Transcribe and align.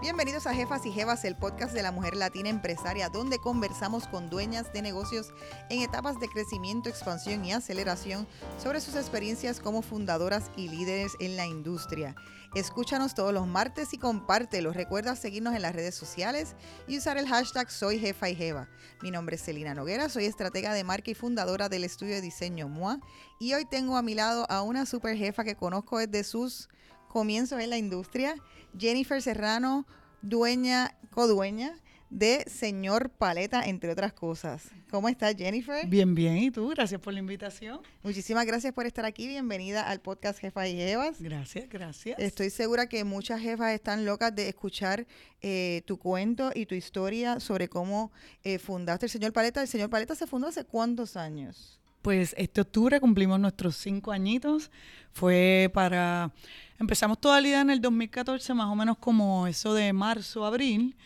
Bienvenidos 0.00 0.46
a 0.46 0.54
Jefas 0.54 0.86
y 0.86 0.92
Jevas, 0.92 1.24
el 1.24 1.34
podcast 1.34 1.74
de 1.74 1.82
la 1.82 1.90
mujer 1.90 2.14
latina 2.14 2.48
empresaria, 2.48 3.08
donde 3.08 3.40
conversamos 3.40 4.06
con 4.06 4.30
dueñas 4.30 4.72
de 4.72 4.80
negocios 4.80 5.32
en 5.70 5.82
etapas 5.82 6.20
de 6.20 6.28
crecimiento, 6.28 6.88
expansión 6.88 7.44
y 7.44 7.52
aceleración 7.52 8.24
sobre 8.62 8.80
sus 8.80 8.94
experiencias 8.94 9.58
como 9.58 9.82
fundadoras 9.82 10.52
y 10.56 10.68
líderes 10.68 11.14
en 11.18 11.36
la 11.36 11.46
industria. 11.46 12.14
Escúchanos 12.54 13.16
todos 13.16 13.34
los 13.34 13.48
martes 13.48 13.92
y 13.92 13.98
compártelo. 13.98 14.72
Recuerda 14.72 15.16
seguirnos 15.16 15.56
en 15.56 15.62
las 15.62 15.74
redes 15.74 15.96
sociales 15.96 16.54
y 16.86 16.96
usar 16.96 17.18
el 17.18 17.26
hashtag 17.26 17.68
Soy 17.68 17.98
Jefa 17.98 18.28
y 18.30 18.36
Jeva. 18.36 18.68
Mi 19.02 19.10
nombre 19.10 19.34
es 19.34 19.42
Celina 19.42 19.74
Noguera, 19.74 20.08
soy 20.08 20.26
estratega 20.26 20.72
de 20.74 20.84
marca 20.84 21.10
y 21.10 21.14
fundadora 21.14 21.68
del 21.68 21.82
estudio 21.82 22.14
de 22.14 22.20
diseño 22.20 22.68
MOA. 22.68 23.00
Y 23.40 23.54
hoy 23.54 23.64
tengo 23.64 23.96
a 23.96 24.02
mi 24.02 24.14
lado 24.14 24.46
a 24.48 24.62
una 24.62 24.86
super 24.86 25.16
jefa 25.16 25.42
que 25.42 25.56
conozco 25.56 25.98
desde 25.98 26.22
sus 26.22 26.68
comienzos 27.08 27.60
en 27.60 27.70
la 27.70 27.78
industria, 27.78 28.34
Jennifer 28.78 29.20
Serrano, 29.20 29.86
dueña, 30.22 30.96
codueña 31.10 31.74
de 32.10 32.44
Señor 32.48 33.10
Paleta, 33.10 33.64
entre 33.64 33.90
otras 33.90 34.12
cosas. 34.12 34.70
¿Cómo 34.90 35.08
estás, 35.08 35.34
Jennifer? 35.36 35.86
Bien, 35.86 36.14
bien. 36.14 36.38
¿Y 36.38 36.50
tú? 36.50 36.68
Gracias 36.68 37.00
por 37.00 37.12
la 37.12 37.18
invitación. 37.18 37.80
Muchísimas 38.02 38.46
gracias 38.46 38.72
por 38.72 38.86
estar 38.86 39.04
aquí. 39.04 39.28
Bienvenida 39.28 39.82
al 39.82 40.00
podcast 40.00 40.38
Jefas 40.38 40.68
y 40.68 40.76
Jevas. 40.76 41.20
Gracias, 41.20 41.68
gracias. 41.68 42.18
Estoy 42.18 42.48
segura 42.50 42.88
que 42.88 43.04
muchas 43.04 43.40
jefas 43.40 43.72
están 43.72 44.06
locas 44.06 44.34
de 44.34 44.48
escuchar 44.48 45.06
eh, 45.42 45.82
tu 45.86 45.98
cuento 45.98 46.50
y 46.54 46.64
tu 46.64 46.74
historia 46.74 47.40
sobre 47.40 47.68
cómo 47.68 48.10
eh, 48.42 48.58
fundaste 48.58 49.06
el 49.06 49.10
Señor 49.10 49.32
Paleta. 49.34 49.60
El 49.60 49.68
Señor 49.68 49.90
Paleta 49.90 50.14
se 50.14 50.26
fundó 50.26 50.48
hace 50.48 50.64
cuántos 50.64 51.16
años? 51.16 51.78
Pues 52.00 52.34
este 52.38 52.62
octubre 52.62 53.00
cumplimos 53.00 53.38
nuestros 53.38 53.76
cinco 53.76 54.12
añitos. 54.12 54.70
Fue 55.12 55.70
para... 55.74 56.32
Empezamos 56.80 57.20
toda 57.20 57.40
la 57.40 57.48
idea 57.48 57.60
en 57.60 57.70
el 57.70 57.80
2014, 57.80 58.54
más 58.54 58.68
o 58.68 58.76
menos 58.76 58.98
como 58.98 59.48
eso 59.48 59.74
de 59.74 59.92
marzo, 59.92 60.46
abril. 60.46 60.96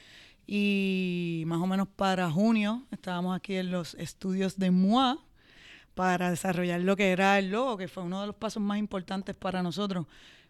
Y 0.47 1.45
más 1.47 1.62
o 1.62 1.67
menos 1.67 1.89
para 1.89 2.31
junio 2.31 2.83
estábamos 2.91 3.34
aquí 3.34 3.55
en 3.55 3.70
los 3.70 3.95
estudios 3.95 4.59
de 4.59 4.70
MUA 4.70 5.19
para 5.95 6.29
desarrollar 6.29 6.81
lo 6.81 6.95
que 6.95 7.11
era 7.11 7.39
el 7.39 7.51
logo, 7.51 7.79
que 7.79 7.89
fue 7.89 8.03
uno 8.03 8.20
de 8.20 8.27
los 8.27 8.37
pasos 8.37 8.62
más 8.62 8.79
importantes 8.79 9.34
para 9.34 9.62
nosotros. 9.62 10.06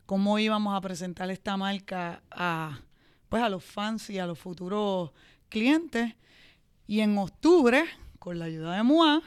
Cómo 0.06 0.40
íbamos 0.40 0.76
a 0.76 0.80
presentar 0.80 1.30
esta 1.30 1.56
marca 1.56 2.20
a, 2.28 2.80
pues 3.28 3.44
a 3.44 3.48
los 3.48 3.62
fans 3.62 4.10
y 4.10 4.18
a 4.18 4.26
los 4.26 4.40
futuros 4.40 5.12
clientes. 5.48 6.16
Y 6.88 6.98
en 6.98 7.16
octubre, 7.16 7.84
con 8.18 8.40
la 8.40 8.46
ayuda 8.46 8.74
de 8.74 8.82
MUA, 8.82 9.22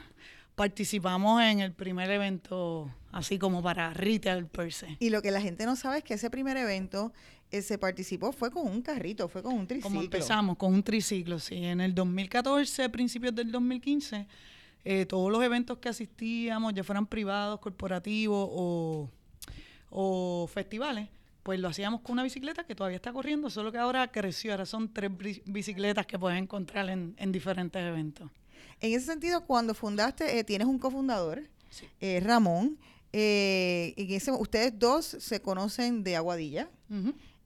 participamos 0.55 1.41
en 1.41 1.61
el 1.61 1.71
primer 1.71 2.11
evento 2.11 2.91
así 3.15 3.39
como 3.39 3.63
para 3.63 3.93
retail 3.93 4.45
per 4.45 4.73
se. 4.73 4.97
Y 4.99 5.09
lo 5.09 5.21
que 5.21 5.31
la 5.31 5.39
gente 5.39 5.65
no 5.65 5.77
sabe 5.77 5.99
es 5.99 6.03
que 6.03 6.15
ese 6.15 6.29
primer 6.29 6.57
evento 6.57 7.13
eh, 7.49 7.61
se 7.61 7.77
participó 7.77 8.33
fue 8.33 8.51
con 8.51 8.67
un 8.67 8.81
carrito, 8.81 9.29
fue 9.29 9.41
con 9.41 9.53
un 9.53 9.65
triciclo. 9.65 9.89
Como 9.89 10.01
empezamos, 10.01 10.57
con 10.57 10.73
un 10.73 10.83
triciclo, 10.83 11.39
sí. 11.39 11.63
En 11.63 11.79
el 11.79 11.95
2014, 11.95 12.89
principios 12.89 13.33
del 13.33 13.53
2015, 13.53 14.27
eh, 14.83 15.05
todos 15.05 15.31
los 15.31 15.41
eventos 15.41 15.77
que 15.77 15.87
asistíamos, 15.87 16.73
ya 16.73 16.83
fueran 16.83 17.07
privados, 17.07 17.61
corporativos 17.61 18.49
o, 18.51 19.09
o 19.91 20.47
festivales, 20.53 21.07
pues 21.41 21.57
lo 21.57 21.69
hacíamos 21.69 22.01
con 22.01 22.13
una 22.13 22.23
bicicleta 22.23 22.65
que 22.65 22.75
todavía 22.75 22.97
está 22.97 23.13
corriendo, 23.13 23.49
solo 23.49 23.71
que 23.71 23.77
ahora 23.77 24.11
creció, 24.11 24.51
ahora 24.51 24.65
son 24.65 24.91
tres 24.91 25.09
bicicletas 25.45 26.05
que 26.05 26.19
puedes 26.19 26.37
encontrar 26.37 26.89
en, 26.89 27.15
en 27.17 27.31
diferentes 27.31 27.81
eventos. 27.81 28.29
En 28.81 28.91
ese 28.91 29.05
sentido, 29.05 29.45
cuando 29.45 29.73
fundaste, 29.73 30.37
eh, 30.37 30.43
tienes 30.43 30.67
un 30.67 30.79
cofundador, 30.79 31.43
eh, 32.01 32.19
Ramón, 32.21 32.77
eh, 33.17 33.93
en 33.95 34.11
ese, 34.11 34.29
ustedes 34.33 34.77
dos 34.77 35.05
se 35.05 35.41
conocen 35.41 36.03
de 36.03 36.17
Aguadilla. 36.17 36.69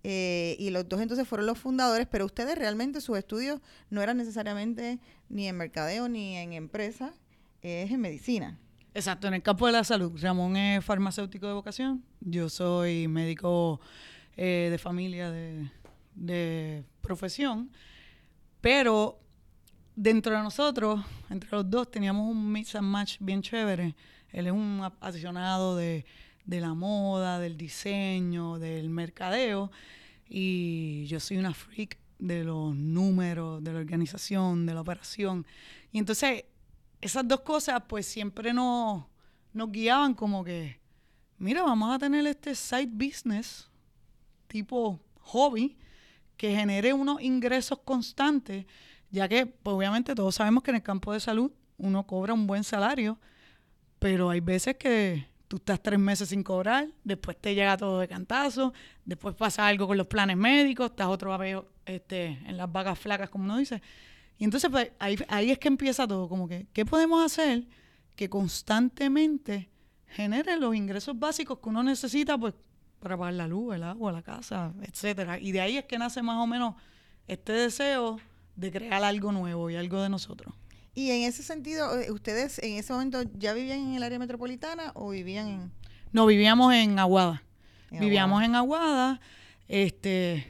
Eh, 0.02 0.56
y 0.58 0.72
los 0.72 0.90
dos 0.90 1.00
entonces 1.00 1.28
fueron 1.28 1.46
los 1.46 1.60
fundadores, 1.60 2.08
pero 2.10 2.26
ustedes 2.26 2.58
realmente 2.58 3.02
sus 3.02 3.20
estudios 3.20 3.62
no 3.92 4.02
eran 4.02 4.18
necesariamente 4.18 4.98
ni 5.30 5.48
en 5.48 5.58
mercadeo 5.58 6.10
ni 6.10 6.38
en 6.38 6.54
empresa, 6.54 7.14
es 7.62 7.92
en 7.92 8.02
medicina. 8.02 8.58
Exacto, 8.96 9.28
en 9.28 9.36
el 9.36 9.44
campo 9.44 9.68
de 9.68 9.74
la 9.74 9.84
salud. 9.84 10.12
Ramón 10.20 10.58
es 10.58 10.84
farmacéutico 10.84 11.46
de 11.46 11.54
vocación, 11.54 12.04
yo 12.20 12.50
soy 12.50 13.08
médico 13.08 13.80
de 14.36 14.80
familia 14.82 15.30
de, 15.30 15.70
de 16.16 16.84
profesión, 17.02 17.70
pero 18.60 19.20
dentro 19.96 20.36
de 20.36 20.42
nosotros, 20.42 21.00
entre 21.30 21.50
los 21.52 21.70
dos, 21.70 21.92
teníamos 21.92 22.32
un 22.32 22.52
mix 22.52 22.74
and 22.74 22.88
match 22.88 23.18
bien 23.20 23.44
chévere. 23.44 23.96
Él 24.32 24.48
es 24.48 24.54
un 24.54 24.82
apasionado 24.84 25.76
de, 25.76 26.06
la 26.46 26.74
moda, 26.74 27.40
del 27.40 27.58
diseño, 27.58 28.60
del 28.60 28.90
mercadeo, 28.90 29.72
y 30.28 31.06
yo 31.08 31.20
soy 31.20 31.38
una 31.38 31.54
freak 31.54 31.98
de 32.18 32.44
los 32.44 32.76
números, 32.76 33.64
de 33.64 33.74
la 33.74 33.80
organización, 33.80 34.66
de 34.66 34.74
la 34.74 34.82
operación. 34.82 35.46
Y 35.92 36.00
entonces, 36.00 36.46
esas 37.02 37.28
dos 37.28 37.42
cosas, 37.42 37.82
pues 37.88 38.06
siempre 38.06 38.54
nos, 38.54 39.06
nos 39.54 39.72
guiaban 39.72 40.14
como 40.14 40.44
que, 40.44 40.80
mira, 41.38 41.64
vamos 41.64 41.96
a 41.96 42.00
tener 42.00 42.26
este 42.28 42.56
side 42.56 42.90
business, 42.92 43.70
tipo 44.48 45.00
hobby, 45.22 45.78
que 46.38 46.56
genere 46.56 46.94
unos 46.94 47.22
ingresos 47.22 47.80
constantes 47.80 48.66
ya 49.12 49.28
que 49.28 49.46
pues, 49.46 49.76
obviamente 49.76 50.16
todos 50.16 50.36
sabemos 50.36 50.64
que 50.64 50.72
en 50.72 50.76
el 50.76 50.84
campo 50.84 51.14
de 51.14 51.20
salud 51.20 51.52
uno 51.78 52.06
cobra 52.06 52.34
un 52.34 52.46
buen 52.46 52.64
salario, 52.64 53.18
pero 54.00 54.30
hay 54.30 54.40
veces 54.40 54.78
que 54.78 55.28
tú 55.50 55.58
estás 55.58 55.82
tres 55.82 56.00
meses 56.00 56.30
sin 56.30 56.44
cobrar, 56.44 56.88
después 57.04 57.36
te 57.40 57.54
llega 57.56 57.76
todo 57.76 58.00
de 58.00 58.08
cantazo, 58.08 58.74
después 59.04 59.36
pasa 59.36 59.68
algo 59.68 59.88
con 59.88 59.98
los 59.98 60.08
planes 60.08 60.38
médicos, 60.38 60.92
estás 60.92 61.08
otra 61.08 61.36
vez 61.38 61.58
este, 61.86 62.40
en 62.46 62.56
las 62.56 62.72
vacas 62.72 62.98
flacas, 62.98 63.30
como 63.30 63.46
uno 63.46 63.58
dice. 63.58 63.82
Y 64.38 64.46
entonces 64.46 64.70
pues, 64.70 64.92
ahí, 65.00 65.18
ahí 65.28 65.52
es 65.52 65.60
que 65.60 65.68
empieza 65.68 66.08
todo, 66.08 66.30
como 66.30 66.48
que, 66.48 66.68
¿qué 66.72 66.86
podemos 66.86 67.24
hacer 67.26 67.68
que 68.16 68.30
constantemente 68.30 69.70
genere 70.08 70.58
los 70.58 70.76
ingresos 70.76 71.18
básicos 71.18 71.60
que 71.60 71.70
uno 71.70 71.84
necesita 71.84 72.38
pues, 72.38 72.54
para 73.00 73.18
pagar 73.18 73.34
la 73.34 73.48
luz, 73.48 73.76
el 73.76 73.84
agua, 73.84 74.12
la 74.12 74.22
casa, 74.22 74.72
etcétera? 74.84 75.40
Y 75.40 75.52
de 75.52 75.62
ahí 75.62 75.78
es 75.78 75.86
que 75.86 75.98
nace 75.98 76.22
más 76.22 76.38
o 76.38 76.48
menos 76.48 76.76
este 77.28 77.54
deseo 77.54 78.20
de 78.56 78.72
crear 78.72 79.04
algo 79.04 79.32
nuevo 79.32 79.70
y 79.70 79.76
algo 79.76 80.02
de 80.02 80.10
nosotros. 80.10 80.54
Y 81.00 81.12
en 81.12 81.22
ese 81.22 81.44
sentido, 81.44 81.98
eh, 81.98 82.12
¿ustedes 82.12 82.60
en 82.60 82.74
ese 82.74 82.92
momento 82.92 83.24
ya 83.38 83.54
vivían 83.54 83.80
en 83.80 83.94
el 83.94 84.04
área 84.04 84.20
metropolitana 84.20 84.92
o 84.96 85.12
vivían 85.12 85.48
en...? 85.48 85.72
No, 86.12 86.26
vivíamos 86.26 86.74
en 86.74 87.00
Aguada. 87.00 87.42
vivíamos 87.90 88.44
en 88.44 88.54
Aguada. 88.54 89.22
Este, 89.70 90.46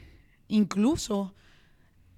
incluso, 0.48 1.36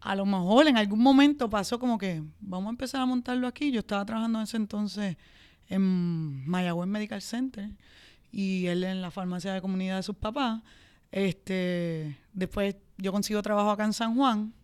a 0.00 0.16
lo 0.16 0.25
mejor 0.25 0.66
en 0.66 0.78
algún 0.78 1.00
momento 1.00 1.50
pasó 1.50 1.78
como 1.78 1.98
que 1.98 2.22
vamos 2.41 2.69
a 2.69 2.70
empezar 2.70 3.03
a 3.03 3.06
montarlo 3.06 3.47
aquí. 3.47 3.70
Yo 3.70 3.81
estaba 3.81 4.06
trabajando 4.06 4.38
en 4.38 4.44
ese 4.44 4.56
entonces 4.56 5.19
en 5.69 6.49
Mayagüez 6.49 6.88
Medical 6.88 7.20
Center 7.20 7.69
y 8.31 8.64
él 8.66 8.82
en 8.84 9.03
la 9.03 9.10
farmacia 9.10 9.53
de 9.53 9.60
comunidad 9.60 9.97
de 9.97 10.04
sus 10.04 10.16
papás. 10.16 10.62
Este, 11.10 12.16
después 12.32 12.76
yo 12.97 13.12
consigo 13.12 13.43
trabajo 13.43 13.70
acá 13.70 13.84
en 13.84 13.93
San 13.93 14.16
Juan 14.16 14.54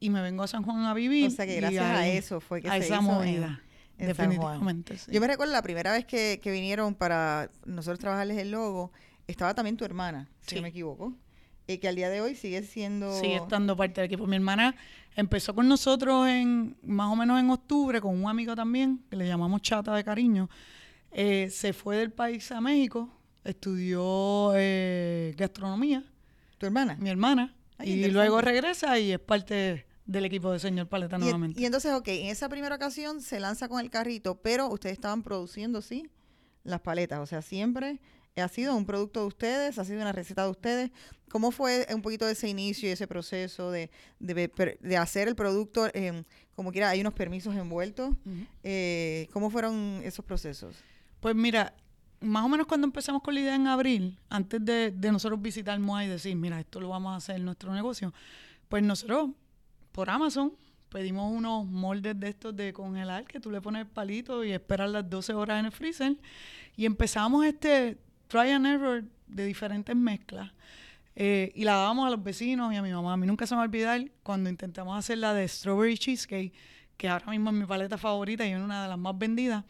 y 0.00 0.10
me 0.10 0.22
vengo 0.22 0.42
a 0.42 0.46
San 0.46 0.62
Juan 0.62 0.84
a 0.84 0.94
vivir. 0.94 1.26
O 1.26 1.30
sea 1.30 1.46
que 1.46 1.56
gracias 1.56 1.84
a 1.84 2.06
eso 2.08 2.40
fue 2.40 2.62
que 2.62 2.68
a 2.68 2.72
se 2.72 2.78
esa 2.78 2.94
hizo 2.96 3.02
movida. 3.02 3.62
en, 3.98 4.08
definitivamente. 4.08 4.96
Yo 5.08 5.20
me 5.20 5.26
recuerdo 5.26 5.52
la 5.52 5.62
primera 5.62 5.92
vez 5.92 6.04
que, 6.04 6.40
que, 6.42 6.50
vinieron 6.50 6.94
para 6.94 7.50
nosotros 7.64 7.98
trabajarles 7.98 8.38
el 8.38 8.50
logo, 8.50 8.92
estaba 9.26 9.54
también 9.54 9.76
tu 9.76 9.84
hermana, 9.84 10.28
si 10.46 10.56
no 10.56 10.62
me 10.62 10.68
equivoco. 10.68 11.14
Y 11.68 11.78
que 11.78 11.88
al 11.88 11.96
día 11.96 12.08
de 12.08 12.20
hoy 12.20 12.36
sigue 12.36 12.62
siendo... 12.62 13.18
Sigue 13.18 13.36
estando 13.36 13.76
parte 13.76 14.00
del 14.00 14.06
equipo. 14.06 14.26
Mi 14.28 14.36
hermana 14.36 14.76
empezó 15.16 15.52
con 15.52 15.68
nosotros 15.68 16.28
en 16.28 16.76
más 16.82 17.10
o 17.12 17.16
menos 17.16 17.40
en 17.40 17.50
octubre 17.50 18.00
con 18.00 18.22
un 18.22 18.30
amigo 18.30 18.54
también, 18.54 19.02
que 19.10 19.16
le 19.16 19.26
llamamos 19.26 19.62
Chata 19.62 19.94
de 19.94 20.04
cariño. 20.04 20.48
Eh, 21.10 21.48
se 21.50 21.72
fue 21.72 21.96
del 21.96 22.12
país 22.12 22.52
a 22.52 22.60
México, 22.60 23.08
estudió 23.42 24.52
eh, 24.54 25.34
gastronomía. 25.36 26.04
¿Tu 26.58 26.66
hermana? 26.66 26.96
Mi 27.00 27.10
hermana. 27.10 27.54
y 27.82 28.06
luego 28.08 28.40
regresa 28.40 28.98
y 28.98 29.12
es 29.12 29.18
parte 29.18 29.85
del 30.06 30.24
equipo 30.24 30.52
de 30.52 30.58
señor 30.58 30.88
Paleta 30.88 31.18
nuevamente. 31.18 31.60
Y 31.60 31.64
entonces, 31.64 31.92
ok, 31.92 32.08
en 32.08 32.26
esa 32.28 32.48
primera 32.48 32.76
ocasión 32.76 33.20
se 33.20 33.40
lanza 33.40 33.68
con 33.68 33.80
el 33.80 33.90
carrito, 33.90 34.40
pero 34.40 34.68
ustedes 34.68 34.94
estaban 34.94 35.22
produciendo, 35.22 35.82
sí, 35.82 36.08
las 36.62 36.80
paletas. 36.80 37.20
O 37.20 37.26
sea, 37.26 37.42
siempre 37.42 38.00
ha 38.36 38.48
sido 38.48 38.76
un 38.76 38.84
producto 38.84 39.20
de 39.20 39.26
ustedes, 39.26 39.78
ha 39.78 39.84
sido 39.84 40.00
una 40.00 40.12
receta 40.12 40.44
de 40.44 40.50
ustedes. 40.50 40.90
¿Cómo 41.30 41.50
fue 41.50 41.86
un 41.92 42.02
poquito 42.02 42.26
de 42.26 42.32
ese 42.32 42.48
inicio 42.48 42.88
y 42.88 42.92
ese 42.92 43.06
proceso 43.06 43.70
de, 43.70 43.90
de, 44.20 44.96
hacer 44.96 45.28
el 45.28 45.34
producto? 45.34 45.88
Eh, 45.92 46.22
como 46.54 46.70
quiera, 46.70 46.90
hay 46.90 47.00
unos 47.00 47.14
permisos 47.14 47.54
envueltos. 47.56 48.14
Eh, 48.62 49.28
¿Cómo 49.32 49.50
fueron 49.50 50.00
esos 50.04 50.24
procesos? 50.24 50.76
Pues 51.20 51.34
mira, 51.34 51.74
más 52.20 52.44
o 52.44 52.48
menos 52.48 52.66
cuando 52.66 52.86
empezamos 52.86 53.22
con 53.22 53.34
la 53.34 53.40
idea 53.40 53.54
en 53.54 53.66
abril, 53.66 54.18
antes 54.28 54.64
de, 54.64 54.92
de 54.92 55.12
nosotros 55.12 55.40
visitar 55.40 55.78
MOA 55.80 56.04
y 56.04 56.08
decir, 56.08 56.36
mira, 56.36 56.60
esto 56.60 56.80
lo 56.80 56.90
vamos 56.90 57.12
a 57.12 57.16
hacer 57.16 57.36
en 57.36 57.44
nuestro 57.44 57.72
negocio, 57.74 58.12
pues 58.68 58.82
nosotros 58.82 59.30
por 59.96 60.10
Amazon. 60.10 60.52
Pedimos 60.90 61.32
unos 61.32 61.66
moldes 61.66 62.20
de 62.20 62.28
estos 62.28 62.54
de 62.54 62.72
congelar 62.74 63.24
que 63.24 63.40
tú 63.40 63.50
le 63.50 63.62
pones 63.62 63.80
el 63.80 63.88
palito 63.88 64.44
y 64.44 64.52
esperas 64.52 64.90
las 64.90 65.08
12 65.08 65.32
horas 65.32 65.58
en 65.58 65.64
el 65.64 65.72
freezer. 65.72 66.16
Y 66.76 66.84
empezamos 66.84 67.46
este 67.46 67.96
try 68.28 68.50
and 68.50 68.66
error 68.66 69.04
de 69.26 69.46
diferentes 69.46 69.96
mezclas. 69.96 70.52
Eh, 71.16 71.50
y 71.54 71.64
la 71.64 71.76
dábamos 71.76 72.06
a 72.06 72.10
los 72.10 72.22
vecinos 72.22 72.74
y 72.74 72.76
a 72.76 72.82
mi 72.82 72.92
mamá. 72.92 73.14
A 73.14 73.16
mí 73.16 73.26
nunca 73.26 73.46
se 73.46 73.54
me 73.54 73.56
va 73.56 73.62
a 73.62 73.66
olvidar 73.66 74.04
cuando 74.22 74.50
intentamos 74.50 74.98
hacer 74.98 75.16
la 75.16 75.32
de 75.32 75.48
Strawberry 75.48 75.96
Cheesecake, 75.96 76.52
que 76.98 77.08
ahora 77.08 77.30
mismo 77.30 77.48
es 77.48 77.56
mi 77.56 77.64
paleta 77.64 77.96
favorita 77.96 78.46
y 78.46 78.54
una 78.54 78.82
de 78.82 78.88
las 78.90 78.98
más 78.98 79.18
vendidas. 79.18 79.64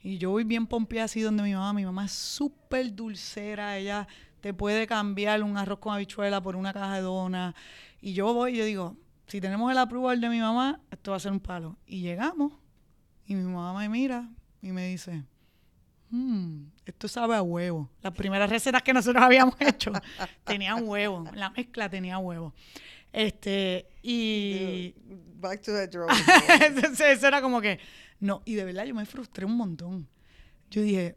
Y 0.00 0.18
yo 0.18 0.30
voy 0.30 0.44
bien 0.44 0.68
pompeada 0.68 1.06
así 1.06 1.22
donde 1.22 1.42
mi 1.42 1.54
mamá. 1.54 1.72
Mi 1.72 1.84
mamá 1.84 2.04
es 2.04 2.12
súper 2.12 2.94
dulcera. 2.94 3.76
Ella 3.78 4.06
te 4.40 4.54
puede 4.54 4.86
cambiar 4.86 5.42
un 5.42 5.56
arroz 5.56 5.80
con 5.80 5.92
habichuela 5.92 6.40
por 6.40 6.54
una 6.54 6.72
caja 6.72 6.94
de 6.94 7.00
donas. 7.00 7.56
Y 8.00 8.12
yo 8.12 8.32
voy 8.32 8.54
y 8.54 8.58
yo 8.58 8.64
digo, 8.64 8.96
si 9.26 9.40
tenemos 9.40 9.70
el 9.70 9.78
approval 9.78 10.20
de 10.20 10.28
mi 10.28 10.40
mamá, 10.40 10.80
esto 10.90 11.12
va 11.12 11.16
a 11.16 11.20
ser 11.20 11.32
un 11.32 11.40
palo. 11.40 11.76
Y 11.86 12.00
llegamos 12.02 12.52
y 13.24 13.34
mi 13.34 13.44
mamá 13.44 13.78
me 13.78 13.88
mira 13.88 14.28
y 14.60 14.72
me 14.72 14.88
dice, 14.88 15.24
"Mm, 16.10 16.64
esto 16.84 17.08
sabe 17.08 17.36
a 17.36 17.42
huevo. 17.42 17.88
Las 18.02 18.12
primeras 18.12 18.50
recetas 18.50 18.82
que 18.82 18.92
nosotros 18.92 19.22
habíamos 19.22 19.54
hecho 19.60 19.92
tenían 20.44 20.86
huevo. 20.86 21.24
La 21.34 21.50
mezcla 21.50 21.88
tenía 21.88 22.18
huevo. 22.18 22.54
Este, 23.12 23.88
y 24.02 24.94
Back 25.38 25.60
to 25.62 25.72
the 25.72 25.86
drawing 25.88 26.08
board. 26.08 27.00
Eso 27.00 27.26
era 27.26 27.40
como 27.42 27.60
que, 27.60 27.78
no, 28.20 28.42
y 28.44 28.54
de 28.54 28.64
verdad 28.64 28.84
yo 28.84 28.94
me 28.94 29.04
frustré 29.06 29.44
un 29.44 29.56
montón. 29.56 30.08
Yo 30.70 30.82
dije, 30.82 31.16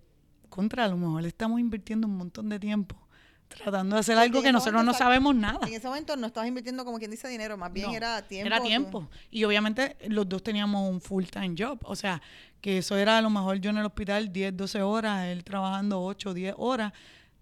contra, 0.49 0.85
a 0.85 0.87
lo 0.87 0.97
mejor 0.97 1.21
le 1.21 1.27
estamos 1.29 1.59
invirtiendo 1.59 2.07
un 2.07 2.17
montón 2.17 2.49
de 2.49 2.59
tiempo 2.59 3.04
tratando 3.47 3.95
de 3.95 3.99
hacer 3.99 4.17
algo 4.17 4.41
que 4.41 4.51
nosotros 4.51 4.83
no 4.83 4.93
sabemos 4.93 5.35
nada. 5.35 5.59
En 5.67 5.73
ese 5.73 5.87
momento 5.87 6.15
no 6.15 6.27
estabas 6.27 6.47
invirtiendo 6.47 6.83
como 6.85 6.97
quien 6.97 7.11
dice 7.11 7.27
dinero, 7.27 7.57
más 7.57 7.71
bien 7.71 7.87
No, 7.87 7.95
era 7.95 8.21
tiempo. 8.21 8.47
Era 8.47 8.61
tiempo. 8.61 9.09
Y 9.31 9.43
obviamente 9.43 9.95
los 10.07 10.27
dos 10.27 10.43
teníamos 10.43 10.89
un 10.89 11.01
full 11.01 11.25
time 11.25 11.55
job. 11.57 11.79
O 11.83 11.95
sea, 11.95 12.21
que 12.61 12.79
eso 12.79 12.97
era 12.97 13.17
a 13.17 13.21
lo 13.21 13.29
mejor 13.29 13.57
yo 13.57 13.69
en 13.69 13.77
el 13.77 13.85
hospital 13.85 14.31
10, 14.31 14.57
12 14.57 14.81
horas, 14.81 15.25
él 15.25 15.43
trabajando 15.43 16.01
8, 16.01 16.33
10 16.33 16.55
horas, 16.57 16.93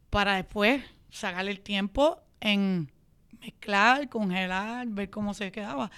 para 0.09 0.35
después 0.35 0.83
sacarle 1.09 1.51
el 1.51 1.61
tiempo 1.61 2.21
en 2.39 2.91
mezclar, 3.39 4.09
congelar, 4.09 4.87
ver 4.87 5.09
cómo 5.09 5.33
se 5.33 5.51
quedaba. 5.51 5.91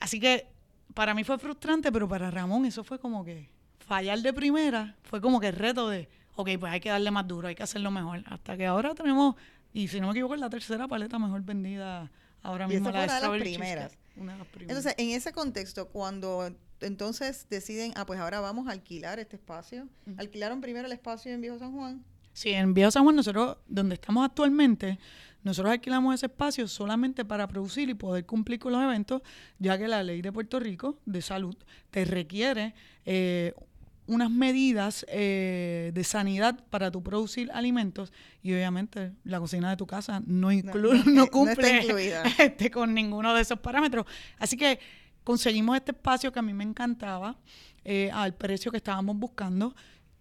Así 0.00 0.20
que 0.20 0.46
para 0.94 1.14
mí 1.14 1.24
fue 1.24 1.38
frustrante, 1.38 1.92
pero 1.92 2.08
para 2.08 2.30
Ramón 2.30 2.64
eso 2.64 2.84
fue 2.84 2.98
como 2.98 3.24
que 3.24 3.48
fallar 3.78 4.18
de 4.20 4.32
primera, 4.32 4.96
fue 5.02 5.20
como 5.20 5.40
que 5.40 5.48
el 5.48 5.56
reto 5.56 5.88
de, 5.88 6.08
ok, 6.36 6.50
pues 6.60 6.72
hay 6.72 6.80
que 6.80 6.90
darle 6.90 7.10
más 7.10 7.26
duro, 7.26 7.48
hay 7.48 7.54
que 7.54 7.62
hacerlo 7.62 7.90
mejor. 7.90 8.22
Hasta 8.26 8.56
que 8.56 8.66
ahora 8.66 8.94
tenemos, 8.94 9.34
y 9.72 9.88
si 9.88 10.00
no 10.00 10.06
me 10.06 10.12
equivoco, 10.12 10.34
es 10.34 10.40
la 10.40 10.50
tercera 10.50 10.86
paleta 10.86 11.18
mejor 11.18 11.42
vendida 11.42 12.10
ahora 12.42 12.66
Y 12.66 12.68
mismo. 12.68 12.90
esa 12.90 12.98
fue 12.98 13.06
la 13.06 13.28
una 13.28 13.32
de 13.32 13.38
las 13.38 13.48
primeras. 13.48 13.98
Una 14.16 14.32
de 14.32 14.38
las 14.38 14.48
primeras. 14.48 14.76
Entonces, 14.76 14.94
en 15.04 15.10
ese 15.16 15.32
contexto, 15.32 15.88
cuando 15.88 16.50
entonces 16.80 17.46
deciden, 17.48 17.92
ah, 17.96 18.06
pues 18.06 18.20
ahora 18.20 18.40
vamos 18.40 18.68
a 18.68 18.72
alquilar 18.72 19.18
este 19.18 19.36
espacio. 19.36 19.88
Alquilaron 20.18 20.60
primero 20.60 20.86
el 20.86 20.92
espacio 20.92 21.32
en 21.32 21.40
Viejo 21.40 21.58
San 21.58 21.72
Juan. 21.72 22.04
Sí, 22.32 22.50
en 22.50 22.74
Viejo 22.74 22.90
San 22.90 23.04
Juan, 23.04 23.16
nosotros, 23.16 23.56
donde 23.66 23.94
estamos 23.94 24.24
actualmente, 24.24 24.98
nosotros 25.42 25.72
alquilamos 25.72 26.14
ese 26.14 26.26
espacio 26.26 26.68
solamente 26.68 27.24
para 27.24 27.46
producir 27.48 27.88
y 27.88 27.94
poder 27.94 28.26
cumplir 28.26 28.58
con 28.58 28.72
los 28.72 28.82
eventos, 28.82 29.22
ya 29.58 29.78
que 29.78 29.88
la 29.88 30.02
ley 30.02 30.20
de 30.20 30.32
Puerto 30.32 30.60
Rico 30.60 30.98
de 31.06 31.22
salud 31.22 31.56
te 31.90 32.04
requiere 32.04 32.74
eh, 33.06 33.54
unas 34.06 34.30
medidas 34.30 35.04
eh, 35.08 35.90
de 35.94 36.04
sanidad 36.04 36.58
para 36.70 36.90
tu 36.90 37.02
producir 37.02 37.50
alimentos 37.52 38.12
y 38.42 38.52
obviamente 38.52 39.12
la 39.24 39.40
cocina 39.40 39.70
de 39.70 39.76
tu 39.76 39.86
casa 39.86 40.22
no, 40.26 40.52
inclu- 40.52 41.02
no, 41.04 41.04
no, 41.04 41.12
no 41.12 41.24
está 41.24 41.30
cumple 41.30 41.82
incluida. 41.82 42.22
este, 42.38 42.70
con 42.70 42.94
ninguno 42.94 43.34
de 43.34 43.42
esos 43.42 43.58
parámetros. 43.58 44.06
Así 44.38 44.56
que 44.56 44.78
conseguimos 45.24 45.76
este 45.76 45.92
espacio 45.92 46.30
que 46.32 46.38
a 46.38 46.42
mí 46.42 46.54
me 46.54 46.64
encantaba 46.64 47.36
eh, 47.84 48.10
al 48.12 48.34
precio 48.34 48.70
que 48.70 48.76
estábamos 48.76 49.16
buscando 49.16 49.74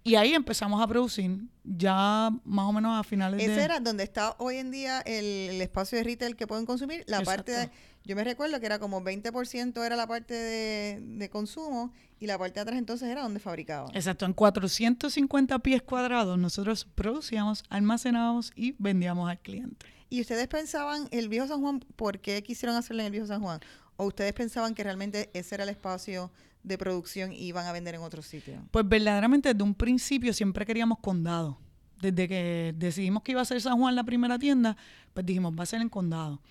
y 0.04 0.16
ahí 0.16 0.34
empezamos 0.34 0.82
a 0.84 0.88
producir 0.88 1.32
ya 1.64 2.30
más 2.44 2.66
o 2.66 2.74
menos 2.74 3.00
a 3.00 3.04
finales 3.04 3.42
Ese 3.42 3.52
de... 3.54 3.64
era 3.64 3.80
donde 3.80 4.04
está 4.04 4.36
hoy 4.38 4.58
en 4.58 4.70
día 4.70 5.02
el, 5.02 5.26
el 5.26 5.62
espacio 5.62 5.98
de 5.98 6.04
retail 6.04 6.36
que 6.36 6.46
pueden 6.46 6.66
consumir. 6.68 7.04
La 7.08 7.22
parte 7.22 7.52
de. 7.52 7.72
Yo 8.06 8.16
me 8.16 8.24
recuerdo 8.24 8.60
que 8.60 8.66
era 8.66 8.80
como 8.80 9.02
20% 9.02 9.86
era 9.86 9.96
la 9.96 10.07
parte 10.07 10.34
de, 10.34 11.00
de 11.02 11.30
consumo 11.30 11.92
y 12.19 12.28
la 12.28 12.38
parte 12.38 12.56
de 12.56 12.62
atrás 12.62 12.78
entonces 12.78 13.10
era 13.10 13.24
donde 13.24 13.40
fabricaban. 13.40 13.96
Exacto, 13.96 14.25
en 14.25 14.34
450 14.34 15.60
pies 15.60 15.81
cuadrados 15.81 16.38
nosotros 16.38 16.88
producíamos, 16.96 17.63
almacenábamos 17.69 18.52
y 18.56 18.75
vendíamos 18.78 19.30
al 19.30 19.40
cliente. 19.40 19.88
¿Y 20.10 20.22
ustedes 20.22 20.48
pensaban 20.48 21.07
el 21.12 21.30
Viejo 21.30 21.48
San 21.48 21.62
Juan, 21.62 21.80
por 21.96 22.19
qué 22.19 22.44
quisieron 22.44 22.78
hacerlo 22.78 23.02
en 23.02 23.07
el 23.07 23.12
Viejo 23.12 23.28
San 23.28 23.42
Juan? 23.42 23.60
¿O 23.98 24.06
ustedes 24.06 24.34
pensaban 24.34 24.75
que 24.75 24.84
realmente 24.84 25.30
ese 25.34 25.56
era 25.56 25.63
el 25.63 25.69
espacio 25.69 26.31
de 26.63 26.78
producción 26.78 27.31
y 27.31 27.46
iban 27.46 27.66
a 27.66 27.72
vender 27.72 27.96
en 27.96 28.01
otro 28.01 28.22
sitio? 28.22 28.62
Pues 28.72 28.88
verdaderamente 28.88 29.50
desde 29.50 29.63
un 29.63 29.74
principio 29.74 30.34
siempre 30.34 30.66
queríamos 30.66 31.00
condado. 31.00 31.60
Desde 32.01 32.28
que 32.28 32.74
decidimos 32.78 33.24
que 33.24 33.31
iba 33.31 33.42
a 33.42 33.46
ser 33.46 33.60
San 33.62 33.80
Juan 33.80 33.96
la 33.96 34.04
primera 34.04 34.38
tienda, 34.38 34.78
pues 35.13 35.25
dijimos, 35.25 35.54
va 35.58 35.63
a 35.63 35.66
ser 35.66 35.81
en 35.81 35.90
condado. 35.90 36.42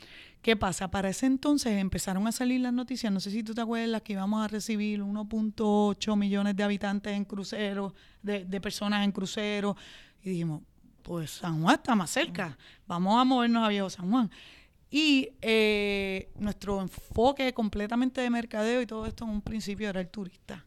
¿Qué 0.44 0.56
pasa? 0.56 0.90
Para 0.90 1.08
ese 1.08 1.24
entonces 1.24 1.72
empezaron 1.72 2.26
a 2.26 2.30
salir 2.30 2.60
las 2.60 2.74
noticias, 2.74 3.10
no 3.10 3.18
sé 3.18 3.30
si 3.30 3.42
tú 3.42 3.54
te 3.54 3.62
acuerdas, 3.62 4.02
que 4.02 4.12
íbamos 4.12 4.44
a 4.44 4.46
recibir 4.46 5.00
1.8 5.00 6.16
millones 6.18 6.54
de 6.54 6.62
habitantes 6.62 7.14
en 7.14 7.24
cruceros, 7.24 7.94
de, 8.20 8.44
de 8.44 8.60
personas 8.60 9.06
en 9.06 9.12
cruceros. 9.12 9.74
Y 10.22 10.28
dijimos, 10.28 10.60
pues 11.00 11.30
San 11.30 11.62
Juan 11.62 11.76
está 11.76 11.94
más 11.94 12.10
cerca, 12.10 12.58
vamos 12.86 13.18
a 13.18 13.24
movernos 13.24 13.64
a 13.64 13.68
Viejo 13.68 13.88
San 13.88 14.10
Juan. 14.10 14.30
Y 14.90 15.30
eh, 15.40 16.30
nuestro 16.38 16.78
enfoque 16.82 17.54
completamente 17.54 18.20
de 18.20 18.28
mercadeo 18.28 18.82
y 18.82 18.86
todo 18.86 19.06
esto 19.06 19.24
en 19.24 19.30
un 19.30 19.40
principio 19.40 19.88
era 19.88 20.02
el 20.02 20.08
turista. 20.08 20.62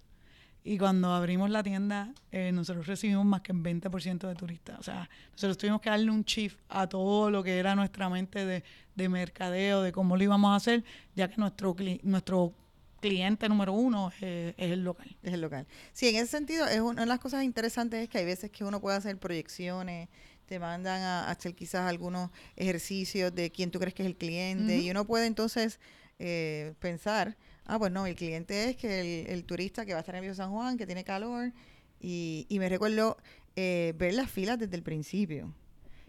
Y 0.64 0.78
cuando 0.78 1.14
abrimos 1.14 1.50
la 1.50 1.64
tienda, 1.64 2.14
eh, 2.32 2.52
nosotros 2.52 2.88
recibimos 2.88 3.26
más 3.26 3.42
que 3.42 3.54
el 3.54 3.60
20% 3.60 4.28
de 4.28 4.36
turistas. 4.36 4.78
O 4.80 4.84
sea, 4.84 5.10
nosotros 5.32 5.58
tuvimos 5.58 5.80
que 5.80 5.90
darle 5.90 6.12
un 6.12 6.24
shift 6.24 6.60
a 6.68 6.88
todo 6.88 7.32
lo 7.32 7.42
que 7.44 7.58
era 7.58 7.74
nuestra 7.76 8.10
mente 8.10 8.46
de, 8.46 8.64
de 8.96 9.10
mercadeo, 9.10 9.82
de 9.82 9.94
cómo 9.94 10.18
lo 10.18 10.24
íbamos 10.24 10.52
a 10.52 10.56
hacer, 10.56 10.84
ya 11.16 11.30
que 11.30 11.36
nuestro, 11.38 11.74
cli- 11.74 12.02
nuestro 12.04 12.54
cliente 13.00 13.48
número 13.48 13.72
uno 13.72 14.12
eh, 14.20 14.56
es 14.58 14.72
el 14.72 14.84
local. 14.84 15.16
Es 15.24 15.34
el 15.34 15.42
local. 15.42 15.66
Sí, 15.94 16.10
en 16.10 16.16
ese 16.18 16.28
sentido, 16.28 16.68
es 16.68 16.82
una 16.82 17.04
de 17.04 17.08
las 17.08 17.20
cosas 17.20 17.44
interesantes 17.44 18.04
es 18.04 18.10
que 18.10 18.18
hay 18.18 18.26
veces 18.26 18.52
que 18.52 18.66
uno 18.66 18.82
puede 18.82 18.98
hacer 18.98 19.18
proyecciones, 19.18 20.10
te 20.48 20.60
mandan 20.60 21.02
a, 21.02 21.30
hacer 21.30 21.56
quizás 21.56 21.88
algunos 21.88 22.30
ejercicios 22.58 23.34
de 23.34 23.52
quién 23.52 23.72
tú 23.72 23.80
crees 23.80 23.94
que 23.94 24.04
es 24.04 24.08
el 24.08 24.16
cliente, 24.18 24.78
y 24.80 24.92
uno 24.92 25.06
puede 25.06 25.28
entonces 25.28 25.80
eh, 26.20 26.74
pensar, 26.80 27.38
ah, 27.68 27.78
pues 27.78 27.92
no, 27.92 28.06
el 28.08 28.16
cliente 28.16 28.70
es 28.70 28.76
que 28.76 29.00
el, 29.26 29.28
el 29.32 29.44
turista 29.46 29.86
que 29.86 29.94
va 29.94 30.00
a 30.00 30.02
estar 30.02 30.16
en 30.16 30.22
Viejo 30.22 30.36
San 30.36 30.52
Juan, 30.52 30.78
que 30.78 30.86
tiene 30.86 31.04
calor, 31.04 31.52
y, 32.00 32.46
y 32.50 32.60
me 32.60 32.68
recuerdo 32.70 33.18
eh, 33.56 33.94
ver 33.98 34.14
las 34.16 34.30
filas 34.32 34.58
desde 34.60 34.76
el 34.76 34.84
principio. 34.84 35.54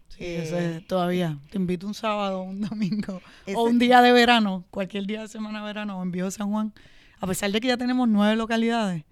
Sí, 0.09 0.25
Eh, 0.25 0.43
ese- 0.45 0.81
todavía. 0.87 1.39
Te 1.51 1.59
invito 1.59 1.87
un 1.87 1.93
sábado, 1.95 2.43
un 2.43 2.61
domingo, 2.63 3.21
Ese- 3.47 3.57
o 3.57 3.65
un 3.65 3.79
día 3.79 4.01
de 4.01 4.13
verano, 4.13 4.65
cualquier 4.71 5.07
día 5.07 5.21
de 5.23 5.29
semana 5.29 5.61
de 5.61 5.67
verano 5.67 6.03
en 6.03 6.11
Viejo 6.11 6.31
San 6.31 6.51
Juan. 6.51 6.73
A 7.21 7.27
pesar 7.27 7.51
de 7.53 7.61
que 7.61 7.69
ya 7.69 7.77
tenemos 7.77 8.09
nueve 8.09 8.35
localidades, 8.37 9.05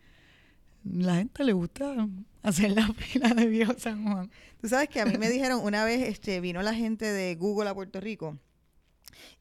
la 0.84 1.16
gente 1.16 1.44
le 1.44 1.52
gusta 1.52 2.08
hacer 2.42 2.70
la 2.72 2.86
fila 2.94 3.30
de 3.34 3.46
Viejo 3.46 3.74
San 3.78 4.04
Juan. 4.04 4.30
Tú 4.60 4.68
sabes 4.68 4.88
que 4.88 5.00
a 5.00 5.06
mí 5.06 5.18
me 5.18 5.28
dijeron 5.28 5.60
una 5.62 5.84
vez, 5.84 6.02
este, 6.08 6.40
vino 6.40 6.62
la 6.62 6.74
gente 6.74 7.04
de 7.12 7.34
Google 7.34 7.68
a 7.68 7.74
Puerto 7.74 8.00
Rico 8.00 8.38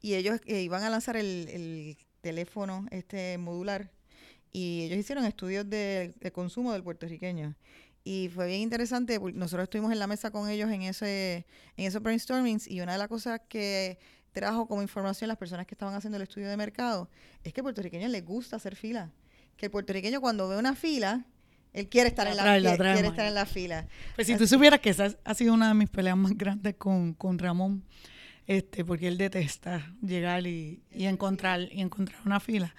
y 0.01 0.15
ellos 0.15 0.39
eh, 0.45 0.61
iban 0.61 0.83
a 0.83 0.89
lanzar 0.89 1.15
el, 1.17 1.47
el 1.49 1.97
teléfono 2.29 2.85
este 2.89 3.37
modular. 3.37 3.91
Y 4.51 4.83
ellos 4.85 4.97
hicieron 4.97 5.25
estudios 5.25 5.69
de, 5.69 6.13
de 6.19 6.31
consumo 6.31 6.73
del 6.73 6.81
puertorriqueño. 6.81 7.55
Y 8.03 8.29
fue 8.33 8.47
bien 8.47 8.61
interesante 8.61 9.19
porque 9.19 9.37
nosotros 9.37 9.63
estuvimos 9.65 9.91
en 9.91 9.99
la 9.99 10.07
mesa 10.07 10.31
con 10.31 10.49
ellos 10.49 10.71
en 10.71 10.81
ese 10.83 11.45
en 11.77 11.85
esos 11.85 12.01
brainstormings 12.01 12.67
y 12.67 12.81
una 12.81 12.93
de 12.93 12.97
las 12.97 13.07
cosas 13.07 13.41
que 13.49 13.97
trajo 14.31 14.67
como 14.67 14.81
información 14.81 15.27
las 15.27 15.37
personas 15.37 15.65
que 15.67 15.75
estaban 15.75 15.93
haciendo 15.95 16.17
el 16.17 16.23
estudio 16.23 16.47
de 16.49 16.57
mercado 16.57 17.09
es 17.43 17.53
que 17.53 17.61
al 17.61 17.63
puertorriqueño 17.65 18.07
les 18.07 18.23
gusta 18.25 18.55
hacer 18.55 18.75
fila. 18.75 19.11
Que 19.57 19.67
el 19.67 19.71
puertorriqueño 19.71 20.19
cuando 20.21 20.47
ve 20.49 20.57
una 20.57 20.75
fila 20.75 21.25
él 21.73 21.89
quiere 21.89 22.07
estar 22.09 22.25
La 22.25 22.31
en 22.31 22.37
la, 22.37 22.43
trae, 22.43 22.59
la 22.61 22.69
quiere- 22.69 22.77
trae 22.77 22.93
quiere 22.93 23.07
más. 23.09 23.13
estar 23.17 23.27
en 23.27 23.33
la 23.35 23.45
fila. 23.45 23.87
Pues 24.15 24.27
si 24.27 24.37
tú 24.37 24.47
supieras 24.47 24.79
que 24.79 24.89
esa 24.91 25.13
ha 25.25 25.33
sido 25.33 25.53
una 25.53 25.67
de 25.67 25.73
mis 25.73 25.89
peleas 25.89 26.15
más 26.15 26.31
grandes 26.37 26.75
con, 26.75 27.13
con 27.15 27.37
Ramón, 27.37 27.83
este, 28.47 28.85
porque 28.85 29.07
él 29.07 29.17
detesta 29.17 29.93
llegar 30.01 30.45
y, 30.47 30.81
y 30.91 31.05
encontrar 31.05 31.61
y 31.71 31.81
encontrar 31.81 32.19
una 32.25 32.39
fila. 32.39 32.73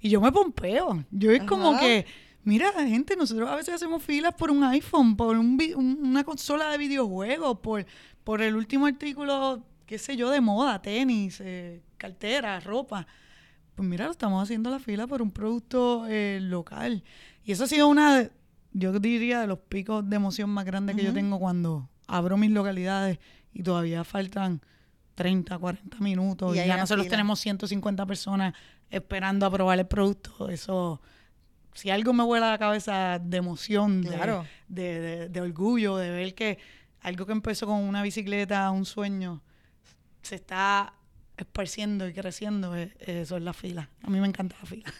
Y 0.00 0.08
yo 0.08 0.20
me 0.20 0.32
pompeo. 0.32 1.04
Yo 1.10 1.30
es 1.30 1.42
como 1.44 1.72
que, 1.80 2.06
mira, 2.44 2.72
gente, 2.72 3.16
nosotros 3.16 3.48
a 3.50 3.56
veces 3.56 3.74
hacemos 3.74 4.02
filas 4.02 4.34
por 4.34 4.50
un 4.50 4.64
iPhone, 4.64 5.16
por 5.16 5.36
un 5.36 5.58
una 5.76 6.24
consola 6.24 6.70
de 6.70 6.78
videojuegos, 6.78 7.58
por, 7.60 7.84
por 8.24 8.40
el 8.40 8.56
último 8.56 8.86
artículo, 8.86 9.62
qué 9.86 9.98
sé 9.98 10.16
yo, 10.16 10.30
de 10.30 10.40
moda, 10.40 10.80
tenis, 10.80 11.40
eh, 11.44 11.82
cartera, 11.98 12.58
ropa. 12.60 13.06
Pues 13.74 13.88
mira, 13.88 14.06
lo 14.06 14.12
estamos 14.12 14.42
haciendo 14.42 14.70
la 14.70 14.78
fila 14.78 15.06
por 15.06 15.20
un 15.22 15.30
producto 15.30 16.06
eh, 16.08 16.38
local. 16.40 17.02
Y 17.44 17.52
eso 17.52 17.64
ha 17.64 17.66
sido 17.66 17.88
una, 17.88 18.16
de- 18.18 18.30
yo 18.72 18.92
diría, 19.00 19.40
de 19.40 19.46
los 19.46 19.58
picos 19.58 20.08
de 20.08 20.16
emoción 20.16 20.48
más 20.50 20.64
grandes 20.64 20.96
que 20.96 21.02
yo 21.02 21.12
tengo 21.14 21.38
cuando 21.38 21.88
abro 22.06 22.36
mis 22.38 22.50
localidades 22.52 23.18
y 23.52 23.62
todavía 23.62 24.04
faltan 24.04 24.60
30, 25.20 25.58
40 25.58 25.98
minutos 25.98 26.56
Y 26.56 26.60
y, 26.60 26.66
ya 26.66 26.76
nosotros 26.78 27.04
fila. 27.04 27.10
tenemos 27.10 27.40
150 27.40 28.06
personas 28.06 28.54
esperando 28.90 29.44
a 29.44 29.50
probar 29.50 29.78
el 29.78 29.86
producto. 29.86 30.48
Eso, 30.48 31.00
si 31.74 31.90
algo 31.90 32.12
me 32.14 32.24
vuela 32.24 32.50
la 32.50 32.58
cabeza 32.58 33.18
de 33.18 33.36
emoción, 33.36 34.00
de, 34.02 34.08
Claro. 34.16 34.46
de, 34.68 35.00
de- 35.00 35.28
de 35.28 35.40
orgullo, 35.42 35.96
de 35.98 36.10
ver 36.10 36.34
que 36.34 36.58
algo 37.02 37.26
que 37.26 37.32
empezó 37.32 37.66
con 37.66 37.76
una 37.82 38.02
bicicleta, 38.02 38.70
un 38.70 38.84
sueño, 38.86 39.42
se 40.22 40.36
está 40.36 40.94
esparciendo 41.36 42.08
y 42.08 42.12
creciendo, 42.14 42.74
eh, 42.76 42.92
eso 43.00 43.36
es 43.36 43.42
la 43.42 43.52
fila. 43.52 43.88
A 44.02 44.08
mí 44.10 44.20
me 44.20 44.26
encanta 44.26 44.56
la 44.60 44.66
fila. 44.66 44.92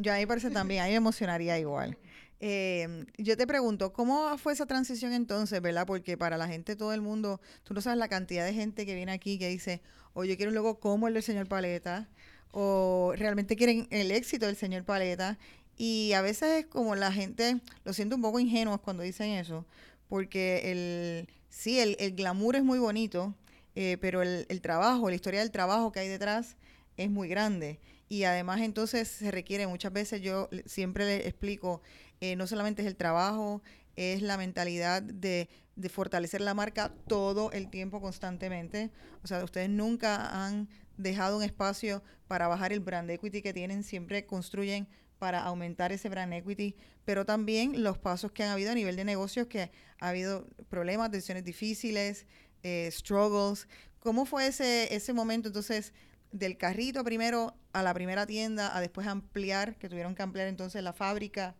Yo 0.00 0.12
a 0.12 0.16
mí 0.16 0.20
me 0.22 0.26
parece 0.26 0.50
también, 0.50 0.82
a 0.82 0.86
mí 0.86 0.90
me 0.90 0.96
emocionaría 0.96 1.58
igual. 1.58 1.96
Eh, 2.40 3.04
yo 3.16 3.36
te 3.36 3.46
pregunto, 3.46 3.92
¿cómo 3.92 4.38
fue 4.38 4.52
esa 4.52 4.66
transición 4.66 5.12
entonces, 5.12 5.60
verdad? 5.60 5.86
Porque 5.86 6.16
para 6.16 6.36
la 6.36 6.46
gente, 6.46 6.76
todo 6.76 6.92
el 6.92 7.00
mundo, 7.00 7.40
tú 7.64 7.74
no 7.74 7.80
sabes 7.80 7.98
la 7.98 8.08
cantidad 8.08 8.44
de 8.44 8.54
gente 8.54 8.86
que 8.86 8.94
viene 8.94 9.12
aquí 9.12 9.38
que 9.38 9.48
dice, 9.48 9.80
o 10.14 10.24
yo 10.24 10.36
quiero 10.36 10.50
un 10.50 10.54
logo 10.54 10.78
como 10.78 11.08
el 11.08 11.14
del 11.14 11.22
señor 11.22 11.48
Paleta, 11.48 12.08
o 12.52 13.12
realmente 13.16 13.56
quieren 13.56 13.88
el 13.90 14.10
éxito 14.10 14.46
del 14.46 14.56
señor 14.56 14.84
Paleta. 14.84 15.38
Y 15.76 16.12
a 16.12 16.22
veces 16.22 16.64
es 16.64 16.66
como 16.66 16.94
la 16.96 17.12
gente, 17.12 17.60
lo 17.84 17.92
siento 17.92 18.16
un 18.16 18.22
poco 18.22 18.40
ingenuos 18.40 18.80
cuando 18.80 19.02
dicen 19.02 19.30
eso, 19.30 19.64
porque 20.08 20.72
el, 20.72 21.28
sí, 21.50 21.78
el, 21.78 21.96
el 22.00 22.14
glamour 22.14 22.56
es 22.56 22.64
muy 22.64 22.78
bonito, 22.78 23.34
eh, 23.74 23.96
pero 24.00 24.22
el, 24.22 24.46
el 24.48 24.60
trabajo, 24.60 25.08
la 25.08 25.14
historia 25.16 25.40
del 25.40 25.52
trabajo 25.52 25.92
que 25.92 26.00
hay 26.00 26.08
detrás 26.08 26.56
es 26.96 27.10
muy 27.10 27.28
grande. 27.28 27.78
Y 28.08 28.24
además 28.24 28.60
entonces 28.60 29.06
se 29.06 29.30
requiere, 29.30 29.66
muchas 29.66 29.92
veces 29.92 30.22
yo 30.22 30.48
siempre 30.64 31.04
le 31.04 31.28
explico, 31.28 31.82
eh, 32.20 32.36
no 32.36 32.46
solamente 32.46 32.82
es 32.82 32.88
el 32.88 32.96
trabajo, 32.96 33.62
es 33.96 34.22
la 34.22 34.36
mentalidad 34.36 35.02
de, 35.02 35.48
de, 35.74 35.88
fortalecer 35.88 36.40
la 36.40 36.54
marca 36.54 36.92
todo 37.08 37.50
el 37.52 37.68
tiempo, 37.68 38.00
constantemente. 38.00 38.90
O 39.24 39.26
sea, 39.26 39.42
ustedes 39.42 39.68
nunca 39.68 40.44
han 40.44 40.68
dejado 40.96 41.36
un 41.36 41.42
espacio 41.42 42.02
para 42.28 42.46
bajar 42.46 42.72
el 42.72 42.80
brand 42.80 43.10
equity 43.10 43.42
que 43.42 43.52
tienen, 43.52 43.82
siempre 43.82 44.26
construyen 44.26 44.88
para 45.18 45.42
aumentar 45.42 45.92
ese 45.92 46.08
brand 46.08 46.32
equity, 46.32 46.76
pero 47.04 47.26
también 47.26 47.82
los 47.82 47.98
pasos 47.98 48.32
que 48.32 48.44
han 48.44 48.50
habido 48.50 48.70
a 48.70 48.74
nivel 48.74 48.96
de 48.96 49.04
negocios, 49.04 49.46
que 49.48 49.70
ha 50.00 50.08
habido 50.08 50.46
problemas, 50.68 51.10
decisiones 51.10 51.44
difíciles, 51.44 52.26
eh, 52.62 52.88
struggles. 52.92 53.68
¿Cómo 53.98 54.26
fue 54.26 54.46
ese, 54.46 54.94
ese 54.94 55.12
momento 55.12 55.48
entonces 55.48 55.92
del 56.30 56.56
carrito 56.56 57.02
primero 57.02 57.56
a 57.72 57.82
la 57.82 57.94
primera 57.94 58.26
tienda, 58.26 58.76
a 58.76 58.80
después 58.80 59.06
ampliar, 59.06 59.76
que 59.76 59.88
tuvieron 59.88 60.14
que 60.14 60.22
ampliar 60.22 60.46
entonces 60.46 60.82
la 60.82 60.92
fábrica? 60.92 61.56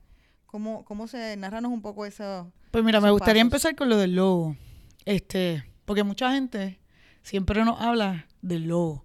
¿Cómo, 0.49 0.83
cómo 0.87 1.07
se 1.07 1.37
narranos 1.37 1.71
un 1.71 1.83
poco 1.83 2.07
eso? 2.07 2.51
Pues 2.71 2.83
mira, 2.83 3.03
me 3.03 3.11
gustaría 3.11 3.43
empezar 3.43 3.77
con 3.77 3.91
lo 3.91 3.99
del 3.99 4.17
logo. 4.17 4.57
Este, 5.05 5.63
porque 5.85 6.05
mucha 6.05 6.33
gente 6.33 6.81
siempre 7.23 7.63
nos 7.67 7.79
habla 7.79 8.27
del 8.41 8.67
logo. 8.67 9.05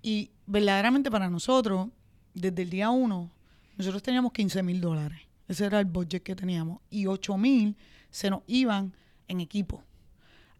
Y 0.00 0.30
verdaderamente 0.46 1.10
para 1.10 1.28
nosotros, 1.28 1.88
desde 2.34 2.62
el 2.62 2.70
día 2.70 2.90
uno, 2.90 3.32
nosotros 3.76 4.00
teníamos 4.00 4.32
15 4.32 4.62
mil 4.62 4.80
dólares. 4.80 5.18
Ese 5.48 5.66
era 5.66 5.80
el 5.80 5.86
budget 5.86 6.22
que 6.22 6.36
teníamos. 6.36 6.80
Y 6.88 7.06
8 7.06 7.36
mil 7.36 7.76
se 8.10 8.30
nos 8.30 8.42
iban 8.46 8.94
en 9.26 9.40
equipo. 9.40 9.82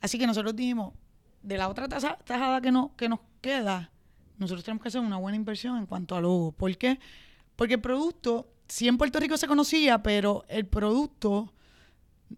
Así 0.00 0.18
que 0.18 0.26
nosotros 0.26 0.56
dijimos, 0.56 0.92
de 1.40 1.56
la 1.56 1.68
otra 1.68 1.87
tajada 1.87 2.61
que, 2.61 2.73
no, 2.73 2.97
que 2.97 3.09
nos 3.09 3.21
queda, 3.40 3.92
nosotros 4.38 4.64
tenemos 4.64 4.83
que 4.83 4.88
hacer 4.88 5.00
una 5.00 5.18
buena 5.18 5.37
inversión 5.37 5.78
en 5.78 5.87
cuanto 5.87 6.16
a 6.16 6.21
logo. 6.21 6.50
¿Por 6.50 6.76
qué? 6.76 6.99
Porque 7.54 7.75
el 7.75 7.80
producto, 7.80 8.49
sí 8.69 8.89
en 8.89 8.99
Puerto 8.99 9.21
Rico 9.21 9.37
se 9.37 9.47
conocía, 9.47 10.03
pero 10.03 10.45
el 10.49 10.67
producto, 10.67 11.53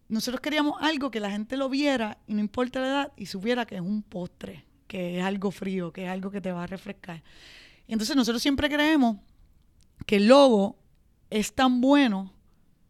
nosotros 0.09 0.41
queríamos 0.41 0.75
algo 0.81 1.11
que 1.11 1.21
la 1.21 1.31
gente 1.31 1.57
lo 1.57 1.69
viera 1.69 2.19
y 2.27 2.35
no 2.35 2.41
importa 2.41 2.81
la 2.81 2.87
edad 2.87 3.13
y 3.17 3.27
supiera 3.27 3.67
que 3.67 3.77
es 3.77 3.81
un 3.81 4.03
postre, 4.03 4.65
que 4.87 5.19
es 5.19 5.25
algo 5.25 5.51
frío, 5.51 5.93
que 5.93 6.05
es 6.05 6.11
algo 6.11 6.31
que 6.31 6.41
te 6.41 6.53
va 6.53 6.65
a 6.65 6.67
refrescar. 6.67 7.23
Entonces 7.87 8.15
nosotros 8.17 8.43
siempre 8.43 8.69
creemos 8.69 9.17
que 10.07 10.17
el 10.17 10.29
logo 10.29 10.79
es 11.31 11.55
tan 11.55 11.81
bueno 11.81 12.33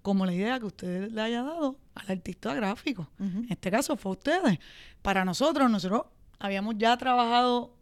como 0.02 0.24
la 0.26 0.32
idea 0.32 0.58
que 0.58 0.66
usted 0.66 1.10
le 1.10 1.20
haya 1.20 1.42
dado 1.42 1.76
al 1.94 2.10
artista 2.10 2.54
gráfico. 2.54 3.08
En 3.18 3.46
este 3.50 3.70
caso 3.70 3.96
fue 3.96 4.12
ustedes. 4.12 4.58
Para 5.02 5.24
nosotros, 5.24 5.70
nosotros 5.70 6.06
habíamos 6.38 6.76
ya 6.78 6.96
trabajado 6.96 7.77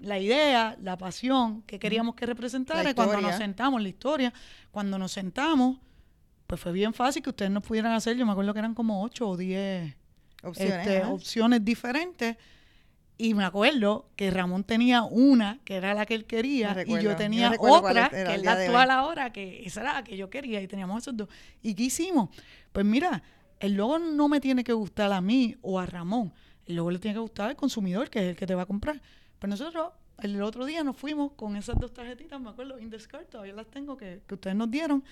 la 0.00 0.18
idea, 0.18 0.76
la 0.80 0.96
pasión 0.96 1.62
que 1.62 1.78
queríamos 1.78 2.14
que 2.14 2.26
representara 2.26 2.94
cuando 2.94 3.20
nos 3.20 3.36
sentamos, 3.36 3.82
la 3.82 3.88
historia, 3.88 4.32
cuando 4.70 4.98
nos 4.98 5.12
sentamos, 5.12 5.78
pues 6.46 6.60
fue 6.60 6.72
bien 6.72 6.92
fácil 6.92 7.22
que 7.22 7.30
ustedes 7.30 7.50
nos 7.50 7.62
pudieran 7.62 7.92
hacer, 7.92 8.16
yo 8.16 8.26
me 8.26 8.32
acuerdo 8.32 8.52
que 8.52 8.58
eran 8.58 8.74
como 8.74 9.02
ocho 9.02 9.28
o 9.28 9.36
diez 9.36 9.94
opciones, 10.42 10.86
este, 10.86 11.04
opciones 11.04 11.64
diferentes. 11.64 12.36
Y 13.18 13.34
me 13.34 13.44
acuerdo 13.44 14.10
que 14.16 14.30
Ramón 14.30 14.64
tenía 14.64 15.02
una, 15.04 15.60
que 15.64 15.76
era 15.76 15.94
la 15.94 16.06
que 16.06 16.14
él 16.14 16.24
quería, 16.24 16.76
y 16.84 17.00
yo 17.00 17.14
tenía 17.14 17.52
otra, 17.58 18.08
que 18.08 18.34
es 18.34 18.42
la 18.42 18.52
actual 18.52 18.90
ahora, 18.90 19.32
que 19.32 19.62
esa 19.64 19.82
era 19.82 19.92
la 19.94 20.02
que 20.02 20.16
yo 20.16 20.28
quería, 20.28 20.60
y 20.60 20.66
teníamos 20.66 21.02
esos 21.02 21.16
dos. 21.16 21.28
¿Y 21.62 21.74
qué 21.74 21.84
hicimos? 21.84 22.30
Pues 22.72 22.84
mira, 22.84 23.22
el 23.60 23.74
logo 23.74 24.00
no 24.00 24.28
me 24.28 24.40
tiene 24.40 24.64
que 24.64 24.72
gustar 24.72 25.12
a 25.12 25.20
mí 25.20 25.56
o 25.60 25.78
a 25.78 25.86
Ramón, 25.86 26.32
el 26.66 26.76
logo 26.76 26.90
le 26.90 26.98
tiene 26.98 27.14
que 27.14 27.20
gustar 27.20 27.50
al 27.50 27.56
consumidor, 27.56 28.10
que 28.10 28.18
es 28.18 28.24
el 28.30 28.36
que 28.36 28.46
te 28.46 28.56
va 28.56 28.62
a 28.62 28.66
comprar. 28.66 29.00
Pues 29.42 29.50
nosotros 29.50 29.90
el 30.18 30.40
otro 30.40 30.64
día 30.64 30.84
nos 30.84 30.96
fuimos 30.96 31.32
con 31.32 31.56
esas 31.56 31.76
dos 31.76 31.92
tarjetitas, 31.92 32.40
me 32.40 32.50
acuerdo, 32.50 32.78
Indescart, 32.78 33.28
todavía 33.28 33.54
las 33.54 33.66
tengo, 33.66 33.96
que, 33.96 34.22
que 34.24 34.34
ustedes 34.34 34.54
nos 34.54 34.70
dieron, 34.70 35.02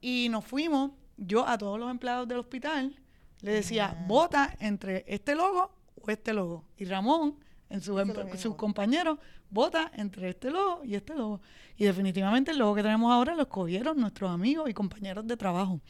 y 0.00 0.28
nos 0.30 0.46
fuimos, 0.46 0.92
yo 1.18 1.46
a 1.46 1.58
todos 1.58 1.78
los 1.78 1.90
empleados 1.90 2.26
del 2.26 2.38
hospital, 2.38 2.98
le 3.42 3.50
decía, 3.50 3.94
ah. 3.94 4.04
vota 4.08 4.56
entre 4.60 5.04
este 5.06 5.34
logo 5.34 5.70
o 6.00 6.10
este 6.10 6.32
logo. 6.32 6.64
Y 6.78 6.86
Ramón, 6.86 7.36
en 7.68 7.82
sus, 7.82 8.00
sus 8.38 8.54
compañeros, 8.54 9.18
vota 9.50 9.92
entre 9.94 10.30
este 10.30 10.50
logo 10.50 10.82
y 10.82 10.94
este 10.94 11.14
logo. 11.14 11.42
Y 11.76 11.84
definitivamente 11.84 12.52
el 12.52 12.58
logo 12.58 12.76
que 12.76 12.82
tenemos 12.82 13.12
ahora 13.12 13.34
lo 13.34 13.42
escogieron 13.42 14.00
nuestros 14.00 14.30
amigos 14.30 14.70
y 14.70 14.72
compañeros 14.72 15.26
de 15.26 15.36
trabajo. 15.36 15.82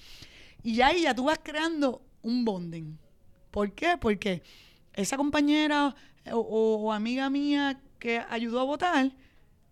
Y 0.64 0.80
ahí 0.80 1.02
ya 1.02 1.14
tú 1.14 1.26
vas 1.26 1.38
creando 1.40 2.02
un 2.22 2.44
bonding. 2.44 2.98
¿Por 3.52 3.70
qué? 3.70 3.96
Porque 3.96 4.42
esa 4.92 5.16
compañera 5.16 5.94
o, 6.32 6.92
amiga 6.92 7.30
mía 7.30 7.80
que 7.98 8.22
ayudó 8.28 8.60
a 8.60 8.64
votar, 8.64 9.12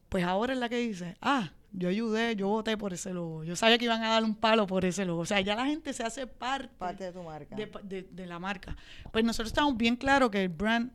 pues 0.09 0.25
ahora 0.25 0.53
es 0.53 0.59
la 0.59 0.69
que 0.69 0.79
dice, 0.79 1.17
ah, 1.21 1.51
yo 1.73 1.89
ayudé, 1.89 2.37
yo 2.37 2.49
voté 2.49 2.77
por 2.77 2.93
ese 2.93 3.13
logo. 3.13 3.43
Yo 3.43 3.57
sabía 3.57 3.79
que 3.79 3.85
iban 3.85 4.03
a 4.03 4.11
dar 4.11 4.23
un 4.25 4.35
palo 4.35 4.67
por 4.67 4.85
ese 4.85 5.05
logo. 5.05 5.23
O 5.23 5.27
sea, 5.27 5.41
ya 5.41 5.57
la 5.57 5.67
gente 5.67 5.93
se 5.93 6.05
hace 6.05 6.27
parte, 6.27 6.69
parte 6.79 7.05
de 7.05 7.13
tu 7.13 7.23
marca. 7.23 7.57
De, 7.57 8.27
la 8.27 8.39
marca. 8.39 8.77
Pues 9.13 9.25
nosotros 9.25 9.49
estamos 9.49 9.77
bien 9.77 9.97
claros 9.97 10.31
que 10.31 10.43
el 10.43 10.49
brand, 10.49 10.93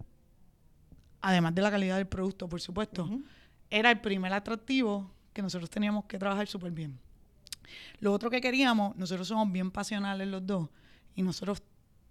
además 1.21 1.53
de 1.53 1.61
la 1.61 1.71
calidad 1.71 1.97
del 1.97 2.07
producto, 2.07 2.47
por 2.47 2.61
supuesto, 2.61 3.09
era 3.69 3.91
el 3.91 3.99
primer 3.99 4.31
atractivo 4.31 5.11
que 5.33 5.41
nosotros 5.41 5.69
teníamos 5.69 6.05
que 6.05 6.17
trabajar 6.17 6.47
súper 6.47 6.71
bien. 6.71 6.97
Lo 7.99 8.13
otro 8.13 8.29
que 8.29 8.39
queríamos, 8.39 8.95
nosotros 8.95 9.27
somos 9.27 9.51
bien 9.51 9.71
pasionales 9.71 10.27
los 10.27 10.45
dos 10.47 10.69
y 11.13 11.21
nosotros 11.21 11.61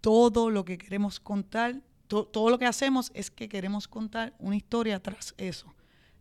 todo 0.01 0.51
lo 0.51 0.65
que 0.65 0.79
queremos 0.79 1.21
contar 1.21 1.81
todo 2.09 2.51
lo 2.51 2.59
que 2.59 2.67
hacemos 2.67 3.11
es 3.15 3.31
que 3.31 3.49
queremos 3.49 3.87
contar 3.87 4.35
una 4.39 4.57
historia 4.57 5.01
tras 5.01 5.35
eso. 5.37 5.75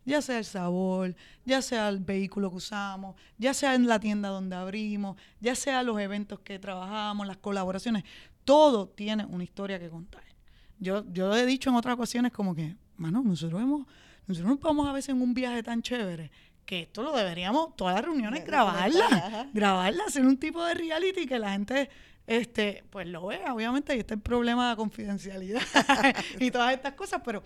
Ya 0.04 0.22
sea 0.22 0.38
el 0.38 0.44
sabor, 0.44 1.14
ya 1.44 1.60
sea 1.60 1.88
el 1.88 1.98
vehículo 1.98 2.50
que 2.50 2.56
usamos, 2.56 3.16
ya 3.36 3.52
sea 3.52 3.74
en 3.74 3.86
la 3.86 4.00
tienda 4.00 4.28
donde 4.28 4.56
abrimos, 4.56 5.16
ya 5.40 5.54
sea 5.54 5.82
los 5.82 5.98
eventos 6.00 6.40
que 6.40 6.58
trabajamos, 6.58 7.26
las 7.26 7.36
colaboraciones, 7.36 8.04
todo 8.44 8.88
tiene 8.88 9.26
una 9.26 9.44
historia 9.44 9.78
que 9.78 9.90
contar. 9.90 10.24
Yo, 10.78 11.04
yo 11.12 11.36
he 11.36 11.44
dicho 11.44 11.70
en 11.70 11.76
otras 11.76 11.94
ocasiones 11.94 12.32
como 12.32 12.54
que, 12.54 12.76
mano, 12.96 13.22
nosotros 13.22 13.60
hemos, 13.60 13.86
nosotros 14.26 14.52
nos 14.52 14.60
vamos 14.60 14.88
a 14.88 14.92
veces 14.92 15.10
en 15.10 15.20
un 15.20 15.34
viaje 15.34 15.62
tan 15.62 15.82
chévere 15.82 16.30
que 16.64 16.82
esto 16.82 17.02
lo 17.02 17.16
deberíamos, 17.16 17.74
todas 17.76 17.94
las 17.94 18.04
reuniones, 18.04 18.44
grabarla, 18.44 19.48
grabarla, 19.54 20.04
hacer 20.06 20.24
un 20.24 20.36
tipo 20.36 20.62
de 20.64 20.74
reality 20.74 21.26
que 21.26 21.38
la 21.38 21.52
gente 21.52 21.88
este, 22.28 22.84
pues 22.90 23.06
lo 23.06 23.26
vea, 23.26 23.54
obviamente, 23.54 23.94
ahí 23.94 24.00
está 24.00 24.12
el 24.12 24.20
problema 24.20 24.68
de 24.68 24.76
confidencialidad 24.76 25.62
y 26.38 26.50
todas 26.50 26.74
estas 26.74 26.92
cosas, 26.92 27.22
pero 27.24 27.42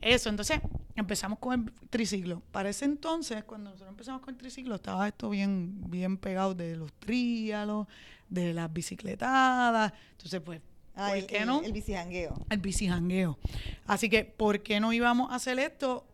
eso, 0.00 0.28
entonces 0.28 0.58
empezamos 0.96 1.38
con 1.38 1.54
el 1.54 1.88
triciclo. 1.88 2.42
Para 2.50 2.68
ese 2.68 2.84
entonces, 2.84 3.44
cuando 3.44 3.70
nosotros 3.70 3.90
empezamos 3.90 4.22
con 4.22 4.34
el 4.34 4.38
triciclo, 4.38 4.74
estaba 4.74 5.06
esto 5.06 5.30
bien, 5.30 5.88
bien 5.88 6.16
pegado 6.18 6.52
de 6.52 6.74
los 6.74 6.92
tríalos, 6.94 7.86
de 8.28 8.52
las 8.52 8.72
bicicletadas, 8.72 9.92
entonces 10.10 10.40
pues 10.40 10.60
Ah, 10.96 11.08
¿Por 11.08 11.18
el, 11.18 11.26
qué 11.26 11.44
no? 11.44 11.62
El, 11.62 11.72
bicijangueo. 11.72 12.34
El 12.50 12.58
bicijangueo. 12.58 13.38
Así 13.86 14.08
que, 14.08 14.24
¿por 14.24 14.62
qué 14.62 14.78
no 14.78 14.92
íbamos 14.92 15.30
a 15.32 15.36
hacer 15.36 15.58
esto? 15.58 16.06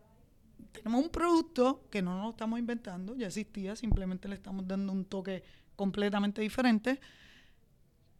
Tenemos 0.71 1.03
un 1.03 1.09
producto 1.09 1.87
que 1.91 2.01
no 2.01 2.17
nos 2.19 2.31
estamos 2.31 2.57
inventando, 2.57 3.15
ya 3.15 3.27
existía, 3.27 3.75
simplemente 3.75 4.27
le 4.27 4.35
estamos 4.35 4.67
dando 4.67 4.91
un 4.91 5.05
toque 5.05 5.43
completamente 5.75 6.41
diferente 6.41 6.99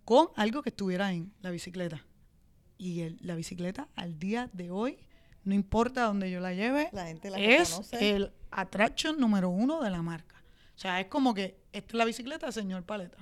con 0.06 0.30
algo 0.36 0.62
que 0.62 0.70
estuviera 0.70 1.12
en 1.12 1.34
la 1.42 1.52
bicicleta. 1.52 2.06
Y 2.78 3.10
la 3.20 3.36
bicicleta 3.36 3.88
al 3.96 4.18
día 4.18 4.50
de 4.54 4.72
hoy, 4.72 4.98
no 5.44 5.54
importa 5.54 6.06
dónde 6.06 6.32
yo 6.32 6.40
la 6.40 6.54
lleve, 6.54 6.90
la 6.92 7.06
gente 7.06 7.30
la 7.30 7.40
es 7.40 7.80
el 7.92 8.32
attraction 8.50 9.20
número 9.20 9.50
uno 9.50 9.82
de 9.82 9.90
la 9.90 10.02
marca. 10.02 10.44
O 10.76 10.80
sea, 10.80 11.00
es 11.00 11.08
como 11.08 11.34
que 11.34 11.60
esta 11.72 11.90
es 11.90 11.94
la 11.94 12.06
bicicleta 12.06 12.52
señor 12.52 12.84
Paleta. 12.84 13.18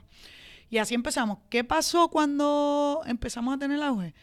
Y 0.70 0.78
así 0.78 0.94
empezamos. 0.94 1.40
¿Qué 1.50 1.64
pasó 1.64 2.10
cuando 2.10 3.02
empezamos 3.06 3.56
a 3.56 3.58
tener 3.58 3.82
auge? 3.82 4.14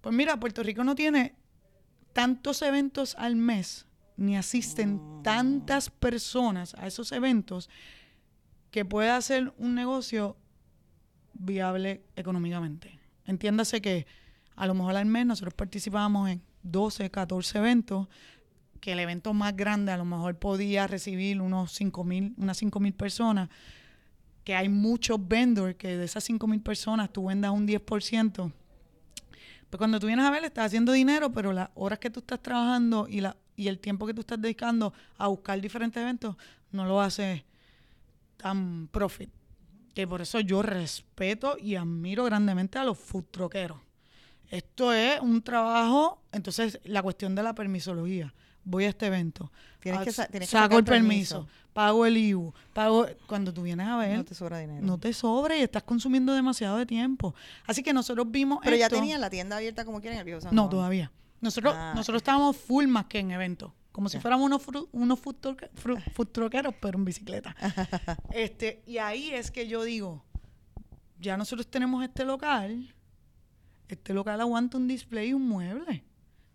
Pues 0.00 0.14
mira, 0.14 0.38
Puerto 0.38 0.62
Rico 0.62 0.84
no 0.84 0.94
tiene 0.94 1.34
tantos 2.12 2.62
eventos 2.62 3.14
al 3.16 3.36
mes, 3.36 3.86
ni 4.16 4.36
asisten 4.36 5.22
tantas 5.22 5.90
personas 5.90 6.74
a 6.74 6.86
esos 6.86 7.12
eventos 7.12 7.70
que 8.70 8.84
puede 8.84 9.10
hacer 9.10 9.54
un 9.56 9.74
negocio 9.74 10.36
viable 11.34 12.04
económicamente. 12.16 12.98
Entiéndase 13.26 13.80
que 13.80 14.06
a 14.56 14.66
lo 14.66 14.74
mejor 14.74 14.96
al 14.96 15.06
mes 15.06 15.26
nosotros 15.26 15.54
participábamos 15.54 16.30
en 16.30 16.42
12, 16.62 17.10
14 17.10 17.58
eventos, 17.58 18.08
que 18.80 18.92
el 18.92 19.00
evento 19.00 19.32
más 19.32 19.56
grande 19.56 19.92
a 19.92 19.96
lo 19.96 20.04
mejor 20.04 20.38
podía 20.38 20.86
recibir 20.86 21.40
unos 21.40 21.72
5 21.72 22.04
mil, 22.04 22.34
unas 22.36 22.56
5 22.58 22.80
mil 22.80 22.92
personas, 22.92 23.48
que 24.44 24.54
hay 24.54 24.68
muchos 24.68 25.26
vendors 25.26 25.76
que 25.76 25.96
de 25.96 26.04
esas 26.04 26.22
5 26.24 26.46
mil 26.46 26.60
personas 26.60 27.12
tú 27.12 27.26
vendas 27.26 27.50
un 27.50 27.66
10%. 27.66 28.52
Pues 29.70 29.78
cuando 29.78 29.98
tú 29.98 30.06
vienes 30.06 30.24
a 30.24 30.30
ver, 30.30 30.44
estás 30.44 30.66
haciendo 30.66 30.92
dinero, 30.92 31.32
pero 31.32 31.52
las 31.52 31.70
horas 31.74 31.98
que 31.98 32.10
tú 32.10 32.20
estás 32.20 32.40
trabajando 32.42 33.06
y, 33.08 33.20
la, 33.20 33.36
y 33.56 33.68
el 33.68 33.78
tiempo 33.78 34.06
que 34.06 34.14
tú 34.14 34.20
estás 34.20 34.40
dedicando 34.40 34.92
a 35.16 35.28
buscar 35.28 35.60
diferentes 35.60 36.00
eventos, 36.00 36.36
no 36.70 36.84
lo 36.84 37.00
haces 37.00 37.42
tan 38.36 38.88
profit. 38.88 39.30
Que 39.94 40.06
por 40.06 40.20
eso 40.20 40.40
yo 40.40 40.62
respeto 40.62 41.56
y 41.58 41.76
admiro 41.76 42.24
grandemente 42.24 42.78
a 42.78 42.84
los 42.84 42.98
food. 42.98 43.24
Esto 44.50 44.92
es 44.92 45.20
un 45.20 45.42
trabajo, 45.42 46.20
entonces 46.32 46.78
la 46.84 47.02
cuestión 47.02 47.34
de 47.34 47.42
la 47.42 47.54
permisología. 47.54 48.34
Voy 48.66 48.84
a 48.84 48.88
este 48.88 49.06
evento, 49.06 49.52
Tienes 49.80 50.00
ah, 50.00 50.04
que 50.04 50.12
sa- 50.12 50.26
tienes 50.26 50.48
que 50.48 50.52
saco 50.56 50.78
el 50.78 50.84
permiso, 50.84 51.40
permiso. 51.44 51.70
pago 51.74 52.06
el 52.06 52.16
IBU, 52.16 52.54
pago 52.72 53.06
cuando 53.26 53.52
tú 53.52 53.62
vienes 53.62 53.86
a 53.86 53.98
ver, 53.98 54.16
No 54.16 54.24
te 54.24 54.34
sobra 54.34 54.58
dinero. 54.58 54.80
no 54.86 54.96
te 54.98 55.12
sobra 55.12 55.54
y 55.56 55.60
estás 55.60 55.82
consumiendo 55.82 56.32
demasiado 56.32 56.78
de 56.78 56.86
tiempo. 56.86 57.34
Así 57.66 57.82
que 57.82 57.92
nosotros 57.92 58.30
vimos 58.30 58.60
Pero 58.64 58.76
ya 58.76 58.88
tenían 58.88 59.20
la 59.20 59.28
tienda 59.28 59.56
abierta 59.58 59.84
como 59.84 60.00
quieren 60.00 60.14
en 60.16 60.20
el 60.20 60.24
viejo 60.24 60.40
San 60.40 60.54
No, 60.54 60.70
todavía. 60.70 61.12
Nosotros, 61.42 61.74
Ah, 61.76 61.92
nosotros 61.94 62.20
estábamos 62.20 62.56
full 62.56 62.86
más 62.86 63.04
que 63.04 63.18
en 63.18 63.32
eventos. 63.32 63.70
Como 63.94 64.08
si 64.08 64.18
fuéramos 64.18 64.44
unos, 64.46 64.66
fru- 64.66 64.88
unos 64.90 65.20
food, 65.20 65.36
truck- 65.40 65.70
fru- 65.72 66.02
food 66.12 66.26
truckeros, 66.32 66.74
pero 66.80 66.98
en 66.98 67.04
bicicleta. 67.04 67.54
este, 68.32 68.82
y 68.88 68.98
ahí 68.98 69.30
es 69.30 69.52
que 69.52 69.68
yo 69.68 69.84
digo, 69.84 70.24
ya 71.20 71.36
nosotros 71.36 71.68
tenemos 71.68 72.02
este 72.02 72.24
local, 72.24 72.92
este 73.88 74.12
local 74.12 74.40
aguanta 74.40 74.78
un 74.78 74.88
display 74.88 75.28
y 75.28 75.32
un 75.34 75.48
mueble. 75.48 76.02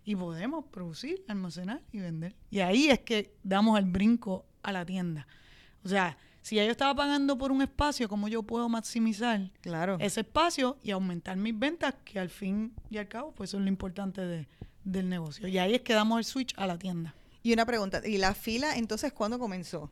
Y 0.03 0.17
podemos 0.17 0.65
producir, 0.65 1.23
almacenar 1.29 1.81
y 1.93 1.99
vender. 1.99 2.35
Y 2.51 2.59
ahí 2.59 2.89
es 2.89 2.99
que 2.99 3.33
damos 3.43 3.79
el 3.79 3.85
brinco 3.85 4.45
a 4.61 4.73
la 4.73 4.85
tienda. 4.85 5.25
O 5.85 5.87
sea, 5.87 6.17
si 6.41 6.57
ya 6.57 6.65
yo 6.65 6.71
estaba 6.71 6.93
pagando 6.93 7.37
por 7.37 7.53
un 7.53 7.61
espacio, 7.61 8.09
¿cómo 8.09 8.27
yo 8.27 8.43
puedo 8.43 8.67
maximizar 8.67 9.49
Claro. 9.61 9.95
ese 10.01 10.21
espacio 10.21 10.77
y 10.83 10.91
aumentar 10.91 11.37
mis 11.37 11.57
ventas, 11.57 11.93
que 12.03 12.19
al 12.19 12.29
fin 12.29 12.73
y 12.89 12.97
al 12.97 13.07
cabo, 13.07 13.31
pues 13.33 13.51
eso 13.51 13.57
es 13.59 13.63
lo 13.63 13.69
importante 13.69 14.19
de- 14.25 14.47
del 14.83 15.07
negocio. 15.07 15.47
Y 15.47 15.57
ahí 15.57 15.75
es 15.75 15.81
que 15.81 15.93
damos 15.93 16.17
el 16.17 16.25
switch 16.25 16.53
a 16.57 16.67
la 16.67 16.77
tienda. 16.77 17.13
Y 17.49 17.53
una 17.53 17.65
pregunta, 17.65 18.07
¿y 18.07 18.19
la 18.19 18.35
fila 18.35 18.75
entonces 18.75 19.11
cuándo 19.11 19.39
comenzó? 19.39 19.89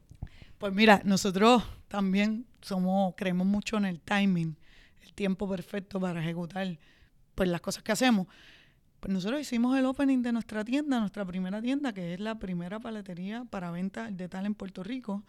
Pues 0.59 0.71
mira, 0.73 1.01
nosotros 1.03 1.63
también 1.87 2.45
somos, 2.61 3.15
creemos 3.17 3.47
mucho 3.47 3.77
en 3.77 3.85
el 3.85 3.99
timing, 3.99 4.55
el 5.03 5.13
tiempo 5.15 5.49
perfecto 5.49 5.99
para 5.99 6.21
ejecutar 6.21 6.77
pues 7.33 7.49
las 7.49 7.59
cosas 7.61 7.81
que 7.81 7.91
hacemos. 7.91 8.27
Pues 8.99 9.11
nosotros 9.11 9.41
hicimos 9.41 9.75
el 9.75 9.87
opening 9.87 10.21
de 10.21 10.33
nuestra 10.33 10.63
tienda, 10.63 10.99
nuestra 10.99 11.25
primera 11.25 11.59
tienda, 11.59 11.93
que 11.93 12.13
es 12.13 12.19
la 12.19 12.37
primera 12.37 12.79
paletería 12.79 13.43
para 13.49 13.71
venta 13.71 14.11
de 14.11 14.29
tal 14.29 14.45
en 14.45 14.53
Puerto 14.53 14.83
Rico. 14.83 15.23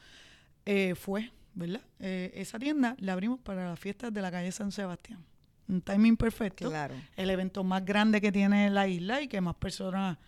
eh, 0.66 0.94
fue, 0.97 1.32
¿verdad? 1.54 1.80
Eh, 1.99 2.30
esa 2.35 2.58
tienda 2.58 2.94
la 2.99 3.14
abrimos 3.14 3.40
para 3.40 3.70
las 3.70 3.80
fiestas 3.80 4.12
de 4.12 4.20
la 4.20 4.30
calle 4.30 4.52
San 4.52 4.70
Sebastián. 4.70 5.25
Un 5.66 5.80
timing 5.80 6.18
perfecto. 6.18 6.68
Claro. 6.68 6.94
el 7.16 7.30
evento 7.30 7.64
más 7.64 7.87
grande 7.87 8.20
que 8.20 8.30
tiene 8.30 8.68
la 8.68 8.87
isla 8.87 9.23
y 9.23 9.28
que 9.28 9.40
más 9.40 9.54
personas 9.54 10.18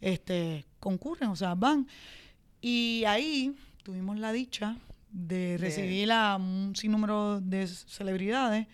este, 0.00 0.66
concurren, 0.78 1.30
o 1.30 1.36
sea, 1.36 1.54
van. 1.54 1.86
Y 2.60 3.04
ahí 3.06 3.54
tuvimos 3.82 4.18
la 4.18 4.32
dicha 4.32 4.76
de 5.10 5.56
recibir 5.58 6.12
a 6.12 6.36
un 6.36 6.74
sinnúmero 6.76 7.40
de 7.40 7.66
celebridades 7.66 8.66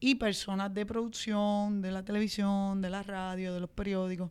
y 0.00 0.14
personas 0.16 0.72
de 0.72 0.86
producción, 0.86 1.82
de 1.82 1.92
la 1.92 2.04
televisión, 2.04 2.80
de 2.80 2.90
la 2.90 3.02
radio, 3.02 3.54
de 3.54 3.60
los 3.60 3.70
periódicos, 3.70 4.30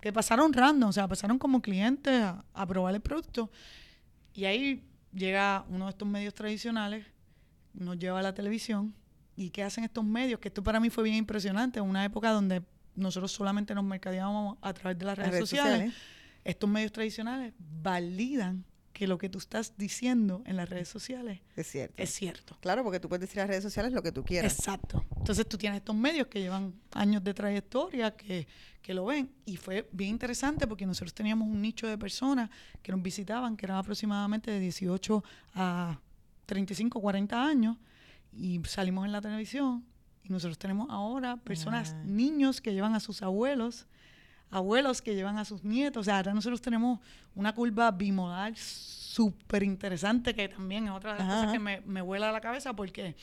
que 0.00 0.12
pasaron 0.12 0.52
random, 0.52 0.90
o 0.90 0.92
sea, 0.92 1.08
pasaron 1.08 1.38
como 1.38 1.60
clientes 1.60 2.22
a, 2.22 2.44
a 2.54 2.66
probar 2.66 2.94
el 2.94 3.00
producto. 3.00 3.50
Y 4.34 4.44
ahí 4.44 4.82
llega 5.12 5.64
uno 5.68 5.86
de 5.86 5.90
estos 5.90 6.08
medios 6.08 6.34
tradicionales, 6.34 7.06
nos 7.72 7.98
lleva 7.98 8.20
a 8.20 8.22
la 8.22 8.34
televisión. 8.34 8.94
¿Y 9.34 9.50
qué 9.50 9.62
hacen 9.62 9.84
estos 9.84 10.04
medios? 10.04 10.40
Que 10.40 10.48
esto 10.48 10.62
para 10.62 10.80
mí 10.80 10.88
fue 10.88 11.04
bien 11.04 11.16
impresionante, 11.16 11.78
en 11.78 11.84
una 11.84 12.04
época 12.04 12.30
donde 12.30 12.62
nosotros 12.96 13.30
solamente 13.32 13.74
nos 13.74 13.84
mercadeábamos 13.84 14.58
a 14.60 14.72
través 14.74 14.98
de 14.98 15.04
las 15.04 15.16
redes, 15.16 15.28
Las 15.28 15.34
redes 15.34 15.48
sociales. 15.48 15.72
sociales. 15.92 15.94
Estos 16.44 16.68
medios 16.70 16.92
tradicionales 16.92 17.52
validan 17.58 18.64
que 18.92 19.06
lo 19.06 19.18
que 19.18 19.28
tú 19.28 19.36
estás 19.38 19.74
diciendo 19.76 20.42
en 20.46 20.56
las 20.56 20.70
redes 20.70 20.88
sociales 20.88 21.40
Es 21.54 21.66
cierto. 21.66 22.02
es 22.02 22.10
cierto. 22.14 22.56
Claro, 22.62 22.82
porque 22.82 22.98
tú 22.98 23.10
puedes 23.10 23.20
decir 23.20 23.38
en 23.38 23.42
las 23.42 23.48
redes 23.50 23.62
sociales 23.64 23.92
lo 23.92 24.02
que 24.02 24.10
tú 24.10 24.24
quieras. 24.24 24.58
Exacto. 24.58 25.04
Entonces 25.18 25.46
tú 25.46 25.58
tienes 25.58 25.78
estos 25.80 25.94
medios 25.94 26.28
que 26.28 26.40
llevan 26.40 26.72
años 26.92 27.22
de 27.22 27.34
trayectoria, 27.34 28.16
que, 28.16 28.46
que 28.80 28.94
lo 28.94 29.04
ven. 29.04 29.30
Y 29.44 29.58
fue 29.58 29.86
bien 29.92 30.10
interesante 30.10 30.66
porque 30.66 30.86
nosotros 30.86 31.12
teníamos 31.12 31.46
un 31.46 31.60
nicho 31.60 31.86
de 31.86 31.98
personas 31.98 32.48
que 32.82 32.90
nos 32.92 33.02
visitaban, 33.02 33.54
que 33.56 33.66
eran 33.66 33.76
aproximadamente 33.76 34.50
de 34.50 34.60
18 34.60 35.22
a 35.56 36.00
35, 36.46 36.98
40 36.98 37.44
años. 37.46 37.76
Y 38.32 38.62
salimos 38.64 39.04
en 39.04 39.12
la 39.12 39.20
televisión. 39.20 39.84
Y 40.28 40.32
nosotros 40.32 40.58
tenemos 40.58 40.88
ahora 40.90 41.36
personas, 41.36 41.94
Ah. 41.96 42.02
niños 42.04 42.60
que 42.60 42.72
llevan 42.74 42.94
a 42.94 43.00
sus 43.00 43.22
abuelos, 43.22 43.86
abuelos 44.50 45.02
que 45.02 45.14
llevan 45.14 45.38
a 45.38 45.44
sus 45.44 45.62
nietos. 45.64 46.00
O 46.00 46.04
sea, 46.04 46.16
ahora 46.16 46.34
nosotros 46.34 46.60
tenemos 46.60 47.00
una 47.34 47.54
curva 47.54 47.90
bimodal 47.90 48.56
súper 48.56 49.62
interesante 49.62 50.34
que 50.34 50.48
también 50.48 50.86
es 50.86 50.90
otra 50.90 51.12
de 51.14 51.18
las 51.20 51.28
Ajá, 51.28 51.36
cosas 51.38 51.52
que 51.52 51.58
me, 51.58 51.80
me 51.82 52.00
vuela 52.02 52.32
la 52.32 52.40
cabeza 52.40 52.72
porque 52.74 53.16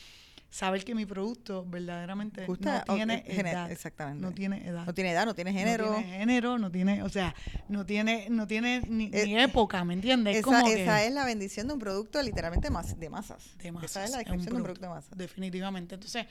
saber 0.49 0.85
que 0.85 0.93
mi 0.93 1.05
producto 1.07 1.65
verdaderamente 1.65 2.45
no 2.47 2.55
tiene 2.55 3.17
ok, 3.17 3.25
gene- 3.25 3.49
edad. 3.51 3.71
exactamente. 3.71 4.21
No 4.21 4.31
tiene 4.33 4.67
edad. 4.67 4.85
No 4.85 4.93
tiene 4.93 5.11
edad, 5.11 5.25
no 5.25 5.33
tiene 5.33 5.51
género. 5.51 5.85
No 5.91 5.95
tiene 5.97 6.17
género, 6.17 6.57
no 6.59 6.71
tiene, 6.71 7.03
o 7.03 7.09
sea, 7.09 7.33
no 7.69 7.85
tiene, 7.87 8.27
no 8.29 8.45
tiene 8.45 8.81
ni, 8.87 9.05
Eh, 9.13 9.25
ni 9.25 9.39
época, 9.39 9.83
¿me 9.83 9.93
entiendes? 9.95 10.35
Es 10.35 10.41
Esa, 10.41 10.45
como 10.59 10.65
que 10.67 10.83
esa 10.83 11.03
es 11.03 11.13
la 11.13 11.25
bendición 11.25 11.67
de 11.67 11.73
un 11.73 11.79
producto 11.79 12.21
literalmente 12.21 12.69
mas- 12.69 12.99
de 12.99 13.09
masas. 13.09 13.57
de 13.57 13.71
masas, 13.71 13.91
Esa 13.91 14.03
es 14.05 14.11
la 14.11 14.17
es 14.21 14.27
un 14.27 14.31
descripción 14.37 14.53
de 14.53 14.57
un 14.57 14.63
producto 14.63 14.85
de 14.85 14.93
masas. 14.93 15.17
Definitivamente. 15.17 15.95
Entonces, 15.95 16.27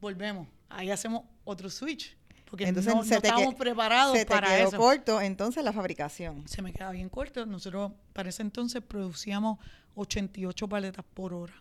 volvemos. 0.00 0.46
Ahí 0.68 0.90
hacemos 0.90 1.22
otro 1.44 1.70
switch. 1.70 2.16
Porque 2.50 2.66
Entonces, 2.66 2.94
no, 2.94 3.04
no 3.04 3.14
estábamos 3.16 3.54
que- 3.54 3.58
preparados 3.58 4.16
Se 4.16 4.24
te 4.24 4.30
para 4.30 4.48
quedó 4.56 4.68
eso. 4.68 4.76
corto 4.78 5.20
entonces 5.20 5.62
la 5.62 5.72
fabricación. 5.72 6.48
Se 6.48 6.62
me 6.62 6.72
queda 6.72 6.90
bien 6.92 7.10
corto. 7.10 7.44
Nosotros 7.44 7.92
para 8.14 8.30
ese 8.30 8.40
entonces 8.42 8.82
producíamos 8.82 9.58
88 9.94 10.66
paletas 10.68 11.04
por 11.12 11.34
hora. 11.34 11.52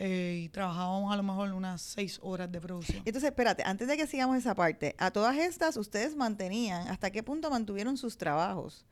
Eh, 0.00 0.42
y 0.44 0.48
trabajábamos 0.48 1.12
a 1.12 1.16
lo 1.16 1.22
mejor 1.24 1.52
unas 1.52 1.82
6 1.82 2.20
horas 2.22 2.50
de 2.50 2.60
producción. 2.60 2.98
Entonces, 3.04 3.24
espérate, 3.24 3.64
antes 3.66 3.86
de 3.88 3.96
que 3.96 4.06
sigamos 4.06 4.36
esa 4.38 4.54
parte, 4.54 4.94
a 4.96 5.10
todas 5.10 5.36
estas 5.36 5.76
ustedes 5.76 6.14
mantenían, 6.16 6.86
¿hasta 6.88 7.10
qué 7.10 7.22
punto 7.22 7.50
mantuvieron 7.50 7.96
sus 7.98 8.16
trabajos? 8.16 8.86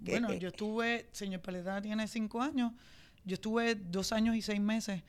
Bueno, 0.00 0.30
eh, 0.30 0.38
yo 0.40 0.48
estuve, 0.48 1.08
señor 1.12 1.40
Paleta 1.40 1.80
tiene 1.80 2.08
5 2.08 2.42
años, 2.42 2.72
yo 3.24 3.34
estuve 3.34 3.76
dos 3.76 4.12
años 4.12 4.34
y 4.36 4.42
seis 4.42 4.60
meses 4.60 5.02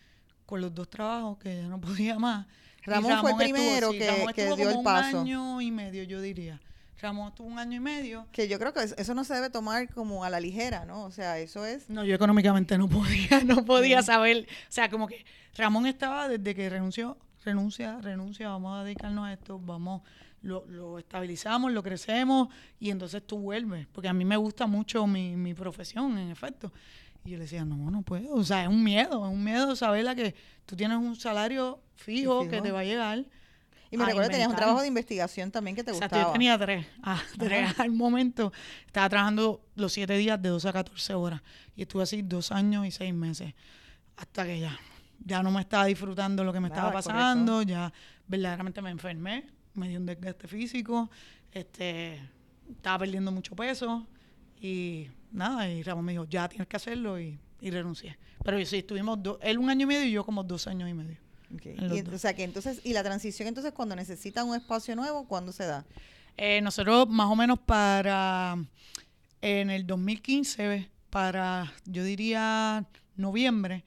con 0.46 0.62
los 0.62 0.74
dos 0.74 0.90
trabajos 0.90 1.38
que 1.40 1.58
ya 1.58 1.68
no 1.68 1.82
podía 1.82 2.18
más. 2.20 2.46
Ramón 2.86 3.20
fue 3.22 3.32
el 3.32 3.42
estuvo- 3.42 3.54
primero 3.56 3.92
sí, 3.92 3.98
que- 4.00 4.12
Ramón 4.12 4.34
que 4.34 4.42
estuvo 4.42 4.56
dio 4.58 4.68
el 4.70 4.76
como 4.76 4.84
paso. 4.84 5.18
Un 5.22 5.28
año 5.28 5.62
y 5.62 5.72
medio, 5.72 6.04
yo 6.04 6.22
diría. 6.22 6.62
Ramón 7.02 7.28
estuvo 7.30 7.48
un 7.48 7.60
año 7.60 7.76
y 7.78 7.80
medio. 7.80 8.26
Que 8.32 8.48
yo 8.48 8.58
creo 8.58 8.74
que 8.74 8.82
eso- 8.84 9.14
no 9.14 9.24
se 9.24 9.34
debe 9.34 9.50
tomar 9.50 9.90
como 9.94 10.24
a 10.24 10.30
la 10.30 10.40
ligera, 10.40 10.86
¿no? 10.86 11.04
O 11.04 11.12
sea, 11.12 11.38
eso 11.40 11.66
es... 11.66 11.90
No, 11.90 12.04
yo 12.06 12.16
económicamente 12.16 12.78
no 12.78 12.88
podía, 12.90 13.42
no 13.46 13.66
podía 13.66 14.02
saber. 14.02 14.48
O 14.48 14.72
sea, 14.72 14.90
como 14.90 15.08
que 15.08 15.26
Ramón 15.56 15.86
estaba 15.88 16.28
desde 16.30 16.56
que 16.56 16.70
renunció, 16.70 17.18
renuncia, 17.44 18.00
renuncia, 18.02 18.48
vamos 18.50 18.80
a 18.80 18.84
dedicarnos 18.84 19.28
a 19.28 19.34
esto, 19.34 19.60
vamos, 19.60 20.02
lo, 20.42 20.66
lo 20.68 20.98
estabilizamos, 21.00 21.72
lo 21.74 21.84
crecemos 21.84 22.48
y 22.80 22.90
entonces 22.92 23.26
tú 23.26 23.38
vuelves. 23.40 23.88
Porque 23.92 24.08
a 24.08 24.14
mí 24.14 24.24
me 24.26 24.38
gusta 24.38 24.66
mucho 24.68 25.06
mi, 25.06 25.36
mi 25.36 25.54
profesión, 25.54 26.18
en 26.18 26.32
efecto. 26.32 26.72
Y 27.26 27.32
yo 27.32 27.38
le 27.38 27.44
decía, 27.44 27.66
no, 27.66 27.90
no 27.92 28.04
puedo. 28.04 28.36
O 28.36 28.44
sea, 28.44 28.64
es 28.64 28.70
un 28.70 28.84
miedo, 28.84 29.26
es 29.28 29.34
un 29.34 29.44
miedo 29.44 29.76
saberla 29.76 30.16
que 30.16 30.34
tú 30.66 30.76
tienes 30.76 30.98
un 30.98 31.16
salario 31.16 31.80
fijo, 31.96 32.42
Fijo. 32.42 32.52
que 32.52 32.62
te 32.62 32.72
va 32.72 32.80
a 32.82 32.84
llegar. 32.84 33.26
Y 33.92 33.98
me 33.98 34.06
recuerdo 34.06 34.30
que 34.30 34.34
tenías 34.34 34.50
un 34.50 34.56
trabajo 34.56 34.82
de 34.82 34.88
investigación 34.88 35.52
también 35.52 35.76
que 35.76 35.84
te 35.84 35.92
Exacto, 35.92 36.16
gustaba. 36.16 36.30
yo 36.30 36.34
tenía 36.34 36.58
tres. 36.58 36.86
Ah, 37.04 37.22
tres 37.38 37.80
al 37.80 37.92
momento. 37.92 38.52
Estaba 38.86 39.08
trabajando 39.10 39.62
los 39.76 39.94
siete 39.94 40.18
días 40.18 40.42
de 40.42 40.50
12 40.50 40.68
a 40.68 40.74
14 40.74 41.14
horas. 41.14 41.42
Y 41.76 41.84
estuve 41.84 42.04
así 42.04 42.22
dos 42.22 42.52
años 42.52 42.86
y 42.86 42.92
seis 42.92 43.14
meses. 43.14 43.54
Hasta 44.18 44.46
que 44.46 44.60
ya, 44.60 44.78
ya 45.24 45.42
no 45.44 45.52
me 45.52 45.62
estaba 45.62 45.86
disfrutando 45.86 46.44
lo 46.44 46.52
que 46.52 46.60
me 46.60 46.68
estaba 46.68 46.92
pasando. 46.92 47.62
Ya 47.62 47.94
verdaderamente 48.28 48.82
me 48.82 48.90
enfermé. 48.90 49.46
Me 49.76 49.88
dio 49.88 50.00
un 50.00 50.06
desgaste 50.08 50.48
físico. 50.48 51.10
Este, 51.52 52.20
estaba 52.70 53.00
perdiendo 53.00 53.32
mucho 53.32 53.56
peso. 53.56 54.06
Y 54.60 55.08
nada, 55.32 55.70
y 55.70 55.84
Ramón 55.84 56.06
me 56.06 56.12
dijo, 56.14 56.26
ya 56.26 56.50
tienes 56.50 56.68
que 56.68 56.76
hacerlo. 56.76 57.20
Y, 57.20 57.40
y 57.62 57.70
renuncié. 57.72 58.18
Pero 58.44 58.64
sí, 58.66 58.78
estuvimos 58.80 59.22
do- 59.22 59.40
él 59.42 59.58
un 59.58 59.70
año 59.70 59.84
y 59.84 59.88
medio 59.88 60.06
y 60.06 60.12
yo 60.12 60.26
como 60.26 60.44
dos 60.44 60.68
años 60.68 60.90
y 60.90 60.94
medio. 60.94 61.18
Y, 61.64 62.02
dos. 62.02 62.14
o 62.14 62.18
sea, 62.18 62.34
que 62.36 62.44
entonces, 62.44 62.82
y 62.84 62.94
la 62.94 63.04
transición 63.04 63.48
entonces 63.48 63.74
cuando 63.74 63.96
necesitan 63.96 64.48
un 64.48 64.56
espacio 64.56 64.96
nuevo, 64.96 65.28
¿cuándo 65.28 65.52
se 65.52 65.66
da? 65.66 65.86
Eh, 66.38 66.62
nosotros 66.62 67.08
más 67.10 67.28
o 67.32 67.36
menos 67.36 67.60
para 67.60 68.58
en 69.42 69.70
el 69.70 69.86
2015, 69.88 70.90
para 71.10 71.72
yo 71.86 72.04
diría 72.04 72.84
noviembre, 73.16 73.84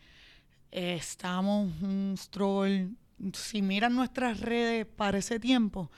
eh, 0.70 0.96
estábamos 0.98 1.70
un 1.83 2.14
stroll. 2.16 2.90
Si 3.35 3.61
miran 3.62 3.94
nuestras 3.96 4.40
redes 4.40 4.87
para 4.87 5.18
ese 5.18 5.40
tiempo, 5.40 5.90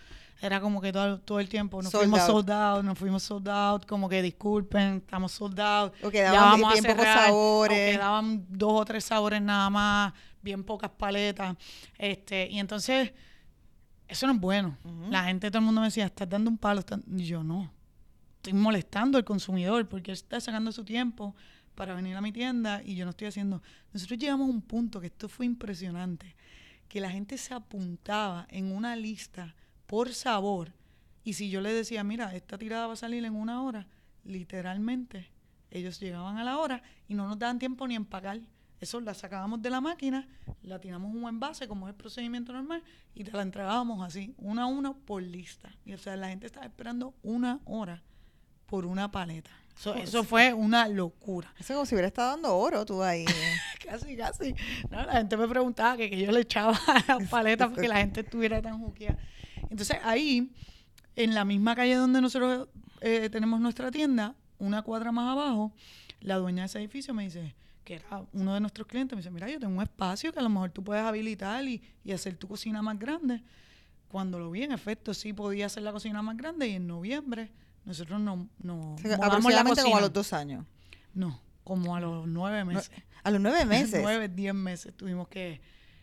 Era 0.42 0.58
como 0.58 0.80
que 0.80 0.90
todo, 0.90 1.20
todo 1.20 1.38
el 1.38 1.50
tiempo 1.50 1.82
nos 1.82 1.92
Sold 1.92 2.04
fuimos 2.04 2.20
out. 2.20 2.30
sold 2.30 2.50
out, 2.50 2.82
nos 2.82 2.98
fuimos 2.98 3.22
sold 3.22 3.46
out, 3.46 3.84
como 3.84 4.08
que 4.08 4.22
disculpen, 4.22 4.96
estamos 5.04 5.32
sold 5.32 5.60
out. 5.60 5.92
O 6.02 6.10
ya 6.10 6.10
quedaban 6.10 6.60
vamos 6.62 6.70
a 6.70 6.72
bien 6.72 6.84
pocos 6.86 7.02
cerrar, 7.04 7.24
o 7.24 7.26
sabores. 7.26 7.96
quedaban 7.96 8.46
dos 8.48 8.72
o 8.80 8.84
tres 8.86 9.04
sabores 9.04 9.42
nada 9.42 9.68
más, 9.68 10.14
bien 10.42 10.64
pocas 10.64 10.90
paletas. 10.90 11.56
Este, 11.98 12.48
y 12.50 12.58
entonces, 12.58 13.12
eso 14.08 14.26
no 14.26 14.34
es 14.34 14.40
bueno. 14.40 14.76
La 15.08 15.24
gente, 15.24 15.50
todo 15.50 15.58
el 15.58 15.64
mundo 15.64 15.80
me 15.80 15.88
decía, 15.88 16.06
estás 16.06 16.28
dando 16.28 16.50
un 16.50 16.58
palo. 16.58 16.80
estás-". 16.80 17.00
Y 17.16 17.24
yo, 17.24 17.42
no. 17.42 17.72
Estoy 18.36 18.54
molestando 18.54 19.18
al 19.18 19.24
consumidor 19.24 19.88
porque 19.88 20.10
él 20.10 20.16
está 20.16 20.40
sacando 20.40 20.72
su 20.72 20.84
tiempo 20.84 21.34
para 21.74 21.94
venir 21.94 22.16
a 22.16 22.20
mi 22.20 22.32
tienda 22.32 22.82
y 22.84 22.94
yo 22.94 23.04
no 23.04 23.10
estoy 23.10 23.28
haciendo. 23.28 23.62
Nosotros 23.92 24.18
llegamos 24.18 24.48
a 24.48 24.50
un 24.50 24.62
punto 24.62 25.00
que 25.00 25.06
esto 25.08 25.28
fue 25.28 25.46
impresionante, 25.46 26.34
que 26.88 27.00
la 27.00 27.10
gente 27.10 27.38
se 27.38 27.54
apuntaba 27.54 28.46
en 28.50 28.72
una 28.72 28.96
lista 28.96 29.54
por 29.86 30.12
sabor 30.14 30.72
y 31.22 31.34
si 31.34 31.50
yo 31.50 31.60
les 31.60 31.74
decía, 31.74 32.02
mira, 32.02 32.34
esta 32.34 32.58
tirada 32.58 32.86
va 32.86 32.94
a 32.94 32.96
salir 32.96 33.24
en 33.24 33.34
una 33.34 33.62
hora, 33.62 33.86
literalmente 34.24 35.30
ellos 35.70 36.00
llegaban 36.00 36.38
a 36.38 36.44
la 36.44 36.58
hora 36.58 36.82
y 37.08 37.14
no 37.14 37.28
nos 37.28 37.38
daban 37.38 37.58
tiempo 37.58 37.86
ni 37.86 37.94
a 37.94 37.98
empacar. 37.98 38.40
Eso 38.80 39.00
la 39.00 39.12
sacábamos 39.12 39.60
de 39.60 39.68
la 39.68 39.80
máquina, 39.80 40.26
la 40.62 40.80
tiramos 40.80 41.14
un 41.14 41.28
envase 41.28 41.68
como 41.68 41.86
es 41.86 41.92
el 41.92 41.96
procedimiento 41.96 42.52
normal 42.52 42.82
y 43.14 43.24
te 43.24 43.32
la 43.32 43.42
entregábamos 43.42 44.02
así, 44.02 44.34
una 44.38 44.62
a 44.62 44.66
una 44.66 44.94
por 44.94 45.22
lista. 45.22 45.70
Y 45.84 45.92
o 45.92 45.98
sea, 45.98 46.16
la 46.16 46.28
gente 46.28 46.46
estaba 46.46 46.64
esperando 46.64 47.14
una 47.22 47.60
hora 47.66 48.02
por 48.66 48.86
una 48.86 49.10
paleta. 49.10 49.50
Eso, 49.76 49.94
eso 49.94 50.24
fue 50.24 50.52
una 50.54 50.88
locura. 50.88 51.52
Eso 51.58 51.72
es 51.72 51.76
como 51.76 51.86
si 51.86 51.94
hubiera 51.94 52.08
estado 52.08 52.30
dando 52.30 52.56
oro 52.56 52.84
tú 52.86 53.02
ahí. 53.02 53.24
Casi, 53.84 54.16
casi. 54.16 54.54
No, 54.88 55.02
la 55.04 55.14
gente 55.14 55.36
me 55.36 55.48
preguntaba 55.48 55.96
que, 55.96 56.08
que 56.10 56.20
yo 56.20 56.30
le 56.30 56.40
echaba 56.40 56.78
a 56.86 57.04
las 57.18 57.28
paletas 57.28 57.70
porque 57.70 57.88
la 57.88 57.96
gente 57.96 58.20
estuviera 58.20 58.62
tan 58.62 58.78
juqueada. 58.78 59.18
Entonces 59.68 59.96
ahí, 60.04 60.52
en 61.16 61.34
la 61.34 61.44
misma 61.44 61.74
calle 61.74 61.96
donde 61.96 62.20
nosotros 62.20 62.68
eh, 63.00 63.28
tenemos 63.30 63.60
nuestra 63.60 63.90
tienda, 63.90 64.36
una 64.58 64.82
cuadra 64.82 65.10
más 65.10 65.32
abajo, 65.32 65.72
la 66.20 66.36
dueña 66.36 66.62
de 66.62 66.66
ese 66.66 66.78
edificio 66.78 67.14
me 67.14 67.24
dice, 67.24 67.56
que 67.90 67.96
era 67.96 68.24
uno 68.32 68.54
de 68.54 68.60
nuestros 68.60 68.86
clientes, 68.86 69.16
me 69.16 69.20
dice, 69.20 69.30
mira, 69.32 69.48
yo 69.48 69.58
tengo 69.58 69.74
un 69.74 69.82
espacio 69.82 70.32
que 70.32 70.38
a 70.38 70.42
lo 70.42 70.48
mejor 70.48 70.70
tú 70.70 70.84
puedes 70.84 71.02
habilitar 71.02 71.64
y, 71.64 71.82
y 72.04 72.12
hacer 72.12 72.36
tu 72.36 72.46
cocina 72.46 72.82
más 72.82 72.96
grande. 73.00 73.42
Cuando 74.06 74.38
lo 74.38 74.48
vi, 74.48 74.62
en 74.62 74.70
efecto, 74.70 75.12
sí 75.12 75.32
podía 75.32 75.66
hacer 75.66 75.82
la 75.82 75.90
cocina 75.90 76.22
más 76.22 76.36
grande 76.36 76.68
y 76.68 76.74
en 76.74 76.86
noviembre 76.86 77.50
nosotros 77.84 78.20
no, 78.20 78.48
no 78.62 78.94
O 78.94 78.98
sea, 78.98 79.16
la 79.18 79.26
aproximadamente 79.26 79.82
como 79.82 79.96
a 79.96 80.00
los 80.02 80.12
dos 80.12 80.32
años. 80.32 80.64
No, 81.14 81.40
como 81.64 81.96
a 81.96 82.00
los 82.00 82.28
nueve 82.28 82.64
meses. 82.64 82.92
A 83.24 83.30
los 83.32 83.40
nueve 83.40 83.64
meses. 83.66 84.00
Nueve, 84.02 84.28
diez 84.28 84.54
meses 84.54 84.96
tuvimos 84.96 85.26
que... 85.26 85.60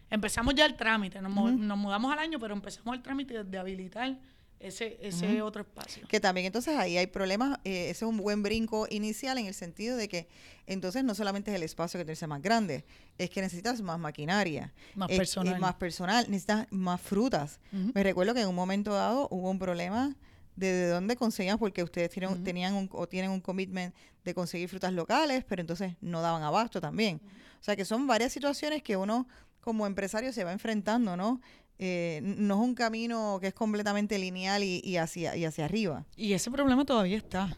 Empezamos 0.10 0.56
ya 0.56 0.66
el 0.66 0.76
trámite, 0.76 1.22
nos, 1.22 1.32
mu- 1.32 1.52
nos 1.52 1.78
mudamos 1.78 2.12
al 2.12 2.20
año, 2.20 2.38
pero 2.38 2.54
empezamos 2.54 2.96
el 2.96 3.02
trámite 3.02 3.44
de 3.46 3.58
habilitar 3.58 4.18
ese, 4.60 4.98
ese 5.02 5.42
otro 5.42 5.62
espacio. 5.62 6.08
Que 6.08 6.20
también 6.20 6.46
entonces 6.48 6.76
ahí 6.78 6.98
hay 6.98 7.08
problemas, 7.08 7.60
eh, 7.64 7.90
ese 7.90 8.06
es 8.06 8.10
un 8.10 8.18
buen 8.18 8.42
brinco 8.44 8.88
inicial 8.90 9.38
en 9.38 9.46
el 9.46 9.54
sentido 9.54 9.98
de 9.98 10.08
que 10.08 10.28
entonces 10.66 11.04
no 11.04 11.14
solamente 11.16 11.52
es 11.52 11.56
el 11.56 11.64
espacio 11.64 12.00
que 12.00 12.06
te 12.06 12.14
hace 12.14 12.28
más 12.28 12.42
grande, 12.42 12.84
es 13.18 13.30
que 13.30 13.42
necesitas 13.42 13.82
más 13.82 14.00
maquinaria, 14.00 14.74
Más 14.96 15.10
personal. 15.10 15.60
más 15.60 15.76
personal, 15.76 16.26
necesitas 16.30 16.68
más 16.72 17.00
frutas. 17.02 17.60
Me 17.72 18.04
recuerdo 18.04 18.34
que 18.34 18.42
en 18.42 18.48
un 18.50 18.56
momento 18.56 18.94
dado 18.94 19.28
hubo 19.32 19.50
un 19.50 19.60
problema 19.60 20.16
de, 20.56 20.72
de 20.74 20.88
dónde 20.90 21.16
conseguían, 21.16 21.60
porque 21.60 21.84
ustedes 21.84 22.10
tienen, 22.10 22.44
tenían 22.44 22.74
un, 22.74 22.90
o 22.92 23.08
tienen 23.08 23.30
un 23.32 23.40
commitment 23.42 23.94
de 24.26 24.34
conseguir 24.34 24.68
frutas 24.70 24.92
locales, 24.92 25.46
pero 25.48 25.62
entonces 25.62 25.94
no 26.02 26.22
daban 26.22 26.42
abasto 26.44 26.82
también. 26.82 27.22
O 27.60 27.64
sea 27.64 27.76
que 27.76 27.86
son 27.86 28.08
varias 28.08 28.34
situaciones 28.34 28.82
que 28.84 28.98
uno 28.98 29.28
como 29.62 29.86
empresario 29.86 30.34
se 30.34 30.44
va 30.44 30.52
enfrentando, 30.52 31.16
¿no? 31.16 31.42
Eh, 31.80 32.22
no 32.24 32.56
es 32.56 32.60
un 32.62 32.74
camino 32.74 33.38
que 33.40 33.48
es 33.48 33.54
completamente 33.54 34.18
lineal 34.18 34.64
y, 34.64 34.82
y 34.84 34.98
hacia, 34.98 35.36
y 35.36 35.46
hacia 35.46 35.66
arriba. 35.66 36.06
Y 36.16 36.34
ese 36.34 36.50
problema 36.50 36.86
todavía 36.86 37.18
está, 37.18 37.56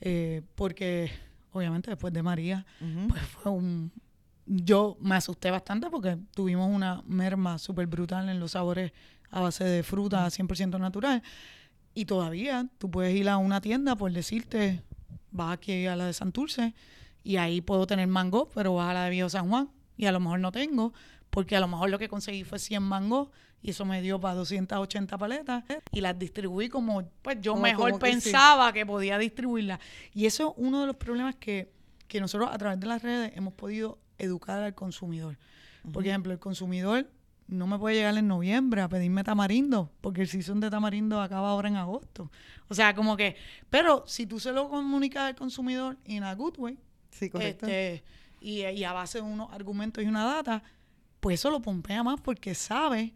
eh, 0.00 0.42
porque 0.54 1.10
obviamente 1.52 1.90
después 1.90 2.12
de 2.12 2.22
María, 2.22 2.66
pues 3.08 3.22
fue 3.22 3.52
un... 3.52 3.92
Yo 4.46 4.98
me 5.00 5.14
asusté 5.14 5.50
bastante 5.50 5.88
porque 5.88 6.18
tuvimos 6.34 6.68
una 6.68 7.02
merma 7.06 7.58
súper 7.58 7.86
brutal 7.86 8.28
en 8.28 8.40
los 8.40 8.50
sabores 8.50 8.92
a 9.30 9.40
base 9.40 9.64
de 9.64 9.82
fruta 9.82 10.26
100% 10.26 10.78
natural. 10.78 11.22
Y 11.94 12.04
todavía 12.04 12.68
tú 12.76 12.90
puedes 12.90 13.14
ir 13.14 13.28
a 13.28 13.38
una 13.38 13.60
tienda 13.60 13.96
por 13.96 14.12
decirte, 14.12 14.82
vas 15.30 15.54
aquí 15.54 15.86
a 15.86 15.96
la 15.96 16.06
de 16.06 16.12
Santurce 16.12 16.74
y 17.22 17.36
ahí 17.36 17.60
puedo 17.60 17.86
tener 17.86 18.08
mango, 18.08 18.48
pero 18.54 18.74
vas 18.74 18.90
a 18.90 18.94
la 18.94 19.04
de 19.04 19.10
Viejo 19.10 19.30
San 19.30 19.48
Juan 19.48 19.70
y 19.96 20.06
a 20.06 20.12
lo 20.12 20.20
mejor 20.20 20.40
no 20.40 20.52
tengo, 20.52 20.92
porque 21.30 21.56
a 21.56 21.60
lo 21.60 21.68
mejor 21.68 21.88
lo 21.88 21.98
que 21.98 22.08
conseguí 22.08 22.44
fue 22.44 22.58
100 22.58 22.82
mangos 22.82 23.28
y 23.64 23.70
eso 23.70 23.84
me 23.86 24.00
dio 24.02 24.20
para 24.20 24.34
280 24.34 25.16
paletas 25.18 25.64
y 25.90 26.00
las 26.02 26.16
distribuí 26.18 26.68
como 26.68 27.02
pues 27.22 27.38
yo 27.40 27.52
Como- 27.52 27.62
mejor 27.62 27.92
como 27.92 27.98
que 27.98 28.12
sí. 28.20 28.30
pensaba 28.30 28.72
que 28.74 28.84
podía 28.84 29.16
distribuirlas. 29.18 29.80
Y 30.12 30.26
eso 30.26 30.50
es 30.50 30.54
uno 30.64 30.82
de 30.82 30.86
los 30.86 30.96
problemas 30.96 31.34
que, 31.36 31.72
que 32.06 32.20
nosotros 32.20 32.50
a 32.52 32.58
través 32.58 32.78
de 32.78 32.86
las 32.86 33.02
redes 33.02 33.32
hemos 33.34 33.54
podido 33.54 33.98
educar 34.18 34.62
al 34.62 34.74
consumidor. 34.74 35.36
Por 35.92 36.06
ejemplo, 36.06 36.32
el 36.32 36.38
consumidor 36.38 37.10
no 37.46 37.66
me 37.66 37.78
puede 37.78 37.96
llegar 37.96 38.16
en 38.16 38.28
noviembre 38.28 38.80
a 38.82 38.88
pedirme 38.88 39.24
tamarindo, 39.24 39.90
porque 40.00 40.20
el 40.22 40.28
season 40.28 40.60
de 40.60 40.70
tamarindo 40.70 41.20
acaba 41.20 41.50
ahora 41.50 41.68
en 41.68 41.76
agosto. 41.76 42.30
O 42.68 42.74
sea, 42.74 42.94
como 42.94 43.16
que, 43.16 43.36
pero 43.70 44.04
si 44.06 44.26
tú 44.26 44.38
se 44.40 44.52
lo 44.52 44.68
comunicas 44.68 45.24
al 45.24 45.34
consumidor 45.36 45.96
in 46.04 46.22
a 46.22 46.34
good 46.34 46.54
way, 46.58 46.78
Sí, 47.10 47.28
correcto. 47.30 47.66
este, 47.66 48.02
y, 48.40 48.62
y 48.66 48.84
a 48.84 48.92
base 48.92 49.18
de 49.18 49.24
unos 49.24 49.52
argumentos 49.52 50.02
y 50.02 50.06
una 50.06 50.24
data, 50.24 50.62
pues 51.20 51.40
eso 51.40 51.50
lo 51.50 51.60
pompea 51.60 52.02
más 52.02 52.20
porque 52.20 52.54
sabe 52.54 53.12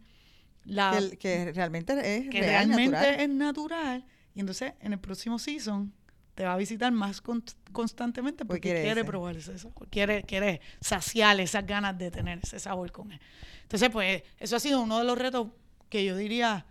la, 0.65 1.01
que, 1.19 1.51
realmente 1.53 1.93
es 2.17 2.29
que 2.29 2.39
real, 2.41 2.67
realmente 2.67 2.91
natural. 2.91 3.19
es 3.19 3.29
natural. 3.29 4.05
Y 4.35 4.39
entonces 4.39 4.73
en 4.81 4.93
el 4.93 4.99
próximo 4.99 5.39
season 5.39 5.93
te 6.35 6.45
va 6.45 6.53
a 6.53 6.57
visitar 6.57 6.91
más 6.91 7.21
con- 7.21 7.43
constantemente 7.71 8.45
Porque 8.45 8.59
porque 8.59 8.69
quiere 8.69 8.83
quiere, 8.83 9.03
probar 9.03 9.35
ese 9.35 9.57
sabor, 9.57 9.87
quiere, 9.89 10.23
quiere 10.23 10.61
saciar 10.79 11.39
esas 11.39 11.65
ganas 11.65 11.97
de 11.97 12.11
tener 12.11 12.39
ese 12.41 12.59
sabor 12.59 12.91
con 12.91 13.11
él. 13.11 13.19
Entonces, 13.63 13.89
pues 13.89 14.23
eso 14.37 14.55
ha 14.55 14.59
sido 14.59 14.81
uno 14.81 14.99
de 14.99 15.03
los 15.03 15.17
retos 15.17 15.49
que 15.89 16.05
yo 16.05 16.15
diría 16.15 16.65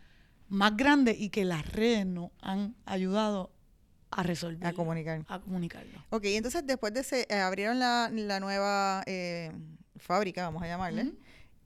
más 0.48 0.76
grandes 0.76 1.20
y 1.20 1.28
que 1.28 1.44
las 1.44 1.70
redes 1.70 2.06
nos 2.06 2.30
han 2.40 2.74
ayudado 2.86 3.52
a 4.10 4.22
resolver. 4.22 4.66
A 4.66 4.72
comunicar. 4.72 5.22
A 5.28 5.38
comunicarlo. 5.38 6.02
Ok, 6.08 6.24
entonces 6.24 6.66
después 6.66 6.94
de 6.94 7.00
ese, 7.00 7.26
eh, 7.28 7.34
abrieron 7.34 7.78
la, 7.78 8.08
la 8.10 8.40
nueva 8.40 9.02
eh, 9.06 9.52
fábrica, 9.96 10.44
vamos 10.44 10.62
a 10.62 10.66
llamarle. 10.66 11.12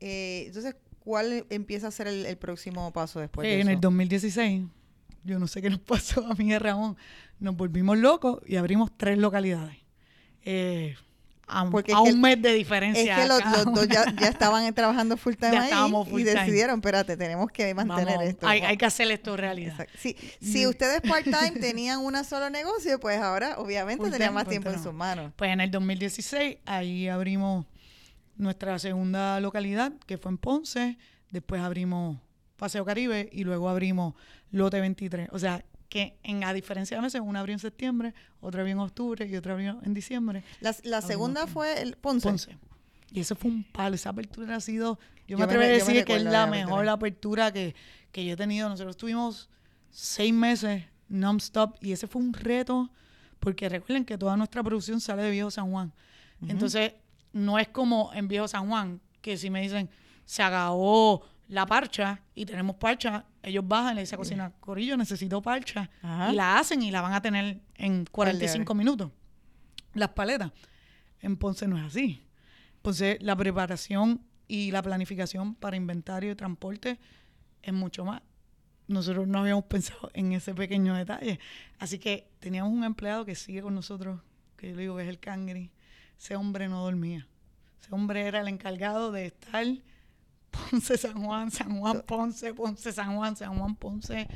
Eh, 0.00 0.44
entonces, 0.48 0.74
¿cuál 1.04 1.46
empieza 1.50 1.88
a 1.88 1.90
ser 1.90 2.06
el, 2.06 2.26
el 2.26 2.36
próximo 2.36 2.92
paso 2.92 3.20
después 3.20 3.46
Eh, 3.46 3.50
de 3.50 3.54
en 3.56 3.68
eso? 3.68 3.70
el 3.70 3.80
2016, 3.80 4.64
yo 5.24 5.38
no 5.38 5.46
sé 5.46 5.60
qué 5.62 5.70
nos 5.70 5.78
pasó 5.80 6.26
a 6.26 6.34
mí 6.34 6.50
y 6.50 6.52
a 6.52 6.58
Ramón, 6.58 6.96
nos 7.38 7.56
volvimos 7.56 7.98
locos 7.98 8.40
y 8.46 8.56
abrimos 8.56 8.90
tres 8.96 9.18
localidades. 9.18 9.76
Eh, 10.44 10.94
a, 11.46 11.68
Porque 11.68 11.92
un 11.92 12.20
mes 12.20 12.40
de 12.40 12.54
diferencia. 12.54 13.02
Es 13.02 13.20
que 13.20 13.28
los, 13.28 13.74
dos 13.74 13.88
ya, 13.88 14.04
ya 14.18 14.28
estaban 14.28 14.72
trabajando 14.74 15.16
full 15.16 15.34
time 15.34 15.58
ahí 15.58 15.72
full 15.90 16.20
y 16.20 16.24
time. 16.24 16.40
decidieron, 16.40 16.76
espérate, 16.76 17.16
tenemos 17.16 17.50
que 17.50 17.74
mantener 17.74 18.06
Vamos, 18.06 18.24
esto. 18.24 18.46
Hay, 18.46 18.60
hay 18.60 18.76
que 18.76 18.86
hacer 18.86 19.10
esto 19.10 19.36
realidad. 19.36 19.72
Exacto. 19.72 19.98
Sí, 19.98 20.16
si 20.40 20.66
ustedes 20.66 21.02
part-time 21.02 21.50
tenían 21.60 21.98
un 21.98 22.22
solo 22.24 22.48
negocio, 22.48 22.98
pues 23.00 23.20
ahora 23.20 23.58
obviamente 23.58 24.04
Full 24.04 24.12
tenían 24.12 24.30
time, 24.30 24.40
más 24.40 24.48
tiempo 24.48 24.70
en 24.70 24.82
sus 24.82 24.94
manos. 24.94 25.32
Pues 25.36 25.50
en 25.50 25.60
el 25.60 25.70
2016, 25.70 26.58
ahí 26.64 27.08
abrimos 27.08 27.66
nuestra 28.37 28.79
segunda 28.79 29.40
localidad, 29.40 29.92
que 30.07 30.18
fue 30.18 30.33
en 30.33 30.38
Ponce. 30.38 30.99
Después 31.31 31.61
abrimos 31.61 32.18
Paseo 32.57 32.85
Caribe 32.85 33.29
y 33.33 33.45
luego 33.45 33.68
abrimos 33.68 34.14
Lote 34.51 34.81
23. 34.81 35.29
O 35.33 35.38
sea, 35.38 35.64
que 35.88 36.16
en, 36.23 36.45
a 36.45 36.55
diferencia 36.55 36.97
de 36.97 37.03
meses, 37.03 37.21
una 37.23 37.40
abrió 37.40 37.55
en 37.55 37.59
septiembre, 37.59 38.14
otra 38.40 38.62
abrió 38.62 38.73
en 38.73 38.81
octubre 38.81 39.27
y 39.27 39.37
otra 39.37 39.53
abrió 39.53 39.79
en 39.83 39.95
diciembre. 39.95 40.42
La, 40.61 40.75
la 40.85 41.03
segunda 41.03 41.47
fue 41.47 41.83
el 41.83 41.97
Ponce. 41.97 42.29
Ponce. 42.29 42.59
Y 43.11 43.21
eso 43.21 43.37
fue 43.37 43.51
un 43.51 43.62
palo. 43.62 43.95
Esa 43.95 44.11
apertura 44.11 44.57
ha 44.57 44.61
sido, 44.61 44.99
yo, 45.29 45.37
Yo 45.37 45.38
me 45.38 45.45
atrevo 45.45 45.64
a 45.64 45.66
me 45.66 45.73
decir 45.73 46.05
que 46.05 46.16
es 46.16 46.23
la 46.23 46.47
mejor 46.47 46.88
apertura. 46.88 47.49
apertura 47.49 47.53
que, 47.53 47.75
que 48.11 48.25
yo 48.25 48.33
he 48.33 48.37
tenido. 48.37 48.68
Nosotros 48.68 48.97
tuvimos 48.97 49.51
seis 49.90 50.33
meses 50.33 50.85
non-stop 51.09 51.77
y 51.81 51.92
ese 51.92 52.07
fue 52.07 52.23
un 52.23 52.33
reto 52.33 52.90
porque 53.38 53.68
recuerden 53.68 54.05
que 54.05 54.16
toda 54.16 54.37
nuestra 54.37 54.62
producción 54.62 55.01
sale 55.01 55.23
de 55.23 55.31
Viejo 55.31 55.51
San 55.51 55.71
Juan. 55.71 55.92
Entonces, 56.49 56.95
no 57.33 57.59
es 57.59 57.68
como 57.68 58.11
en 58.14 58.29
Viejo 58.29 58.49
San 58.49 58.68
Juan, 58.68 59.01
que 59.21 59.37
si 59.37 59.51
me 59.51 59.62
dicen, 59.62 59.90
se 60.25 60.42
acabó 60.42 61.25
la 61.49 61.66
parcha 61.66 62.23
y 62.35 62.47
tenemos 62.47 62.77
parcha, 62.77 63.27
ellos 63.42 63.66
bajan 63.66 63.92
y 63.92 63.97
le 63.97 64.01
dicen 64.03 64.16
a 64.16 64.18
cocina, 64.18 64.53
Corillo, 64.61 64.97
necesito 64.97 65.42
parcha. 65.42 65.90
Ajá. 66.03 66.33
Y 66.33 66.37
la 66.37 66.59
hacen 66.59 66.83
y 66.83 66.90
la 66.90 67.03
van 67.03 67.12
a 67.12 67.21
tener 67.21 67.61
en 67.75 68.05
45 68.07 68.75
minutos. 68.75 69.11
Las 69.95 70.11
paletas. 70.11 70.53
En 71.21 71.37
Ponce 71.37 71.68
no 71.68 71.77
es 71.79 71.85
así. 71.85 72.27
Ponce, 72.81 73.18
la 73.21 73.37
preparación 73.37 74.23
y 74.49 74.71
la 74.71 74.83
planificación 74.83 75.55
para 75.55 75.77
inventario 75.77 76.33
y 76.33 76.35
transporte 76.35 76.99
es 77.62 77.73
mucho 77.73 78.05
más. 78.05 78.23
Nosotros 78.88 79.29
no 79.29 79.40
habíamos 79.40 79.64
pensado 79.64 80.11
en 80.14 80.33
ese 80.33 80.55
pequeño 80.55 80.95
detalle. 80.95 81.38
Así 81.79 81.99
que 81.99 82.31
teníamos 82.40 82.73
un 82.73 82.85
empleado 82.85 83.25
que 83.25 83.35
sigue 83.35 83.62
con 83.62 83.75
nosotros, 83.75 84.21
que 84.57 84.71
yo 84.71 84.77
le 84.77 84.83
digo 84.83 84.97
que 84.97 85.03
es 85.03 85.09
el 85.09 85.21
cangri. 85.21 85.71
Ese 86.22 86.37
hombre 86.37 86.68
no 86.68 86.85
dormía. 86.85 87.26
Ese 87.80 87.92
hombre 87.92 88.22
era 88.26 88.42
el 88.42 88.46
encargado 88.48 89.11
de 89.11 89.26
estar 89.26 89.66
Ponce, 90.52 90.96
San 90.96 91.24
Juan, 91.24 91.50
San 91.50 91.80
Juan, 91.80 92.02
Ponce, 92.06 92.54
Ponce, 92.54 92.92
San 92.92 93.16
Juan, 93.16 93.35
San 93.35 93.58
Juan, 93.58 93.74
Ponce, 93.74 94.28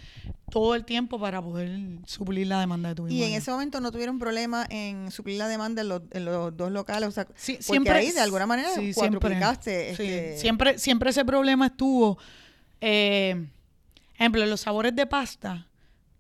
todo 0.51 0.75
el 0.75 0.85
tiempo 0.85 1.21
para 1.21 1.41
poder 1.41 1.79
suplir 2.07 2.49
la 2.49 2.59
demanda 2.59 2.89
de 2.89 2.95
tu 2.97 3.07
Y 3.07 3.23
en 3.23 3.35
ese 3.35 3.53
momento 3.53 3.81
no 3.81 3.93
tuvieron 3.93 4.19
problema 4.19 4.67
en 4.69 5.13
suplir 5.13 5.39
la 5.39 5.47
demanda 5.47 5.83
en 5.83 5.89
los, 5.91 6.03
en 6.11 6.25
los 6.25 6.57
dos 6.57 6.73
locales, 6.73 7.09
o 7.09 7.13
sea, 7.13 7.29
Sí, 7.37 7.53
porque 7.53 7.63
siempre- 7.63 7.93
ahí 7.93 8.11
de 8.11 8.21
alguna 8.21 8.47
manera 8.47 8.71
sí, 8.75 8.93
cuadruplicaste. 8.93 9.95
Sí, 9.95 10.03
este, 10.03 10.39
siempre, 10.39 10.79
siempre 10.79 11.11
ese 11.11 11.25
problema 11.25 11.67
estuvo. 11.67 12.19
Eh, 12.81 13.47
ejemplo, 14.15 14.45
los 14.47 14.61
sabores 14.63 14.97
de 14.97 15.07
pasta, 15.07 15.69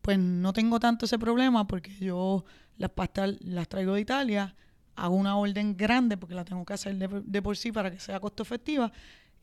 pues 0.02 0.16
no 0.18 0.52
tengo 0.52 0.78
tanto 0.78 1.06
ese 1.06 1.18
problema 1.18 1.66
porque 1.66 1.92
yo 1.98 2.44
las 2.76 2.90
pastas 2.90 3.34
las 3.40 3.66
traigo 3.68 3.94
de 3.94 4.02
Italia, 4.02 4.54
hago 4.96 5.14
una 5.14 5.36
orden 5.36 5.76
grande 5.76 6.16
porque 6.16 6.34
la 6.34 6.44
tengo 6.44 6.64
que 6.64 6.72
hacer 6.72 6.96
de, 6.96 7.22
de 7.24 7.42
por 7.42 7.56
sí 7.56 7.72
para 7.72 7.90
que 7.90 8.00
sea 8.00 8.18
costo 8.20 8.42
efectiva. 8.42 8.90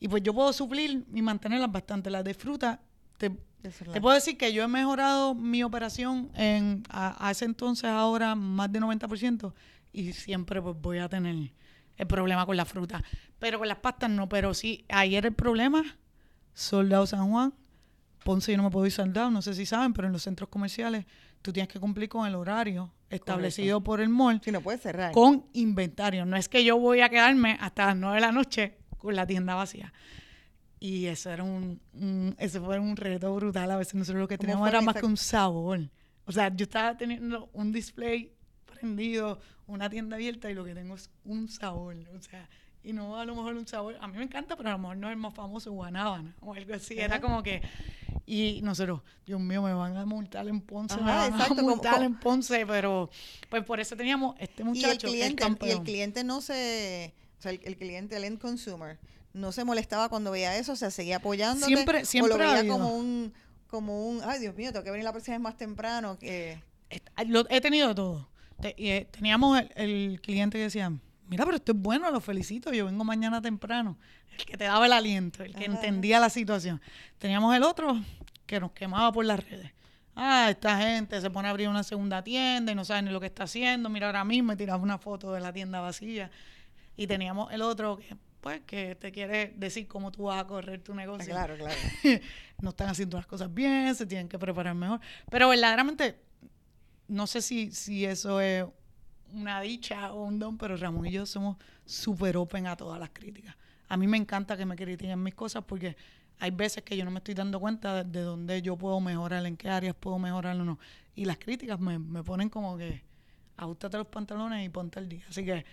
Y 0.00 0.08
pues 0.08 0.22
yo 0.22 0.34
puedo 0.34 0.52
suplir 0.52 1.04
y 1.14 1.22
mantenerlas 1.22 1.70
bastante. 1.70 2.10
Las 2.10 2.24
de 2.24 2.34
fruta, 2.34 2.80
te, 3.16 3.30
te 3.62 4.00
puedo 4.00 4.14
decir 4.14 4.36
que 4.36 4.52
yo 4.52 4.64
he 4.64 4.68
mejorado 4.68 5.34
mi 5.34 5.62
operación 5.62 6.30
en 6.34 6.82
a, 6.90 7.26
a 7.26 7.30
ese 7.30 7.44
entonces 7.44 7.84
ahora 7.84 8.34
más 8.34 8.70
de 8.70 8.80
90% 8.80 9.52
y 9.92 10.12
siempre 10.12 10.60
pues 10.60 10.76
voy 10.80 10.98
a 10.98 11.08
tener 11.08 11.52
el 11.96 12.06
problema 12.06 12.44
con 12.44 12.56
la 12.56 12.64
fruta. 12.64 13.02
Pero 13.38 13.58
con 13.58 13.68
las 13.68 13.78
pastas 13.78 14.10
no, 14.10 14.28
pero 14.28 14.52
sí, 14.52 14.84
ayer 14.88 15.24
el 15.24 15.32
problema, 15.32 15.82
Soldado 16.52 17.06
San 17.06 17.30
Juan, 17.30 17.54
Ponce 18.24 18.52
yo 18.52 18.56
no 18.56 18.64
me 18.64 18.70
puedo 18.70 18.86
ir 18.86 18.92
soldado, 18.92 19.30
no 19.30 19.42
sé 19.42 19.54
si 19.54 19.66
saben, 19.66 19.92
pero 19.92 20.06
en 20.06 20.12
los 20.12 20.22
centros 20.22 20.48
comerciales 20.48 21.04
tú 21.42 21.52
tienes 21.52 21.68
que 21.68 21.78
cumplir 21.78 22.08
con 22.08 22.26
el 22.26 22.34
horario 22.34 22.90
establecido 23.16 23.82
por 23.82 24.00
el 24.00 24.08
mall 24.08 24.40
Sí, 24.44 24.50
no 24.52 24.60
puedes 24.60 24.80
cerrar. 24.80 25.12
con 25.12 25.46
inventario. 25.52 26.24
No 26.26 26.36
es 26.36 26.48
que 26.48 26.64
yo 26.64 26.78
voy 26.78 27.00
a 27.00 27.08
quedarme 27.08 27.56
hasta 27.60 27.86
las 27.86 27.96
9 27.96 28.14
de 28.16 28.20
la 28.20 28.32
noche 28.32 28.78
con 28.98 29.14
la 29.16 29.26
tienda 29.26 29.54
vacía. 29.54 29.92
Y 30.80 31.06
eso 31.06 31.30
era 31.30 31.42
un, 31.44 31.80
un- 31.94 32.34
eso 32.38 32.62
fue 32.64 32.78
un 32.78 32.96
reto 32.96 33.34
brutal. 33.34 33.70
A 33.70 33.76
veces 33.76 33.94
nosotros 33.94 34.20
lo 34.20 34.28
que 34.28 34.36
¿Cómo 34.36 34.46
teníamos 34.48 34.68
era 34.68 34.80
más 34.82 34.96
que 34.96 35.06
un 35.06 35.16
sabor. 35.16 35.80
O 36.26 36.32
sea, 36.32 36.54
yo 36.54 36.64
estaba 36.64 36.96
teniendo 36.96 37.48
un 37.52 37.72
display 37.72 38.32
prendido, 38.66 39.40
una 39.66 39.88
tienda 39.88 40.16
abierta 40.16 40.50
y 40.50 40.54
lo 40.54 40.64
que 40.64 40.74
tengo 40.74 40.94
es 40.94 41.10
un 41.24 41.48
sabor. 41.48 41.96
O 42.16 42.20
sea, 42.20 42.48
y 42.82 42.92
no 42.92 43.16
a 43.18 43.24
lo 43.24 43.34
mejor 43.34 43.54
un 43.56 43.66
sabor, 43.66 43.96
a 44.00 44.06
mí 44.08 44.18
me 44.18 44.24
encanta, 44.24 44.56
pero 44.56 44.68
a 44.68 44.72
lo 44.72 44.78
mejor 44.78 44.96
no 44.98 45.08
es 45.08 45.12
el 45.12 45.18
más 45.18 45.32
famoso, 45.32 45.72
guanábana 45.72 46.34
o 46.40 46.52
algo 46.54 46.74
así. 46.74 46.98
Era 46.98 47.18
como 47.20 47.42
que, 47.42 47.62
y 48.26 48.60
nosotros, 48.62 49.02
Dios 49.26 49.40
mío, 49.40 49.62
me 49.62 49.72
van 49.74 49.96
a 49.96 50.06
multar 50.06 50.48
en 50.48 50.60
Ponce, 50.60 50.96
me 50.96 51.02
Ajá, 51.10 51.28
van 51.28 51.32
exacto, 51.34 51.60
a 51.60 51.62
multar 51.62 51.94
como- 51.94 52.04
en 52.06 52.18
Ponce, 52.20 52.66
pero 52.66 53.10
pues 53.50 53.64
por 53.64 53.80
eso 53.80 53.96
teníamos 53.96 54.34
este 54.38 54.62
y 54.62 54.62
el 54.62 54.68
muchacho, 54.68 55.06
el 55.08 55.12
cliente, 55.12 55.46
y 55.66 55.70
el 55.70 55.82
cliente 55.82 56.24
no 56.24 56.40
se, 56.40 57.14
o 57.38 57.42
sea, 57.42 57.52
el, 57.52 57.60
el 57.64 57.76
cliente, 57.76 58.16
el 58.16 58.24
end 58.24 58.38
consumer, 58.38 58.98
no 59.32 59.52
se 59.52 59.64
molestaba 59.64 60.08
cuando 60.08 60.30
veía 60.30 60.56
eso, 60.56 60.72
o 60.72 60.76
sea, 60.76 60.90
seguía 60.90 61.16
apoyando. 61.16 61.66
Siempre- 61.66 62.04
siempre 62.04 62.34
o 62.34 62.38
lo 62.38 62.44
veía 62.50 62.66
como 62.68 62.94
un, 62.96 63.32
como 63.66 64.06
un, 64.08 64.20
ay 64.24 64.38
Dios 64.40 64.54
mío, 64.54 64.72
tengo 64.72 64.84
que 64.84 64.90
venir 64.90 65.04
la 65.04 65.12
próxima 65.12 65.36
vez 65.36 65.42
más 65.42 65.56
temprano. 65.56 66.18
Que, 66.18 66.62
lo- 67.26 67.46
he 67.50 67.60
tenido 67.60 67.94
todo. 67.94 68.28
Eh, 68.62 69.08
teníamos 69.10 69.60
el, 69.60 69.70
el 69.74 70.20
cliente 70.20 70.56
que 70.58 70.64
decía, 70.64 70.92
mira, 71.28 71.44
pero 71.44 71.56
esto 71.56 71.72
es 71.72 71.78
bueno, 71.78 72.10
lo 72.10 72.20
felicito, 72.20 72.72
yo 72.72 72.86
vengo 72.86 73.04
mañana 73.04 73.40
temprano. 73.40 73.98
El 74.38 74.44
que 74.44 74.56
te 74.56 74.64
daba 74.64 74.86
el 74.86 74.92
aliento, 74.92 75.42
el 75.42 75.54
que 75.54 75.64
Ajá. 75.64 75.74
entendía 75.74 76.20
la 76.20 76.30
situación. 76.30 76.80
Teníamos 77.18 77.54
el 77.54 77.62
otro 77.62 77.96
que 78.46 78.60
nos 78.60 78.72
quemaba 78.72 79.12
por 79.12 79.24
las 79.24 79.48
redes. 79.48 79.70
Ah, 80.16 80.48
esta 80.48 80.78
gente 80.78 81.20
se 81.20 81.30
pone 81.30 81.48
a 81.48 81.50
abrir 81.50 81.68
una 81.68 81.82
segunda 81.82 82.22
tienda 82.22 82.70
y 82.70 82.74
no 82.74 82.84
sabe 82.84 83.02
ni 83.02 83.10
lo 83.10 83.20
que 83.20 83.26
está 83.26 83.44
haciendo. 83.44 83.88
Mira, 83.88 84.06
ahora 84.06 84.24
mismo 84.24 84.48
me 84.48 84.56
tiraba 84.56 84.82
una 84.82 84.98
foto 84.98 85.32
de 85.32 85.40
la 85.40 85.52
tienda 85.52 85.80
vacía. 85.80 86.30
Y 86.96 87.06
teníamos 87.06 87.52
el 87.52 87.62
otro 87.62 87.96
que, 87.96 88.16
pues, 88.40 88.60
que 88.60 88.94
te 88.94 89.10
quiere 89.10 89.52
decir 89.56 89.88
cómo 89.88 90.12
tú 90.12 90.24
vas 90.24 90.40
a 90.40 90.46
correr 90.46 90.80
tu 90.82 90.92
ah, 90.92 90.96
negocio 90.96 91.32
claro, 91.32 91.56
claro. 91.56 91.76
no 92.60 92.70
están 92.70 92.88
haciendo 92.88 93.16
las 93.16 93.26
cosas 93.26 93.52
bien, 93.52 93.92
se 93.94 94.06
tienen 94.06 94.28
que 94.28 94.38
preparar 94.38 94.74
mejor. 94.74 95.00
Pero 95.30 95.48
verdaderamente, 95.48 96.20
no 97.08 97.26
sé 97.26 97.42
si, 97.42 97.72
si 97.72 98.04
eso 98.04 98.40
es 98.40 98.64
una 99.34 99.60
dicha 99.60 100.12
o 100.12 100.24
un 100.24 100.38
don, 100.38 100.56
pero 100.58 100.76
Ramón 100.76 101.06
y 101.06 101.10
yo 101.12 101.26
somos 101.26 101.56
súper 101.84 102.36
open 102.36 102.66
a 102.66 102.76
todas 102.76 102.98
las 103.00 103.10
críticas. 103.10 103.54
A 103.88 103.96
mí 103.96 104.06
me 104.06 104.16
encanta 104.16 104.56
que 104.56 104.64
me 104.66 104.76
critiquen 104.76 105.22
mis 105.22 105.34
cosas 105.34 105.64
porque 105.64 105.96
hay 106.40 106.50
veces 106.50 106.82
que 106.82 106.96
yo 106.96 107.04
no 107.04 107.10
me 107.10 107.18
estoy 107.18 107.34
dando 107.34 107.60
cuenta 107.60 108.02
de, 108.02 108.10
de 108.10 108.20
dónde 108.24 108.62
yo 108.62 108.76
puedo 108.76 109.00
mejorar, 109.00 109.44
en 109.46 109.56
qué 109.56 109.68
áreas 109.68 109.94
puedo 109.94 110.18
mejorar 110.18 110.56
o 110.58 110.64
no. 110.64 110.78
Y 111.14 111.24
las 111.26 111.38
críticas 111.38 111.78
me, 111.78 111.98
me 111.98 112.22
ponen 112.24 112.48
como 112.48 112.76
que, 112.76 113.02
ajustate 113.56 113.96
los 113.98 114.06
pantalones 114.08 114.64
y 114.64 114.68
ponte 114.68 114.98
al 114.98 115.08
día. 115.08 115.24
Así 115.28 115.44
que 115.44 115.64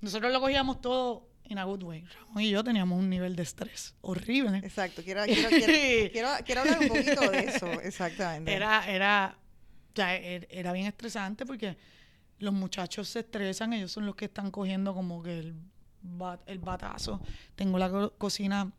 nosotros 0.00 0.32
lo 0.32 0.40
cogíamos 0.40 0.80
todo 0.80 1.28
in 1.44 1.58
a 1.58 1.64
good 1.64 1.82
way. 1.82 2.04
Ramón 2.04 2.42
y 2.44 2.50
yo 2.50 2.62
teníamos 2.64 2.98
un 2.98 3.10
nivel 3.10 3.34
de 3.36 3.42
estrés 3.42 3.94
horrible. 4.00 4.58
Exacto, 4.58 5.02
quiero, 5.02 5.22
quiero, 5.26 5.48
quiero, 5.50 6.12
quiero, 6.12 6.28
quiero 6.46 6.60
hablar 6.62 6.78
un 6.80 6.88
poquito 6.88 7.30
de 7.30 7.40
eso, 7.44 7.80
exactamente. 7.82 8.52
Era, 8.54 8.88
era, 8.90 9.36
er- 9.96 10.46
era 10.50 10.72
bien 10.72 10.86
estresante 10.86 11.44
porque 11.44 11.76
los 12.40 12.52
muchachos 12.52 13.08
se 13.08 13.20
estresan, 13.20 13.72
ellos 13.72 13.92
son 13.92 14.04
los 14.06 14.16
que 14.16 14.24
están 14.24 14.50
cogiendo 14.50 14.92
como 14.94 15.22
que 15.22 15.38
el, 15.38 15.54
bat- 16.02 16.42
el 16.46 16.58
batazo. 16.58 17.20
Tengo 17.54 17.78
la 17.78 17.88
co- 17.88 18.12
cocina, 18.18 18.72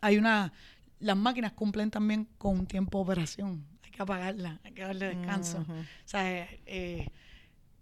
hay 0.00 0.16
una, 0.18 0.52
las 0.98 1.16
máquinas 1.16 1.52
cumplen 1.52 1.90
también 1.90 2.26
con 2.38 2.58
un 2.58 2.66
tiempo 2.66 2.98
de 2.98 3.02
operación, 3.04 3.64
hay 3.84 3.90
que 3.90 4.02
apagarla, 4.02 4.60
hay 4.64 4.72
que 4.72 4.82
darle 4.82 5.14
descanso. 5.14 5.58
Ujú. 5.60 5.72
O 5.72 5.84
sea, 6.06 6.30
eh, 6.32 6.60
eh, 6.66 7.08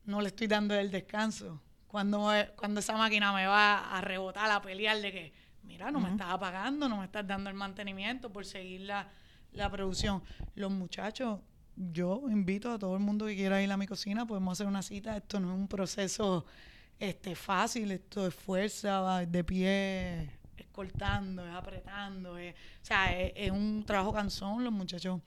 no 0.04 0.20
le 0.20 0.28
estoy 0.28 0.46
dando 0.48 0.74
el 0.74 0.90
descanso. 0.90 1.60
Cuando, 1.86 2.28
me- 2.28 2.48
cuando 2.56 2.80
esa 2.80 2.96
máquina 2.96 3.32
me 3.32 3.46
va 3.46 3.96
a 3.96 4.00
rebotar, 4.00 4.50
a 4.50 4.60
pelear 4.62 5.00
de 5.00 5.10
que, 5.12 5.32
mira, 5.64 5.90
no 5.90 5.98
me 6.00 6.10
estás 6.10 6.28
apagando, 6.30 6.88
no 6.88 6.98
me 6.98 7.04
estás 7.04 7.26
dando 7.26 7.48
el 7.50 7.56
mantenimiento 7.56 8.30
por 8.32 8.44
seguir 8.44 8.82
la, 8.82 9.08
la 9.52 9.68
producción. 9.70 10.22
Los 10.54 10.70
muchachos, 10.70 11.40
yo 11.76 12.22
invito 12.30 12.70
a 12.72 12.78
todo 12.78 12.94
el 12.94 13.00
mundo 13.02 13.26
que 13.26 13.36
quiera 13.36 13.62
ir 13.62 13.70
a 13.72 13.76
mi 13.76 13.86
cocina, 13.86 14.26
podemos 14.26 14.52
hacer 14.52 14.66
una 14.66 14.82
cita. 14.82 15.16
Esto 15.16 15.40
no 15.40 15.52
es 15.52 15.58
un 15.58 15.68
proceso 15.68 16.44
este, 16.98 17.34
fácil, 17.34 17.90
esto 17.92 18.26
es 18.26 18.34
fuerza, 18.34 19.24
de 19.26 19.44
pie, 19.44 20.22
es 20.56 20.66
cortando, 20.72 21.46
es 21.46 21.54
apretando. 21.54 22.36
es- 22.38 22.54
o 22.54 22.84
sea, 22.84 23.18
es, 23.18 23.32
es 23.36 23.50
un 23.50 23.84
trabajo 23.86 24.12
cansón. 24.12 24.64
Los 24.64 24.72
muchachos 24.72 25.20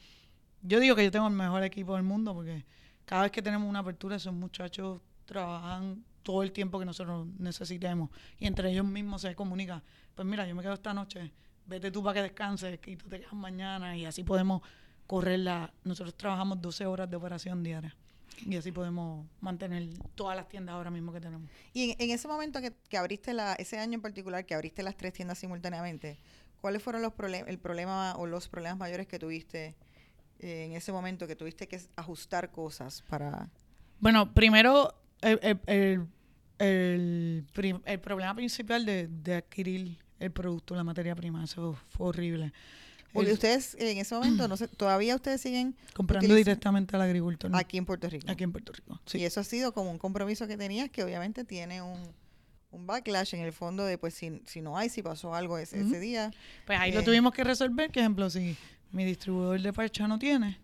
yo 0.62 0.80
digo 0.80 0.96
que 0.96 1.04
yo 1.04 1.12
tengo 1.12 1.28
el 1.28 1.34
mejor 1.34 1.64
equipo 1.64 1.96
del 1.96 2.04
mundo 2.04 2.34
porque 2.34 2.66
cada 3.06 3.24
vez 3.24 3.32
que 3.32 3.42
tenemos 3.42 3.68
una 3.70 3.80
apertura, 3.80 4.16
esos 4.16 4.34
muchachos 4.34 5.02
trabajan 5.26 6.04
todo 6.24 6.44
el 6.44 6.52
tiempo 6.52 6.80
que 6.80 6.86
nosotros 6.86 7.28
necesitemos 7.38 8.10
y 8.40 8.48
entre 8.48 8.72
ellos 8.72 8.86
mismos 8.86 9.22
se 9.22 9.36
comunica. 9.36 9.84
Pues 10.16 10.28
mira, 10.28 10.48
yo 10.48 10.56
me 10.56 10.62
quedo 10.62 10.74
esta 10.74 10.94
noche, 10.94 11.34
vete 11.66 11.92
tú 11.92 12.02
para 12.04 12.16
que 12.16 12.22
descanses 12.24 12.80
y 12.86 12.96
tú 12.96 13.10
te 13.10 13.20
quedas 13.20 13.34
mañana 13.34 13.98
y 13.98 14.06
así 14.06 14.24
podemos 14.24 14.62
correr 15.08 15.40
la... 15.40 15.74
Nosotros 15.84 16.16
trabajamos 16.16 16.62
12 16.62 16.86
horas 16.86 17.10
de 17.10 17.16
operación 17.18 17.64
diaria 17.64 17.96
y 18.46 18.56
así 18.58 18.72
podemos 18.72 19.26
mantener 19.42 19.88
todas 20.16 20.36
las 20.36 20.50
tiendas 20.50 20.74
ahora 20.74 20.90
mismo 20.90 21.14
que 21.14 21.22
tenemos. 21.22 21.50
Y 21.74 21.92
en, 21.92 21.96
en 22.00 22.10
ese 22.12 22.28
momento 22.28 22.62
que, 22.62 22.74
que 22.90 22.98
abriste 22.98 23.34
la, 23.34 23.54
ese 23.54 23.78
año 23.80 23.94
en 23.96 24.02
particular, 24.02 24.46
que 24.46 24.56
abriste 24.56 24.82
las 24.84 24.96
tres 24.98 25.14
tiendas 25.14 25.38
simultáneamente, 25.38 26.18
¿cuáles 26.60 26.82
fueron 26.82 27.02
los 27.02 27.14
problemas, 27.14 27.50
el 27.50 27.60
problema 27.60 28.16
o 28.16 28.26
los 28.26 28.48
problemas 28.50 28.78
mayores 28.80 29.08
que 29.08 29.20
tuviste 29.20 29.76
eh, 30.40 30.66
en 30.66 30.74
ese 30.74 30.92
momento 30.92 31.28
que 31.28 31.36
tuviste 31.36 31.68
que 31.68 31.80
ajustar 31.96 32.52
cosas 32.52 33.04
para... 33.08 33.50
Bueno, 34.00 34.34
primero, 34.34 34.94
el, 35.22 35.40
el, 35.42 35.60
el, 35.68 36.08
el 36.60 37.46
prim- 37.54 37.82
el 37.86 38.00
problema 38.00 38.34
principal 38.36 38.86
de, 38.86 39.08
de 39.08 39.36
adquirir 39.36 39.98
el 40.20 40.32
producto, 40.32 40.76
la 40.76 40.84
materia 40.84 41.16
prima, 41.16 41.44
eso 41.44 41.78
fue 41.90 42.08
horrible. 42.08 42.52
Porque 43.14 43.30
El- 43.30 43.34
ustedes 43.36 43.76
en 43.80 43.98
ese 44.00 44.16
momento, 44.16 44.48
no 44.48 44.58
sé, 44.58 44.68
todavía 44.68 45.16
ustedes 45.16 45.40
siguen 45.42 45.76
comprando 45.94 46.34
directamente 46.36 46.96
al 46.96 47.04
agricultor 47.04 47.52
¿no? 47.52 47.58
aquí 47.58 47.78
en 47.78 47.86
Puerto 47.86 48.10
Rico. 48.10 48.30
aquí 48.30 48.44
en 48.44 48.52
Puerto 48.52 48.74
Rico. 48.74 49.00
Sí. 49.06 49.20
Y 49.20 49.26
eso 49.26 49.40
ha 49.40 49.44
sido 49.44 49.72
como 49.74 49.92
un 49.92 50.00
compromiso 50.00 50.48
que 50.48 50.58
tenías 50.58 50.90
que 50.90 51.04
obviamente 51.04 51.44
tiene 51.46 51.82
un, 51.82 52.00
un 52.72 52.88
backlash 52.88 53.36
en 53.36 53.42
el 53.42 53.54
fondo 53.54 53.86
de 53.86 53.98
pues 54.00 54.16
si, 54.16 54.42
si 54.48 54.62
no 54.62 54.78
hay, 54.78 54.90
si 54.90 55.02
pasó 55.04 55.36
algo 55.36 55.58
ese, 55.60 55.80
ese 55.82 56.00
día. 56.00 56.32
Pues 56.66 56.80
ahí 56.80 56.92
Eh. 56.92 56.96
lo 56.96 57.04
tuvimos 57.04 57.34
que 57.34 57.44
resolver, 57.44 57.92
que 57.92 58.00
ejemplo, 58.00 58.30
si 58.32 58.58
mi 58.92 59.06
distribuidor 59.06 59.62
de 59.62 59.72
parcha 59.74 60.08
no 60.08 60.18
tiene, 60.18 60.60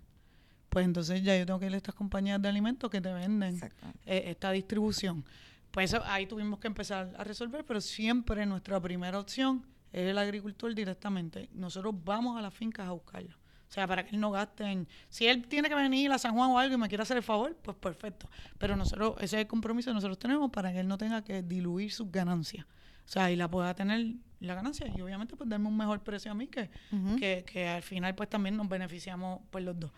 pues 0.69 0.85
entonces 0.85 1.21
ya 1.23 1.37
yo 1.37 1.45
tengo 1.45 1.59
que 1.59 1.67
ir 1.67 1.73
a 1.73 1.77
estas 1.77 1.93
compañías 1.95 2.41
de 2.41 2.47
alimentos 2.49 2.89
que 2.89 2.99
te 3.01 3.11
venden 3.13 3.59
eh, 4.05 4.23
esta 4.27 4.51
distribución. 4.51 5.23
Pues 5.71 5.93
ahí 5.93 6.25
tuvimos 6.25 6.59
que 6.59 6.65
empezar 6.67 7.13
a 7.15 7.23
resolver, 7.23 7.63
pero 7.63 7.79
siempre 7.79 8.43
nuestra 8.47 8.79
primera 8.79 9.19
opción 9.19 9.63
es 9.91 10.09
el 10.09 10.17
agricultor 10.17 10.73
directamente. 10.73 11.49
Nosotros 11.53 11.93
vamos 12.03 12.37
a 12.37 12.41
las 12.41 12.53
fincas 12.53 12.87
a 12.87 12.91
buscarlo. 12.91 13.35
O 13.69 13.71
sea, 13.71 13.85
para 13.85 14.03
que 14.03 14.15
él 14.15 14.19
no 14.19 14.31
gaste 14.31 14.63
en... 14.63 14.87
Si 15.09 15.27
él 15.27 15.47
tiene 15.47 15.69
que 15.69 15.75
venir 15.75 16.11
a 16.11 16.17
San 16.17 16.33
Juan 16.33 16.49
o 16.49 16.57
algo 16.57 16.73
y 16.73 16.77
me 16.77 16.87
quiere 16.87 17.03
hacer 17.03 17.17
el 17.17 17.23
favor, 17.23 17.55
pues 17.61 17.77
perfecto. 17.77 18.27
Pero 18.57 18.75
nosotros, 18.75 19.13
ese 19.17 19.37
es 19.37 19.41
el 19.41 19.47
compromiso 19.47 19.91
que 19.91 19.93
nosotros 19.93 20.17
tenemos 20.17 20.49
para 20.49 20.73
que 20.73 20.79
él 20.79 20.87
no 20.87 20.97
tenga 20.97 21.23
que 21.23 21.43
diluir 21.43 21.91
sus 21.91 22.11
ganancias. 22.11 22.65
O 22.65 23.11
sea, 23.11 23.31
y 23.31 23.35
la 23.35 23.47
pueda 23.47 23.73
tener 23.75 24.15
la 24.39 24.55
ganancia 24.55 24.87
y 24.95 25.01
obviamente 25.01 25.35
pues 25.35 25.49
darme 25.49 25.67
un 25.67 25.77
mejor 25.77 26.01
precio 26.01 26.31
a 26.31 26.33
mí 26.33 26.47
que, 26.47 26.69
que, 27.17 27.43
que 27.45 27.67
al 27.67 27.81
final 27.81 28.15
pues 28.15 28.29
también 28.29 28.55
nos 28.55 28.69
beneficiamos 28.69 29.41
pues 29.49 29.63
los 29.63 29.79
dos. 29.79 29.91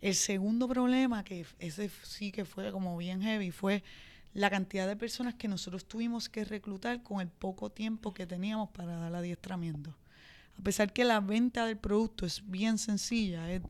El 0.00 0.14
segundo 0.14 0.66
problema, 0.66 1.22
que 1.22 1.46
ese 1.58 1.90
sí 2.02 2.32
que 2.32 2.44
fue 2.44 2.72
como 2.72 2.96
bien 2.96 3.22
heavy, 3.22 3.50
fue 3.50 3.84
la 4.34 4.50
cantidad 4.50 4.86
de 4.86 4.96
personas 4.96 5.34
que 5.34 5.48
nosotros 5.48 5.84
tuvimos 5.86 6.28
que 6.28 6.44
reclutar 6.44 7.02
con 7.02 7.20
el 7.20 7.28
poco 7.28 7.70
tiempo 7.70 8.14
que 8.14 8.26
teníamos 8.26 8.70
para 8.70 8.96
dar 8.96 9.14
adiestramiento. 9.14 9.94
a 10.58 10.62
pesar 10.62 10.92
que 10.92 11.04
la 11.04 11.20
venta 11.20 11.66
del 11.66 11.78
producto 11.78 12.26
es 12.26 12.42
bien 12.48 12.78
sencilla, 12.78 13.50
es, 13.50 13.62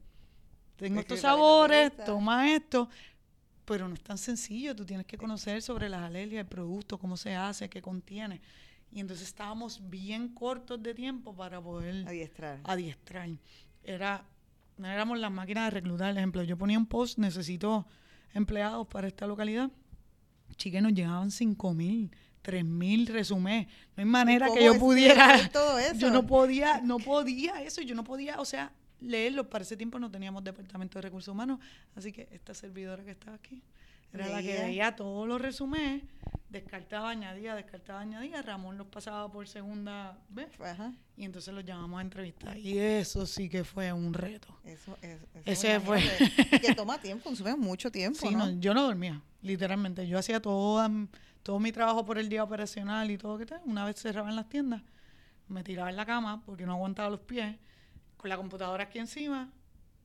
tengo 0.76 1.00
estos 1.00 1.20
sabores, 1.20 1.92
toma 2.04 2.52
esto, 2.52 2.88
pero 3.64 3.88
no 3.88 3.94
es 3.94 4.02
tan 4.02 4.18
sencillo, 4.18 4.74
tú 4.74 4.84
tienes 4.84 5.06
que 5.06 5.16
conocer 5.16 5.62
sobre 5.62 5.88
las 5.88 6.02
alergias, 6.02 6.40
el 6.40 6.46
producto, 6.48 6.98
cómo 6.98 7.16
se 7.16 7.34
hace, 7.34 7.68
qué 7.68 7.80
contiene. 7.80 8.40
Y 8.92 9.00
entonces 9.00 9.28
estábamos 9.28 9.80
bien 9.88 10.28
cortos 10.28 10.82
de 10.82 10.92
tiempo 10.92 11.34
para 11.34 11.60
poder 11.60 12.06
Adiestrar. 12.06 12.60
adiestrar. 12.64 13.28
Era, 13.82 14.24
no 14.76 14.86
éramos 14.86 15.18
las 15.18 15.30
máquinas 15.32 15.64
de 15.66 15.70
reclutar. 15.70 16.12
Por 16.12 16.18
ejemplo, 16.18 16.42
yo 16.42 16.58
ponía 16.58 16.78
un 16.78 16.86
post, 16.86 17.18
necesito 17.18 17.86
empleados 18.34 18.86
para 18.88 19.06
esta 19.08 19.26
localidad. 19.26 19.70
Chique, 20.62 20.80
nos 20.80 20.94
llegaban 20.94 21.32
5 21.32 21.74
mil, 21.74 22.14
3 22.42 22.64
mil 22.64 23.08
resumés. 23.08 23.66
No 23.96 24.02
hay 24.02 24.04
manera 24.04 24.46
¿Cómo 24.46 24.60
que 24.60 24.64
yo 24.64 24.78
pudiera. 24.78 25.34
hacer 25.34 25.48
todo 25.48 25.76
eso? 25.76 25.94
Yo 25.98 26.10
no 26.10 26.24
podía, 26.24 26.80
no 26.80 26.98
podía 26.98 27.60
eso. 27.62 27.82
Yo 27.82 27.96
no 27.96 28.04
podía, 28.04 28.40
o 28.40 28.44
sea, 28.44 28.70
leerlo. 29.00 29.50
Para 29.50 29.64
ese 29.64 29.76
tiempo 29.76 29.98
no 29.98 30.08
teníamos 30.08 30.44
departamento 30.44 31.00
de 31.00 31.02
recursos 31.02 31.32
humanos. 31.32 31.58
Así 31.96 32.12
que 32.12 32.28
esta 32.30 32.54
servidora 32.54 33.02
que 33.02 33.10
está 33.10 33.34
aquí 33.34 33.60
era 34.12 34.28
la 34.28 34.42
que 34.42 34.58
veía 34.58 34.94
todos 34.96 35.26
los 35.26 35.40
resumés, 35.40 36.02
descartaba, 36.50 37.10
añadía, 37.10 37.54
descartaba, 37.54 38.00
añadía. 38.00 38.42
Ramón 38.42 38.76
los 38.76 38.86
pasaba 38.88 39.30
por 39.32 39.48
segunda 39.48 40.18
vez. 40.28 40.48
Ajá. 40.60 40.92
Y 41.16 41.24
entonces 41.24 41.52
los 41.54 41.64
llamamos 41.64 41.98
a 41.98 42.02
entrevistar. 42.02 42.56
Y 42.58 42.78
eso 42.78 43.24
sí 43.26 43.48
que 43.48 43.64
fue 43.64 43.92
un 43.92 44.12
reto. 44.12 44.54
Eso, 44.64 44.98
es- 45.00 45.20
eso 45.34 45.42
Ese 45.46 45.80
fue. 45.80 46.02
que 46.60 46.74
toma 46.74 46.98
tiempo, 47.00 47.24
consume 47.24 47.56
mucho 47.56 47.90
tiempo, 47.90 48.18
Sí, 48.20 48.34
¿no? 48.34 48.46
no, 48.46 48.60
yo 48.60 48.74
no 48.74 48.82
dormía, 48.82 49.22
literalmente. 49.40 50.06
Yo 50.06 50.18
hacía 50.18 50.40
todo, 50.40 50.86
todo 51.42 51.58
mi 51.58 51.72
trabajo 51.72 52.04
por 52.04 52.18
el 52.18 52.28
día 52.28 52.44
operacional 52.44 53.10
y 53.10 53.16
todo 53.18 53.38
que 53.38 53.46
tal. 53.46 53.62
Una 53.64 53.84
vez 53.86 53.96
cerraban 53.96 54.36
las 54.36 54.48
tiendas, 54.48 54.82
me 55.48 55.64
tiraba 55.64 55.88
en 55.90 55.96
la 55.96 56.04
cama 56.06 56.42
porque 56.44 56.66
no 56.66 56.72
aguantaba 56.72 57.08
los 57.08 57.20
pies, 57.20 57.56
con 58.18 58.28
la 58.28 58.36
computadora 58.36 58.84
aquí 58.84 58.98
encima, 58.98 59.50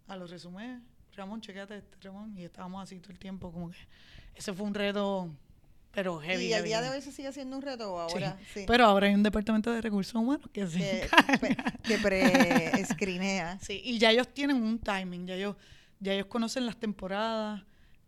a 0.08 0.16
los 0.16 0.30
resumés. 0.32 0.80
Ramón, 1.18 1.42
chequeate 1.42 1.78
este, 1.78 1.98
Ramón. 2.02 2.38
Y 2.38 2.44
estábamos 2.44 2.84
así 2.84 3.00
todo 3.00 3.12
el 3.12 3.20
tiempo, 3.20 3.52
como 3.52 3.72
que 3.72 3.78
ese 4.36 4.54
fue 4.54 4.66
un 4.66 4.74
reto, 4.74 5.30
pero 5.92 6.20
heavy. 6.20 6.46
y 6.46 6.50
heavy, 6.50 6.68
día 6.68 6.82
de 6.82 6.90
hoy 6.90 7.02
se 7.02 7.12
sigue 7.12 7.28
haciendo 7.28 7.56
un 7.58 7.62
reto 7.64 8.08
Sí. 8.10 8.14
ahora 8.14 8.38
sí. 8.54 8.64
Pero 8.68 8.86
ahora 8.86 9.08
hay 9.08 9.16
un 9.16 9.24
departamento 9.24 9.72
de 9.72 9.82
recursos 9.82 10.14
humanos 10.14 10.48
que 10.54 10.68
se 10.68 10.78
que, 10.78 11.04
encarga. 11.04 11.74
que 11.84 11.98
pre-escrinea. 11.98 13.58
Sí, 13.62 13.82
y 13.84 13.98
ya 13.98 14.12
ellos 14.12 14.28
tienen 14.34 14.58
un 14.62 14.80
timing, 14.80 15.26
ya 15.26 15.36
ellos, 15.36 15.56
ya 16.00 16.14
ellos 16.14 16.28
conocen 16.28 16.66
las 16.66 16.78
temporadas 16.78 17.64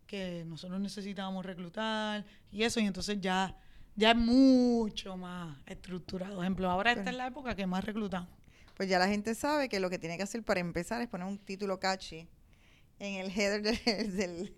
que 0.06 0.44
nosotros 0.46 0.80
necesitábamos 0.80 1.44
reclutar 1.44 2.24
y 2.50 2.62
eso, 2.62 2.80
y 2.80 2.86
entonces 2.86 3.20
ya, 3.20 3.56
ya 3.96 4.10
es 4.12 4.16
mucho 4.16 5.16
más 5.16 5.56
estructurado. 5.66 6.36
Por 6.36 6.44
ejemplo, 6.44 6.70
ahora 6.70 6.92
esta 6.92 7.10
es 7.10 7.16
la 7.16 7.26
época 7.26 7.54
que 7.56 7.66
más 7.66 7.84
reclutamos. 7.84 8.28
Pues 8.76 8.88
ya 8.88 8.98
la 8.98 9.08
gente 9.08 9.34
sabe 9.34 9.68
que 9.68 9.78
lo 9.78 9.90
que 9.90 9.98
tiene 9.98 10.16
que 10.16 10.22
hacer 10.22 10.42
para 10.42 10.60
empezar 10.60 11.02
es 11.02 11.08
poner 11.08 11.26
un 11.26 11.38
título 11.38 11.78
catchy 11.78 12.28
en 13.00 13.16
el 13.16 13.30
header 13.30 13.62
del, 13.62 13.76
del, 14.16 14.54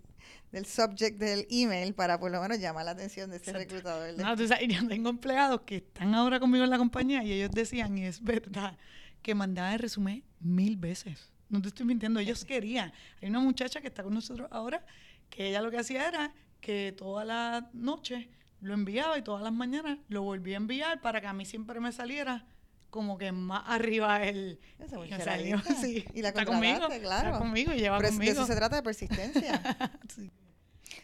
del 0.50 0.66
subject 0.66 1.18
del 1.18 1.46
email 1.50 1.94
para 1.94 2.20
por 2.20 2.30
lo 2.30 2.40
menos 2.42 2.58
llamar 2.58 2.84
la 2.84 2.90
atención 2.90 3.30
de 3.30 3.36
ese 3.36 3.50
Exacto. 3.50 3.74
reclutador. 3.76 4.18
No, 4.18 4.36
tú 4.36 4.46
sabes, 4.46 4.68
yo 4.68 4.86
tengo 4.86 5.08
empleados 5.08 5.62
que 5.62 5.76
están 5.76 6.14
ahora 6.14 6.38
conmigo 6.38 6.64
en 6.64 6.70
la 6.70 6.78
compañía 6.78 7.24
y 7.24 7.32
ellos 7.32 7.50
decían, 7.52 7.96
y 7.96 8.04
es 8.04 8.22
verdad, 8.22 8.76
que 9.22 9.34
mandaban 9.34 9.72
el 9.72 9.78
resumen 9.78 10.22
mil 10.40 10.76
veces. 10.76 11.32
No 11.48 11.62
te 11.62 11.68
estoy 11.68 11.86
mintiendo, 11.86 12.18
ellos 12.20 12.44
querían. 12.44 12.92
Hay 13.20 13.28
una 13.28 13.40
muchacha 13.40 13.80
que 13.80 13.88
está 13.88 14.02
con 14.02 14.14
nosotros 14.14 14.48
ahora 14.50 14.84
que 15.30 15.48
ella 15.48 15.62
lo 15.62 15.70
que 15.70 15.78
hacía 15.78 16.08
era 16.08 16.34
que 16.60 16.94
todas 16.96 17.26
las 17.26 17.64
noches 17.74 18.26
lo 18.60 18.74
enviaba 18.74 19.18
y 19.18 19.22
todas 19.22 19.42
las 19.42 19.52
mañanas 19.52 19.98
lo 20.08 20.22
volvía 20.22 20.56
a 20.56 20.58
enviar 20.58 21.00
para 21.00 21.20
que 21.20 21.26
a 21.26 21.32
mí 21.32 21.44
siempre 21.44 21.80
me 21.80 21.90
saliera 21.92 22.46
como 22.92 23.16
que 23.16 23.32
más 23.32 23.62
arriba. 23.68 24.22
Esa 24.26 24.96
y 24.96 24.98
muchacha 24.98 25.24
salió, 25.24 25.58
sí, 25.80 26.04
Y 26.12 26.20
la 26.20 26.28
está 26.28 26.44
conmigo, 26.44 26.86
claro. 27.00 27.28
Está 27.30 27.38
conmigo 27.38 27.72
y 27.72 27.78
lleva 27.78 27.96
Pero 27.96 28.08
es- 28.10 28.14
de 28.14 28.18
conmigo. 28.18 28.32
eso 28.42 28.46
se 28.46 28.54
trata 28.54 28.76
de 28.76 28.82
persistencia. 28.82 29.60
Sí. 30.14 30.30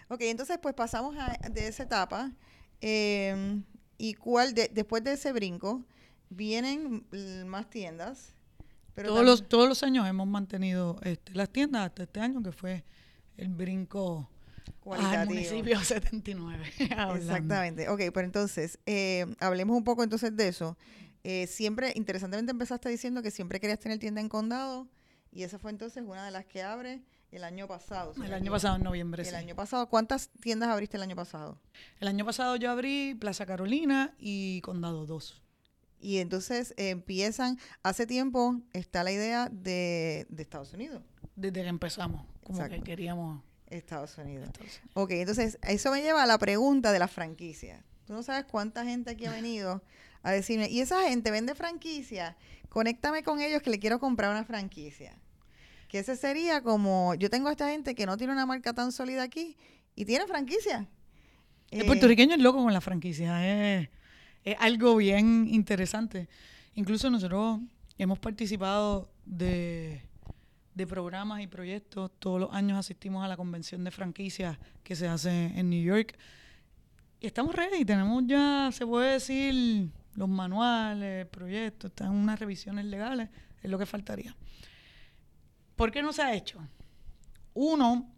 ok, 0.08 0.20
entonces 0.20 0.58
pues 0.60 0.74
pasamos 0.74 1.16
a- 1.18 1.38
de 1.48 1.66
esa 1.66 1.84
etapa. 1.84 2.30
eh, 2.82 3.62
¿Y 3.96 4.14
cuál, 4.14 4.52
de- 4.54 4.70
después 4.72 5.02
de 5.02 5.14
ese 5.14 5.32
brinco, 5.32 5.82
vienen 6.28 7.04
más 7.46 7.68
tiendas? 7.70 8.34
Pero 8.94 9.08
todos, 9.08 9.24
los, 9.24 9.48
todos 9.48 9.66
los 9.68 9.82
años 9.82 10.06
hemos 10.06 10.26
mantenido 10.26 11.00
este, 11.02 11.32
las 11.32 11.48
tiendas 11.50 11.86
hasta 11.86 12.02
este 12.02 12.20
año 12.20 12.42
que 12.42 12.52
fue 12.52 12.84
el 13.38 13.48
brinco 13.48 14.28
al 14.90 15.26
municipio 15.26 15.80
79. 15.82 16.64
hablando. 16.90 17.14
Exactamente. 17.16 17.88
Ok, 17.88 18.02
pero 18.12 18.26
entonces, 18.26 18.78
eh, 18.86 19.24
hablemos 19.40 19.76
un 19.76 19.84
poco 19.84 20.02
entonces 20.04 20.36
de 20.36 20.48
eso. 20.48 20.76
Eh, 21.24 21.46
siempre, 21.46 21.92
interesantemente 21.94 22.52
empezaste 22.52 22.88
diciendo 22.88 23.22
que 23.22 23.30
siempre 23.30 23.60
querías 23.60 23.78
tener 23.78 23.98
tienda 23.98 24.20
en 24.20 24.28
condado 24.28 24.88
y 25.32 25.42
esa 25.42 25.58
fue 25.58 25.70
entonces 25.70 26.02
una 26.06 26.24
de 26.24 26.30
las 26.30 26.46
que 26.46 26.62
abre 26.62 27.02
el 27.30 27.44
año 27.44 27.66
pasado. 27.66 28.14
El 28.22 28.32
año 28.32 28.50
pasado, 28.50 28.76
en 28.76 28.82
noviembre, 28.82 29.22
El 29.22 29.28
sí. 29.28 29.34
año 29.34 29.54
pasado, 29.54 29.88
¿cuántas 29.88 30.30
tiendas 30.40 30.70
abriste 30.70 30.96
el 30.96 31.02
año 31.02 31.16
pasado? 31.16 31.60
El 32.00 32.08
año 32.08 32.24
pasado 32.24 32.56
yo 32.56 32.70
abrí 32.70 33.14
Plaza 33.14 33.44
Carolina 33.44 34.14
y 34.18 34.60
Condado 34.62 35.06
2. 35.06 35.42
Y 36.00 36.18
entonces 36.18 36.74
eh, 36.76 36.90
empiezan, 36.90 37.58
hace 37.82 38.06
tiempo 38.06 38.60
está 38.72 39.02
la 39.02 39.12
idea 39.12 39.48
de, 39.50 40.26
de 40.30 40.42
Estados 40.42 40.72
Unidos. 40.72 41.02
Desde 41.36 41.62
que 41.62 41.68
empezamos, 41.68 42.24
como 42.44 42.58
Exacto. 42.58 42.76
que 42.76 42.82
queríamos... 42.82 43.42
Estados 43.66 44.16
Unidos. 44.16 44.46
Estados 44.46 44.78
Unidos. 44.78 44.90
Ok, 44.94 45.10
entonces 45.10 45.58
eso 45.62 45.90
me 45.90 46.00
lleva 46.00 46.22
a 46.22 46.26
la 46.26 46.38
pregunta 46.38 46.90
de 46.90 46.98
la 46.98 47.08
franquicia. 47.08 47.84
Tú 48.06 48.14
no 48.14 48.22
sabes 48.22 48.46
cuánta 48.50 48.84
gente 48.84 49.10
aquí 49.10 49.26
ha 49.26 49.32
venido 49.32 49.82
a 50.22 50.32
decirme, 50.32 50.68
y 50.68 50.80
esa 50.80 51.02
gente 51.08 51.30
vende 51.30 51.54
franquicia, 51.54 52.36
conéctame 52.68 53.22
con 53.22 53.40
ellos 53.40 53.62
que 53.62 53.70
le 53.70 53.78
quiero 53.78 53.98
comprar 53.98 54.30
una 54.30 54.44
franquicia. 54.44 55.16
Que 55.88 56.00
ese 56.00 56.16
sería 56.16 56.62
como, 56.62 57.14
yo 57.14 57.30
tengo 57.30 57.48
a 57.48 57.52
esta 57.52 57.70
gente 57.70 57.94
que 57.94 58.04
no 58.04 58.16
tiene 58.16 58.32
una 58.32 58.44
marca 58.44 58.72
tan 58.74 58.92
sólida 58.92 59.22
aquí 59.22 59.56
y 59.94 60.04
tiene 60.04 60.26
franquicia. 60.26 60.86
El 61.70 61.82
Eh, 61.82 61.84
puertorriqueño 61.84 62.34
es 62.34 62.40
loco 62.40 62.62
con 62.62 62.72
la 62.72 62.80
franquicia, 62.80 63.80
es, 63.80 63.88
es 64.44 64.56
algo 64.58 64.96
bien 64.96 65.48
interesante. 65.50 66.28
Incluso 66.74 67.10
nosotros 67.10 67.60
hemos 67.96 68.18
participado 68.18 69.10
de, 69.24 70.02
de 70.74 70.86
programas 70.86 71.40
y 71.42 71.46
proyectos. 71.46 72.10
Todos 72.18 72.40
los 72.40 72.52
años 72.52 72.78
asistimos 72.78 73.24
a 73.24 73.28
la 73.28 73.36
convención 73.36 73.82
de 73.82 73.90
franquicias 73.90 74.58
que 74.84 74.94
se 74.94 75.08
hace 75.08 75.46
en 75.58 75.70
New 75.70 75.82
York. 75.82 76.18
Y 77.20 77.26
estamos 77.26 77.54
ready, 77.54 77.84
tenemos 77.84 78.22
ya, 78.26 78.70
se 78.72 78.86
puede 78.86 79.14
decir, 79.14 79.90
los 80.14 80.28
manuales, 80.28 81.26
proyectos, 81.26 81.90
están 81.90 82.10
unas 82.10 82.38
revisiones 82.38 82.84
legales, 82.86 83.28
es 83.62 83.70
lo 83.70 83.78
que 83.78 83.86
faltaría. 83.86 84.34
¿Por 85.76 85.90
qué 85.90 86.02
no 86.02 86.12
se 86.12 86.22
ha 86.22 86.34
hecho? 86.34 86.60
Uno, 87.54 88.10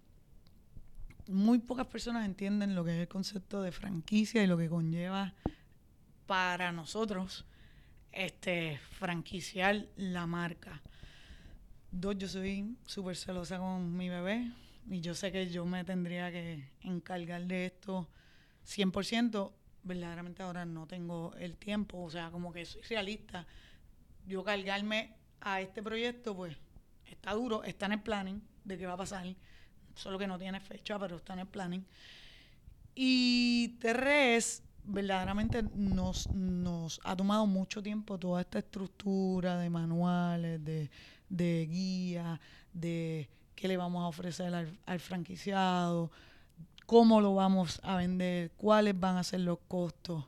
muy 1.29 1.59
pocas 1.59 1.87
personas 1.87 2.24
entienden 2.24 2.74
lo 2.74 2.85
que 2.85 2.92
es 2.92 3.00
el 3.00 3.09
concepto 3.09 3.62
de 3.62 3.72
franquicia 3.72 4.42
y 4.42 4.46
lo 4.46 4.57
que 4.57 4.68
conlleva 4.68 5.35
para 6.26 6.72
nosotros 6.72 7.44
este 8.12 8.79
franquiciar 8.98 9.87
la 9.96 10.26
marca. 10.26 10.83
Dos, 11.90 12.16
yo 12.18 12.29
soy 12.29 12.76
súper 12.87 13.16
celosa 13.16 13.59
con 13.59 13.96
mi 13.96 14.09
bebé 14.09 14.53
y 14.88 15.00
yo 15.00 15.14
sé 15.14 15.33
que 15.33 15.48
yo 15.48 15.64
me 15.64 15.85
tendría 15.85 16.31
que 16.31 16.68
encargar 16.83 17.46
de 17.46 17.66
esto 17.66 18.09
100%. 18.66 19.53
Verdaderamente 19.83 20.43
ahora 20.43 20.64
no 20.64 20.87
tengo 20.87 21.35
el 21.38 21.57
tiempo, 21.57 22.03
o 22.03 22.11
sea, 22.11 22.31
como 22.31 22.53
que 22.53 22.64
soy 22.64 22.83
realista. 22.83 23.47
Yo 24.27 24.45
cargarme 24.45 25.14
a 25.40 25.61
este 25.61 25.83
proyecto, 25.83 26.37
pues 26.37 26.57
está 27.07 27.33
duro, 27.33 27.64
está 27.64 27.87
en 27.87 27.93
el 27.93 28.03
planning 28.03 28.43
de 28.64 28.79
qué 28.79 28.87
va 28.87 28.93
a 28.93 28.99
pasar, 28.99 29.27
solo 29.95 30.19
que 30.19 30.27
no 30.27 30.38
tiene 30.38 30.61
fecha, 30.61 30.99
pero 30.99 31.16
está 31.16 31.33
en 31.33 31.40
el 31.40 31.47
planning. 31.47 31.85
Y 32.95 33.79
tres, 33.81 34.63
verdaderamente 34.85 35.63
nos, 35.75 36.29
nos 36.31 37.00
ha 37.04 37.17
tomado 37.17 37.46
mucho 37.46 37.83
tiempo 37.83 38.19
toda 38.19 38.42
esta 38.42 38.59
estructura 38.59 39.59
de 39.59 39.71
manuales, 39.71 40.65
de, 40.65 40.90
de 41.29 41.67
guías, 41.71 42.38
de 42.73 43.29
qué 43.54 43.69
le 43.69 43.77
vamos 43.77 44.02
a 44.02 44.09
ofrecer 44.09 44.54
al, 44.54 44.79
al 44.87 45.00
franquiciado, 45.00 46.11
cómo 46.91 47.21
lo 47.21 47.37
vamos 47.37 47.81
a 47.85 47.95
vender, 47.95 48.51
cuáles 48.57 48.99
van 48.99 49.17
a 49.17 49.23
ser 49.23 49.38
los 49.38 49.61
costos, 49.69 50.25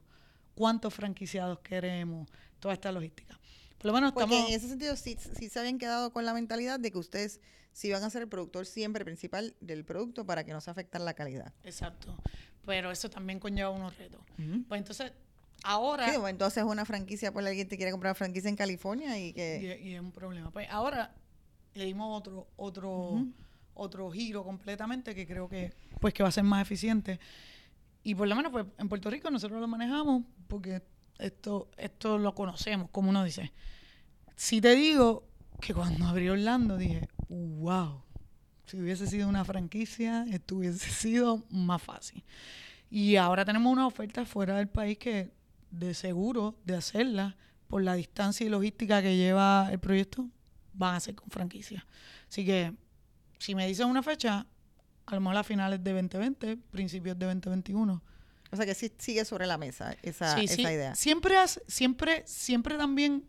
cuántos 0.54 0.94
franquiciados 0.94 1.58
queremos, 1.58 2.28
toda 2.60 2.72
esta 2.72 2.92
logística. 2.92 3.36
Por 3.78 3.86
lo 3.86 3.94
menos 3.94 4.12
Porque 4.12 4.32
estamos... 4.32 4.48
en 4.48 4.54
ese 4.54 4.68
sentido 4.68 4.94
sí, 4.94 5.18
sí 5.36 5.48
se 5.48 5.58
habían 5.58 5.76
quedado 5.76 6.12
con 6.12 6.24
la 6.24 6.32
mentalidad 6.32 6.78
de 6.78 6.92
que 6.92 6.98
ustedes 6.98 7.40
sí 7.72 7.90
van 7.90 8.04
a 8.04 8.10
ser 8.10 8.22
el 8.22 8.28
productor 8.28 8.64
siempre 8.64 9.04
principal 9.04 9.56
del 9.60 9.84
producto 9.84 10.24
para 10.24 10.44
que 10.44 10.52
no 10.52 10.60
se 10.60 10.70
afecte 10.70 11.00
la 11.00 11.14
calidad. 11.14 11.52
Exacto. 11.64 12.16
Pero 12.64 12.92
eso 12.92 13.10
también 13.10 13.40
conlleva 13.40 13.70
unos 13.70 13.98
retos. 13.98 14.20
Pues 14.68 14.78
entonces, 14.78 15.10
ahora... 15.64 16.14
Sí, 16.14 16.20
haces 16.44 16.62
una 16.62 16.84
franquicia 16.84 17.32
por 17.32 17.44
alguien 17.44 17.66
te 17.66 17.76
quiere 17.76 17.90
comprar 17.90 18.14
franquicia 18.14 18.48
en 18.48 18.54
California 18.54 19.18
y 19.18 19.32
que... 19.32 19.80
y 19.82 19.94
es 19.94 20.00
un 20.00 20.12
problema. 20.12 20.52
Pues 20.52 20.68
ahora 20.70 21.12
le 21.74 21.86
dimos 21.86 22.16
otro, 22.16 22.46
otro. 22.54 23.26
Otro 23.74 24.10
giro 24.10 24.44
completamente 24.44 25.14
que 25.14 25.26
creo 25.26 25.48
que, 25.48 25.72
pues, 26.00 26.14
que 26.14 26.22
va 26.22 26.28
a 26.28 26.32
ser 26.32 26.44
más 26.44 26.62
eficiente. 26.62 27.18
Y 28.02 28.14
por 28.14 28.28
lo 28.28 28.34
menos 28.34 28.52
pues, 28.52 28.66
en 28.78 28.88
Puerto 28.88 29.10
Rico 29.10 29.30
nosotros 29.30 29.60
lo 29.60 29.68
manejamos 29.68 30.24
porque 30.48 30.82
esto, 31.18 31.70
esto 31.76 32.18
lo 32.18 32.34
conocemos, 32.34 32.90
como 32.90 33.10
uno 33.10 33.24
dice. 33.24 33.52
sí 34.36 34.60
te 34.60 34.74
digo 34.74 35.28
que 35.60 35.72
cuando 35.72 36.06
abrí 36.06 36.28
Orlando 36.28 36.76
dije, 36.76 37.08
wow, 37.28 38.02
si 38.66 38.80
hubiese 38.80 39.06
sido 39.06 39.28
una 39.28 39.44
franquicia, 39.44 40.26
esto 40.30 40.56
hubiese 40.56 40.90
sido 40.90 41.44
más 41.50 41.82
fácil. 41.82 42.24
Y 42.90 43.16
ahora 43.16 43.44
tenemos 43.44 43.72
una 43.72 43.86
oferta 43.86 44.26
fuera 44.26 44.56
del 44.56 44.68
país 44.68 44.98
que 44.98 45.32
de 45.70 45.94
seguro 45.94 46.58
de 46.64 46.74
hacerla 46.74 47.36
por 47.68 47.82
la 47.82 47.94
distancia 47.94 48.44
y 48.44 48.50
logística 48.50 49.00
que 49.00 49.16
lleva 49.16 49.68
el 49.72 49.78
proyecto, 49.78 50.28
van 50.74 50.96
a 50.96 51.00
ser 51.00 51.14
con 51.14 51.30
franquicia. 51.30 51.86
Así 52.28 52.44
que 52.44 52.74
si 53.42 53.56
me 53.56 53.66
dicen 53.66 53.88
una 53.88 54.04
fecha, 54.04 54.46
a 55.04 55.14
lo 55.16 55.20
mejor 55.20 55.36
a 55.36 55.42
finales 55.42 55.82
de 55.82 55.92
2020, 55.92 56.58
principios 56.70 57.18
de 57.18 57.26
2021. 57.26 58.00
O 58.52 58.56
sea 58.56 58.64
que 58.64 58.74
sí 58.74 58.92
sigue 58.98 59.24
sobre 59.24 59.46
la 59.46 59.58
mesa 59.58 59.96
esa, 60.02 60.40
esa 60.40 60.72
idea. 60.72 60.94
Siempre, 60.94 61.34
siempre, 61.66 62.22
siempre 62.24 62.76
también 62.76 63.24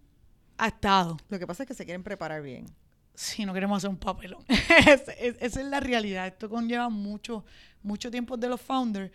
ha 0.60 0.68
estado. 0.68 1.18
Lo 1.30 1.40
que 1.40 1.48
pasa 1.48 1.64
es 1.64 1.68
que 1.68 1.74
se 1.74 1.84
quieren 1.84 2.04
preparar 2.04 2.44
bien. 2.44 2.68
Sí, 3.16 3.44
no 3.44 3.56
queremos 3.56 3.78
hacer 3.78 3.90
un 3.90 3.98
papelón. 3.98 4.46
esa 4.86 5.14
es 5.62 5.66
la 5.66 5.80
realidad. 5.80 6.28
Esto 6.28 6.48
conlleva 6.48 6.90
mucho, 6.90 7.44
mucho 7.82 8.12
tiempo 8.12 8.38
de 8.38 8.50
los 8.50 8.62
founders. 8.62 9.12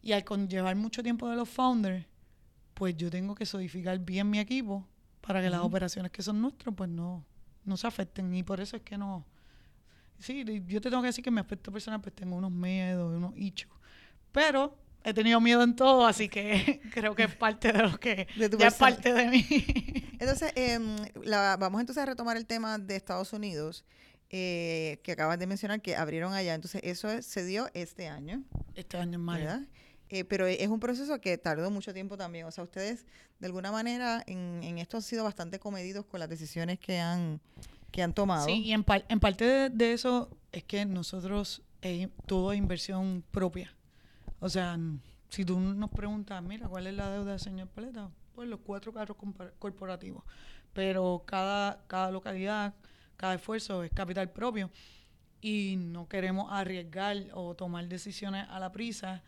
Y 0.00 0.10
al 0.10 0.24
conllevar 0.24 0.74
mucho 0.74 1.04
tiempo 1.04 1.28
de 1.28 1.36
los 1.36 1.48
founders, 1.48 2.04
pues 2.74 2.96
yo 2.96 3.10
tengo 3.10 3.36
que 3.36 3.46
solidificar 3.46 3.96
bien 4.00 4.28
mi 4.28 4.40
equipo 4.40 4.88
para 5.20 5.40
que 5.40 5.50
las 5.50 5.60
operaciones 5.60 6.10
que 6.10 6.20
son 6.20 6.40
nuestras, 6.40 6.74
pues 6.74 6.90
no, 6.90 7.24
no 7.64 7.76
se 7.76 7.86
afecten. 7.86 8.34
Y 8.34 8.42
por 8.42 8.58
eso 8.60 8.76
es 8.76 8.82
que 8.82 8.98
no. 8.98 9.24
Sí, 10.22 10.44
yo 10.66 10.80
te 10.80 10.88
tengo 10.88 11.02
que 11.02 11.08
decir 11.08 11.24
que 11.24 11.30
en 11.30 11.34
mi 11.34 11.40
aspecto 11.40 11.72
personal, 11.72 12.00
pues 12.00 12.14
tengo 12.14 12.36
unos 12.36 12.52
miedos, 12.52 13.16
unos 13.16 13.36
hichos. 13.36 13.70
Pero 14.30 14.78
he 15.04 15.12
tenido 15.12 15.40
miedo 15.40 15.62
en 15.62 15.74
todo, 15.74 16.06
así 16.06 16.28
que 16.28 16.80
creo 16.94 17.14
que 17.14 17.24
es 17.24 17.34
parte 17.34 17.72
de 17.72 17.82
lo 17.82 17.98
que 17.98 18.26
ya 18.36 18.68
es 18.68 18.74
parte 18.74 19.12
de 19.12 19.26
mí. 19.26 19.46
Entonces, 20.18 20.52
em, 20.54 20.96
vamos 21.58 21.80
entonces 21.80 22.02
a 22.02 22.06
retomar 22.06 22.36
el 22.36 22.46
tema 22.46 22.78
de 22.78 22.94
Estados 22.94 23.32
Unidos, 23.32 23.84
eh, 24.30 25.00
que 25.02 25.12
acabas 25.12 25.38
de 25.38 25.46
mencionar 25.46 25.82
que 25.82 25.96
abrieron 25.96 26.32
allá. 26.32 26.54
Entonces, 26.54 26.80
eso 26.84 27.20
se 27.20 27.44
dio 27.44 27.68
este 27.74 28.08
año. 28.08 28.44
Este 28.74 28.96
año 28.96 29.16
en 29.16 29.20
mayo. 29.20 29.50
Eh, 30.08 30.24
pero 30.24 30.46
es 30.46 30.68
un 30.68 30.78
proceso 30.78 31.20
que 31.20 31.36
tardó 31.38 31.70
mucho 31.70 31.92
tiempo 31.92 32.16
también. 32.16 32.46
O 32.46 32.50
sea, 32.50 32.62
ustedes, 32.64 33.06
de 33.40 33.46
alguna 33.46 33.72
manera, 33.72 34.22
en, 34.26 34.60
en 34.62 34.78
esto 34.78 34.98
han 34.98 35.02
sido 35.02 35.24
bastante 35.24 35.58
comedidos 35.58 36.04
con 36.04 36.20
las 36.20 36.28
decisiones 36.28 36.78
que 36.78 36.98
han, 36.98 37.40
que 37.92 38.02
han 38.02 38.14
tomado. 38.14 38.46
Sí, 38.46 38.62
y 38.64 38.72
en, 38.72 38.84
en 39.08 39.20
parte 39.20 39.70
de, 39.70 39.92
eso 39.92 40.30
es 40.50 40.64
que 40.64 40.84
nosotros, 40.84 41.62
eh, 41.82 42.08
todo 42.26 42.52
es 42.52 42.58
inversión 42.58 43.22
propia. 43.30 43.72
O 44.40 44.48
sea, 44.48 44.76
si 45.28 45.44
tú 45.44 45.60
nos 45.60 45.90
preguntas, 45.90 46.42
mira, 46.42 46.66
¿cuál 46.66 46.88
es 46.88 46.94
la 46.94 47.10
deuda 47.10 47.32
del 47.32 47.40
señor 47.40 47.68
Paleta? 47.68 48.10
Pues 48.34 48.48
los 48.48 48.60
cuatro 48.60 48.92
carros 48.92 49.16
corporativos. 49.58 50.24
Pero 50.72 51.22
cada, 51.26 51.84
cada 51.86 52.10
localidad, 52.10 52.74
cada 53.16 53.34
esfuerzo 53.34 53.84
es 53.84 53.92
capital 53.92 54.30
propio. 54.30 54.70
Y 55.40 55.76
no 55.76 56.08
queremos 56.08 56.50
arriesgar 56.50 57.16
o 57.34 57.54
tomar 57.54 57.88
decisiones 57.88 58.46
a 58.48 58.58
la 58.58 58.72
prisa, 58.72 59.22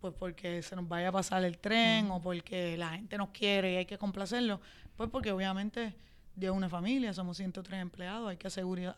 pues 0.00 0.14
porque 0.18 0.62
se 0.62 0.76
nos 0.76 0.88
vaya 0.88 1.08
a 1.08 1.12
pasar 1.12 1.44
el 1.44 1.58
tren 1.58 2.10
o 2.10 2.20
porque 2.20 2.76
la 2.76 2.90
gente 2.90 3.18
nos 3.18 3.30
quiere 3.30 3.72
y 3.72 3.76
hay 3.76 3.86
que 3.86 3.98
complacerlo. 3.98 4.60
Pues 4.96 5.10
porque 5.10 5.32
obviamente 5.32 5.94
de 6.34 6.50
una 6.50 6.68
familia, 6.68 7.12
somos 7.12 7.36
103 7.36 7.80
empleados, 7.80 8.30
hay 8.30 8.36
que, 8.36 8.48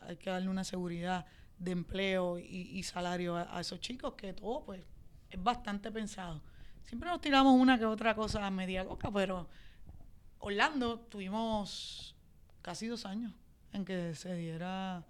hay 0.03 0.17
que 0.17 0.31
darle 0.31 0.49
una 0.49 0.65
seguridad 0.65 1.27
de 1.59 1.73
empleo 1.73 2.39
y, 2.39 2.83
salario 2.83 3.37
a, 3.37 3.57
a, 3.57 3.61
esos 3.61 3.81
chicos 3.81 4.15
que 4.15 4.33
todo 4.33 4.65
pues 4.65 4.83
es 5.31 5.43
bastante 5.43 5.91
pensado. 5.91 6.41
Siempre 6.85 7.09
nos 7.09 7.21
tiramos 7.21 7.59
una 7.59 7.79
que 7.79 7.87
otra 7.87 8.15
cosa 8.15 8.47
a 8.47 8.51
media 8.51 8.83
boca, 8.83 9.11
pero 9.11 9.49
Orlando 10.39 11.01
tuvimos 11.01 12.15
casi 12.63 12.87
dos 12.87 13.07
años 13.07 13.33
en 13.73 13.85
que 13.85 14.15
se 14.15 14.35
diera 14.35 15.05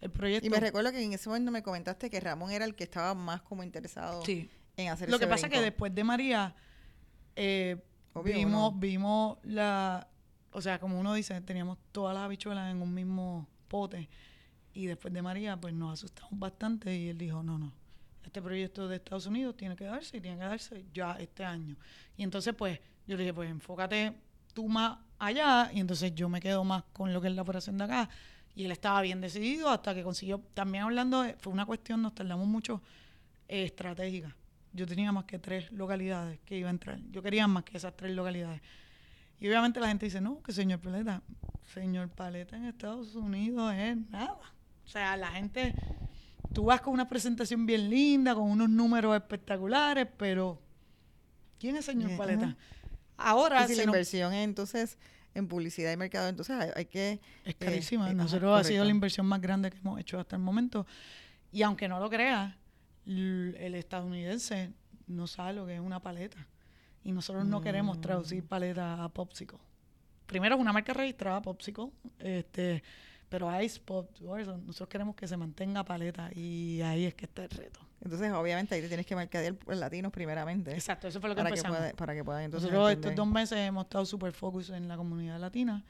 el 0.00 0.10
proyecto. 0.10 0.46
Y 0.46 0.50
me 0.50 0.60
recuerdo 0.60 0.92
que 0.92 1.02
en 1.02 1.12
ese 1.12 1.28
momento 1.28 1.50
me 1.50 1.62
comentaste 1.62 2.10
que 2.10 2.20
Ramón 2.20 2.50
era 2.50 2.64
el 2.64 2.74
que 2.74 2.84
estaba 2.84 3.14
más 3.14 3.42
como 3.42 3.62
interesado 3.62 4.22
en 4.26 4.88
hacer 4.88 5.10
Lo 5.10 5.18
que 5.18 5.26
pasa 5.26 5.46
es 5.46 5.52
que 5.52 5.60
después 5.60 5.94
de 5.94 6.04
María 6.04 6.54
eh, 7.36 7.76
vimos, 8.24 8.78
vimos 8.78 9.38
la... 9.42 10.08
O 10.52 10.60
sea, 10.60 10.78
como 10.78 10.98
uno 10.98 11.14
dice, 11.14 11.40
teníamos 11.40 11.78
todas 11.92 12.14
las 12.14 12.24
habichuelas 12.24 12.70
en 12.70 12.82
un 12.82 12.92
mismo 12.92 13.46
pote. 13.68 14.08
Y 14.72 14.86
después 14.86 15.12
de 15.12 15.22
María, 15.22 15.56
pues 15.56 15.74
nos 15.74 15.94
asustamos 15.94 16.38
bastante 16.38 16.96
y 16.96 17.08
él 17.08 17.18
dijo, 17.18 17.42
no, 17.42 17.58
no, 17.58 17.72
este 18.24 18.40
proyecto 18.40 18.88
de 18.88 18.96
Estados 18.96 19.26
Unidos 19.26 19.56
tiene 19.56 19.74
que 19.74 19.84
darse 19.84 20.18
y 20.18 20.20
tiene 20.20 20.38
que 20.38 20.44
darse 20.44 20.84
ya 20.92 21.12
este 21.18 21.44
año. 21.44 21.76
Y 22.16 22.22
entonces, 22.22 22.54
pues, 22.54 22.78
yo 23.06 23.16
le 23.16 23.22
dije, 23.22 23.34
pues 23.34 23.50
enfócate 23.50 24.14
tú 24.52 24.68
más 24.68 24.98
allá 25.18 25.70
y 25.72 25.80
entonces 25.80 26.14
yo 26.14 26.28
me 26.28 26.40
quedo 26.40 26.64
más 26.64 26.84
con 26.92 27.12
lo 27.12 27.20
que 27.20 27.28
es 27.28 27.34
la 27.34 27.42
operación 27.42 27.78
de 27.78 27.84
acá. 27.84 28.08
Y 28.54 28.64
él 28.64 28.72
estaba 28.72 29.00
bien 29.02 29.20
decidido 29.20 29.70
hasta 29.70 29.94
que 29.94 30.02
consiguió, 30.02 30.40
también 30.52 30.84
hablando, 30.84 31.24
fue 31.38 31.52
una 31.52 31.64
cuestión, 31.64 32.02
nos 32.02 32.14
tardamos 32.14 32.46
mucho 32.46 32.82
eh, 33.48 33.64
estratégica. 33.64 34.34
Yo 34.72 34.86
tenía 34.86 35.12
más 35.12 35.24
que 35.24 35.38
tres 35.38 35.70
localidades 35.72 36.40
que 36.44 36.58
iba 36.58 36.68
a 36.68 36.70
entrar. 36.70 37.00
Yo 37.10 37.22
quería 37.22 37.46
más 37.46 37.64
que 37.64 37.76
esas 37.76 37.96
tres 37.96 38.14
localidades. 38.14 38.60
Y 39.40 39.48
obviamente 39.48 39.80
la 39.80 39.88
gente 39.88 40.06
dice, 40.06 40.20
no, 40.20 40.42
que 40.42 40.52
señor 40.52 40.80
Paleta, 40.80 41.22
señor 41.72 42.08
Paleta 42.08 42.56
en 42.56 42.64
Estados 42.64 43.14
Unidos 43.14 43.72
es 43.74 43.96
nada. 44.10 44.54
O 44.84 44.88
sea, 44.88 45.16
la 45.16 45.28
gente 45.28 45.74
tú 46.52 46.64
vas 46.64 46.80
con 46.80 46.92
una 46.92 47.08
presentación 47.08 47.66
bien 47.66 47.88
linda, 47.88 48.34
con 48.34 48.50
unos 48.50 48.68
números 48.68 49.14
espectaculares, 49.14 50.08
pero 50.16 50.60
¿quién 51.58 51.76
es 51.76 51.84
señor 51.84 52.16
Paleta? 52.16 52.56
Ahora... 53.16 53.66
si 53.66 53.76
la 53.76 53.84
inversión 53.84 54.32
entonces 54.32 54.98
en 55.34 55.46
publicidad 55.46 55.92
y 55.92 55.96
mercado, 55.96 56.28
entonces 56.28 56.72
hay, 56.74 56.86
que... 56.86 57.20
Es 57.44 57.54
eh, 57.54 57.54
carísima. 57.54 58.10
Eh, 58.10 58.14
Nosotros 58.14 58.58
ha 58.58 58.64
sido 58.64 58.84
la 58.84 58.90
inversión 58.90 59.26
más 59.26 59.40
grande 59.40 59.70
que 59.70 59.78
hemos 59.78 60.00
hecho 60.00 60.18
hasta 60.18 60.36
el 60.36 60.42
momento. 60.42 60.86
Y 61.52 61.62
aunque 61.62 61.86
no 61.86 62.00
lo 62.00 62.10
creas, 62.10 62.54
el 63.06 63.74
estadounidense 63.74 64.72
no 65.06 65.26
sabe 65.26 65.52
lo 65.54 65.66
que 65.66 65.74
es 65.74 65.80
una 65.80 66.00
paleta. 66.00 66.46
Y 67.08 67.12
nosotros 67.12 67.46
no 67.46 67.62
queremos 67.62 68.02
traducir 68.02 68.42
mm. 68.42 68.46
paleta 68.48 69.02
a 69.02 69.08
Popsicle. 69.08 69.56
Primero 70.26 70.56
es 70.56 70.60
una 70.60 70.74
marca 70.74 70.92
registrada, 70.92 71.40
Popsicle. 71.40 71.88
Este, 72.18 72.82
pero 73.30 73.62
Ice 73.62 73.80
Pop, 73.80 74.10
nosotros 74.20 74.90
queremos 74.90 75.16
que 75.16 75.26
se 75.26 75.34
mantenga 75.38 75.82
paleta 75.84 76.28
y 76.34 76.82
ahí 76.82 77.06
es 77.06 77.14
que 77.14 77.24
está 77.24 77.44
el 77.44 77.48
reto. 77.48 77.80
Entonces, 78.02 78.30
obviamente, 78.32 78.74
ahí 78.74 78.82
te 78.82 78.88
tienes 78.88 79.06
que 79.06 79.14
marcar 79.14 79.42
el, 79.42 79.58
latinos 79.80 80.12
primeramente. 80.12 80.72
Exacto, 80.72 81.08
eso 81.08 81.18
fue 81.18 81.30
lo 81.30 81.34
que 81.34 81.40
para 81.40 81.48
empezamos. 81.48 81.78
Que 81.78 81.94
para 81.94 82.14
que 82.14 82.22
puedan 82.22 82.42
entonces 82.42 82.70
Nosotros 82.70 82.92
estos 82.92 83.14
dos 83.14 83.26
meses 83.26 83.56
hemos 83.56 83.84
estado 83.84 84.04
súper 84.04 84.32
focus 84.32 84.68
en 84.68 84.86
la 84.86 84.98
comunidad 84.98 85.40
latina 85.40 85.82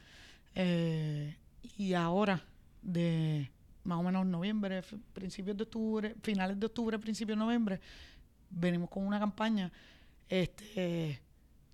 eh, 0.55 1.37
y 1.77 1.95
ahora, 1.95 2.41
de 2.81 3.51
más 3.83 3.99
o 3.99 4.05
menos 4.05 4.25
noviembre, 4.25 4.85
principios 5.13 5.57
de 5.57 5.65
octubre, 5.65 6.15
finales 6.23 6.61
de 6.61 6.67
octubre, 6.67 6.97
principios 6.97 7.37
de 7.37 7.45
noviembre, 7.45 7.81
venimos 8.51 8.89
con 8.89 9.05
una 9.05 9.19
campaña 9.19 9.73
este 10.29 11.21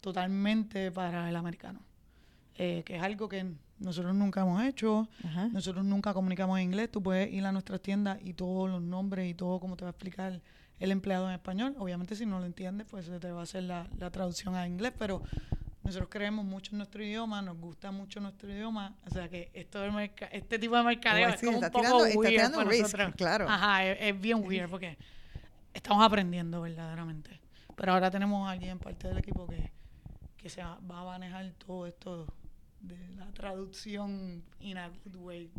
totalmente 0.00 0.92
para 0.92 1.28
el 1.30 1.36
americano, 1.36 1.80
eh, 2.56 2.82
que 2.84 2.96
es 2.96 3.02
algo 3.02 3.28
que 3.28 3.54
nosotros 3.78 4.14
nunca 4.14 4.42
hemos 4.42 4.62
hecho, 4.62 5.08
nosotros 5.52 5.84
nunca 5.84 6.14
comunicamos 6.14 6.58
en 6.58 6.64
inglés. 6.64 6.90
Tú 6.90 7.02
puedes 7.02 7.32
ir 7.32 7.44
a 7.44 7.52
nuestras 7.52 7.80
tiendas 7.80 8.18
y 8.22 8.34
todos 8.34 8.70
los 8.70 8.82
nombres 8.82 9.28
y 9.30 9.34
todo 9.34 9.58
como 9.60 9.76
te 9.76 9.84
va 9.84 9.88
a 9.88 9.92
explicar 9.92 10.40
el 10.78 10.92
empleado 10.92 11.28
en 11.28 11.34
español. 11.34 11.74
Obviamente 11.78 12.16
si 12.16 12.26
no 12.26 12.38
lo 12.38 12.46
entiendes, 12.46 12.86
pues 12.90 13.06
se 13.06 13.18
te 13.18 13.30
va 13.30 13.40
a 13.40 13.42
hacer 13.44 13.64
la, 13.64 13.88
traducción 14.10 14.54
a 14.54 14.66
inglés, 14.66 14.92
pero 14.98 15.22
nosotros 15.82 16.08
creemos 16.10 16.44
mucho 16.44 16.72
en 16.72 16.78
nuestro 16.78 17.04
idioma, 17.04 17.42
nos 17.42 17.58
gusta 17.58 17.90
mucho 17.90 18.20
nuestro 18.20 18.50
idioma, 18.50 18.94
o 19.06 19.10
sea 19.10 19.28
que 19.28 19.50
esto 19.52 19.84
este 20.30 20.58
tipo 20.58 20.76
de 20.76 20.82
mercadeo 20.82 21.28
es 21.28 21.40
como 21.42 21.58
un 21.58 21.70
poco 21.70 22.04
weird 22.14 22.52
para 22.52 22.64
nosotros. 22.64 23.14
Claro. 23.16 23.48
Ajá, 23.48 23.84
es, 23.86 24.18
bien 24.20 24.42
weird 24.42 24.70
porque 24.70 24.96
estamos 25.74 26.04
aprendiendo 26.04 26.62
verdaderamente. 26.62 27.43
Pero 27.76 27.92
ahora 27.92 28.10
tenemos 28.10 28.46
a 28.48 28.52
alguien 28.52 28.78
parte 28.78 29.08
del 29.08 29.18
equipo 29.18 29.46
que, 29.46 29.72
que 30.36 30.48
se 30.48 30.62
va 30.62 30.78
a 30.78 31.04
manejar 31.04 31.52
todo 31.58 31.86
esto 31.86 32.26
de 32.80 33.08
la 33.16 33.32
traducción 33.32 34.42
in 34.60 34.78
a 34.78 34.88
good 34.88 35.16
way 35.16 35.50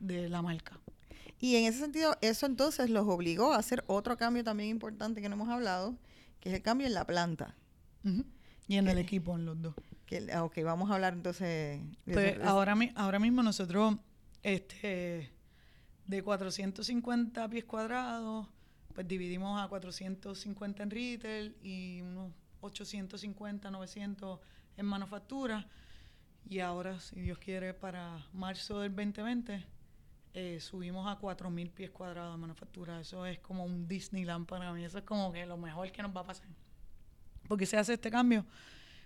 de 0.00 0.28
la 0.28 0.42
marca. 0.42 0.80
Y 1.40 1.56
en 1.56 1.66
ese 1.66 1.80
sentido, 1.80 2.16
eso 2.20 2.46
entonces 2.46 2.90
los 2.90 3.06
obligó 3.06 3.52
a 3.52 3.58
hacer 3.58 3.84
otro 3.86 4.16
cambio 4.16 4.44
también 4.44 4.70
importante 4.70 5.20
que 5.20 5.28
no 5.28 5.34
hemos 5.34 5.48
hablado, 5.48 5.94
que 6.40 6.48
es 6.48 6.54
el 6.54 6.62
cambio 6.62 6.86
en 6.86 6.94
la 6.94 7.06
planta. 7.06 7.54
Y 8.66 8.76
en 8.76 8.88
el 8.88 8.98
equipo, 8.98 9.34
en 9.34 9.44
los 9.44 9.60
dos. 9.60 9.74
Que, 10.06 10.26
ah, 10.32 10.44
ok, 10.44 10.58
vamos 10.62 10.90
a 10.90 10.94
hablar 10.94 11.14
entonces. 11.14 11.80
pues 12.04 12.38
ahora, 12.42 12.76
ahora 12.94 13.18
mismo 13.18 13.42
nosotros, 13.42 13.96
este, 14.42 15.30
de 16.06 16.22
450 16.22 17.48
pies 17.48 17.64
cuadrados, 17.64 18.46
pues 18.94 19.08
dividimos 19.08 19.60
a 19.60 19.68
450 19.68 20.82
en 20.82 20.90
retail 20.90 21.56
y 21.62 22.00
unos 22.00 22.32
850, 22.60 23.70
900 23.70 24.40
en 24.76 24.86
manufactura. 24.86 25.66
Y 26.48 26.60
ahora, 26.60 27.00
si 27.00 27.20
Dios 27.20 27.38
quiere, 27.38 27.74
para 27.74 28.26
marzo 28.32 28.80
del 28.80 28.94
2020 28.94 29.64
eh, 30.36 30.58
subimos 30.60 31.06
a 31.06 31.18
4.000 31.20 31.70
pies 31.70 31.90
cuadrados 31.90 32.34
de 32.34 32.40
manufactura. 32.40 33.00
Eso 33.00 33.24
es 33.24 33.38
como 33.38 33.64
un 33.64 33.86
Disneyland 33.86 34.46
para 34.46 34.72
mí. 34.72 34.84
Eso 34.84 34.98
es 34.98 35.04
como 35.04 35.32
que 35.32 35.46
lo 35.46 35.56
mejor 35.56 35.90
que 35.92 36.02
nos 36.02 36.14
va 36.14 36.22
a 36.22 36.26
pasar. 36.26 36.46
Porque 37.46 37.66
se 37.66 37.76
hace 37.76 37.94
este 37.94 38.10
cambio, 38.10 38.44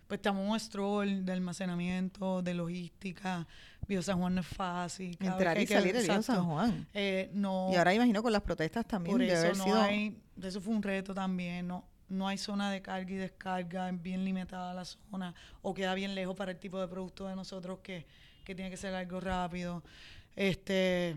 pues 0.06 0.18
estamos 0.18 0.42
en 0.42 0.50
un 0.50 0.60
stroll 0.60 1.24
de 1.24 1.32
almacenamiento, 1.32 2.40
de 2.40 2.54
logística, 2.54 3.46
Viejo 3.88 4.02
San 4.02 4.18
Juan 4.20 4.34
no 4.34 4.42
es 4.42 4.46
fácil. 4.46 5.16
cada 5.18 5.32
Entrar 5.32 5.58
y 5.60 5.66
que- 5.66 5.74
salir 5.74 5.94
del 5.94 6.04
Viejo 6.06 6.22
San. 6.22 6.44
Juan. 6.44 6.86
Eh, 6.94 7.30
no, 7.32 7.70
Y 7.72 7.76
ahora 7.76 7.94
imagino 7.94 8.22
con 8.22 8.32
las 8.32 8.42
protestas 8.42 8.86
también 8.86 9.14
por 9.16 9.22
eso 9.22 9.36
haber 9.38 9.56
no 9.56 9.64
sido... 9.64 9.80
hay, 9.82 10.20
eso 10.42 10.60
fue 10.60 10.74
un 10.74 10.82
reto 10.82 11.14
también, 11.14 11.66
no, 11.66 11.84
no 12.08 12.28
hay 12.28 12.36
zona 12.38 12.70
de 12.70 12.80
carga 12.82 13.10
y 13.10 13.16
descarga, 13.16 13.88
es 13.88 14.02
bien 14.02 14.24
limitada 14.24 14.72
la 14.74 14.84
zona, 14.84 15.34
o 15.62 15.72
queda 15.74 15.94
bien 15.94 16.14
lejos 16.14 16.36
para 16.36 16.52
el 16.52 16.58
tipo 16.58 16.78
de 16.80 16.86
producto 16.88 17.26
de 17.26 17.34
nosotros 17.34 17.78
que, 17.82 18.06
que 18.44 18.54
tiene 18.54 18.70
que 18.70 18.76
ser 18.76 18.94
algo 18.94 19.20
rápido. 19.20 19.82
Este 20.36 21.16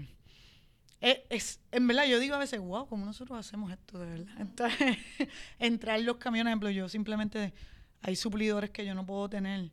es, 0.99 1.19
es- 1.29 1.59
en 1.71 1.87
verdad 1.87 2.05
yo 2.05 2.19
digo 2.19 2.35
a 2.35 2.39
veces, 2.39 2.59
wow, 2.59 2.87
¿cómo 2.87 3.05
nosotros 3.05 3.37
hacemos 3.37 3.71
esto 3.71 3.99
de 3.99 4.05
verdad? 4.05 4.33
Entonces, 4.39 4.97
entrar 5.59 5.99
los 6.01 6.17
camiones, 6.17 6.51
ejemplo, 6.51 6.69
yo 6.69 6.87
simplemente 6.89 7.53
hay 8.01 8.15
suplidores 8.15 8.69
que 8.71 8.85
yo 8.85 8.93
no 8.95 9.05
puedo 9.05 9.29
tener 9.29 9.71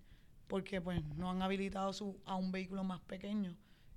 porque 0.49 0.81
pues 0.81 1.03
no 1.17 1.31
han 1.31 1.43
habilitado 1.43 1.93
su, 1.93 2.19
a 2.27 2.37
un 2.37 2.51
vehículo 2.53 2.85
más 2.85 3.01
pequeño 3.03 3.55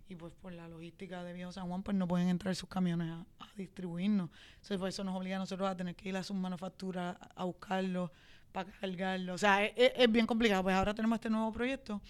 y 0.10 0.16
pues 0.16 0.34
por 0.42 0.52
la 0.54 0.68
logística 0.68 1.24
de 1.24 1.34
Viejo 1.34 1.52
San 1.54 1.68
Juan 1.68 1.84
pues 1.84 1.96
no 1.98 2.08
pueden 2.08 2.28
entrar 2.30 2.56
sus 2.56 2.70
camiones 2.70 3.10
a, 3.10 3.26
distribuirnos. 3.56 4.30
Entonces 4.56 4.78
pues, 4.78 4.96
eso 4.96 5.04
nos 5.04 5.16
obliga 5.16 5.38
a 5.38 5.40
nosotros 5.40 5.70
a 5.70 5.76
tener 5.78 5.96
que 5.96 6.10
ir 6.10 6.18
a 6.18 6.24
sus 6.24 6.36
manufacturas 6.36 7.18
a, 7.22 7.42
a 7.42 7.44
buscarlo, 7.46 8.12
para 8.52 8.70
cargarlo. 8.72 9.34
O 9.36 9.38
sea, 9.38 9.64
es, 9.66 9.74
es- 9.78 9.92
es 9.96 10.12
bien 10.12 10.26
complicado. 10.28 10.64
Pues 10.64 10.76
ahora 10.76 10.94
tenemos 10.94 11.16
este 11.18 11.30
nuevo 11.30 11.52
proyecto 11.54 12.02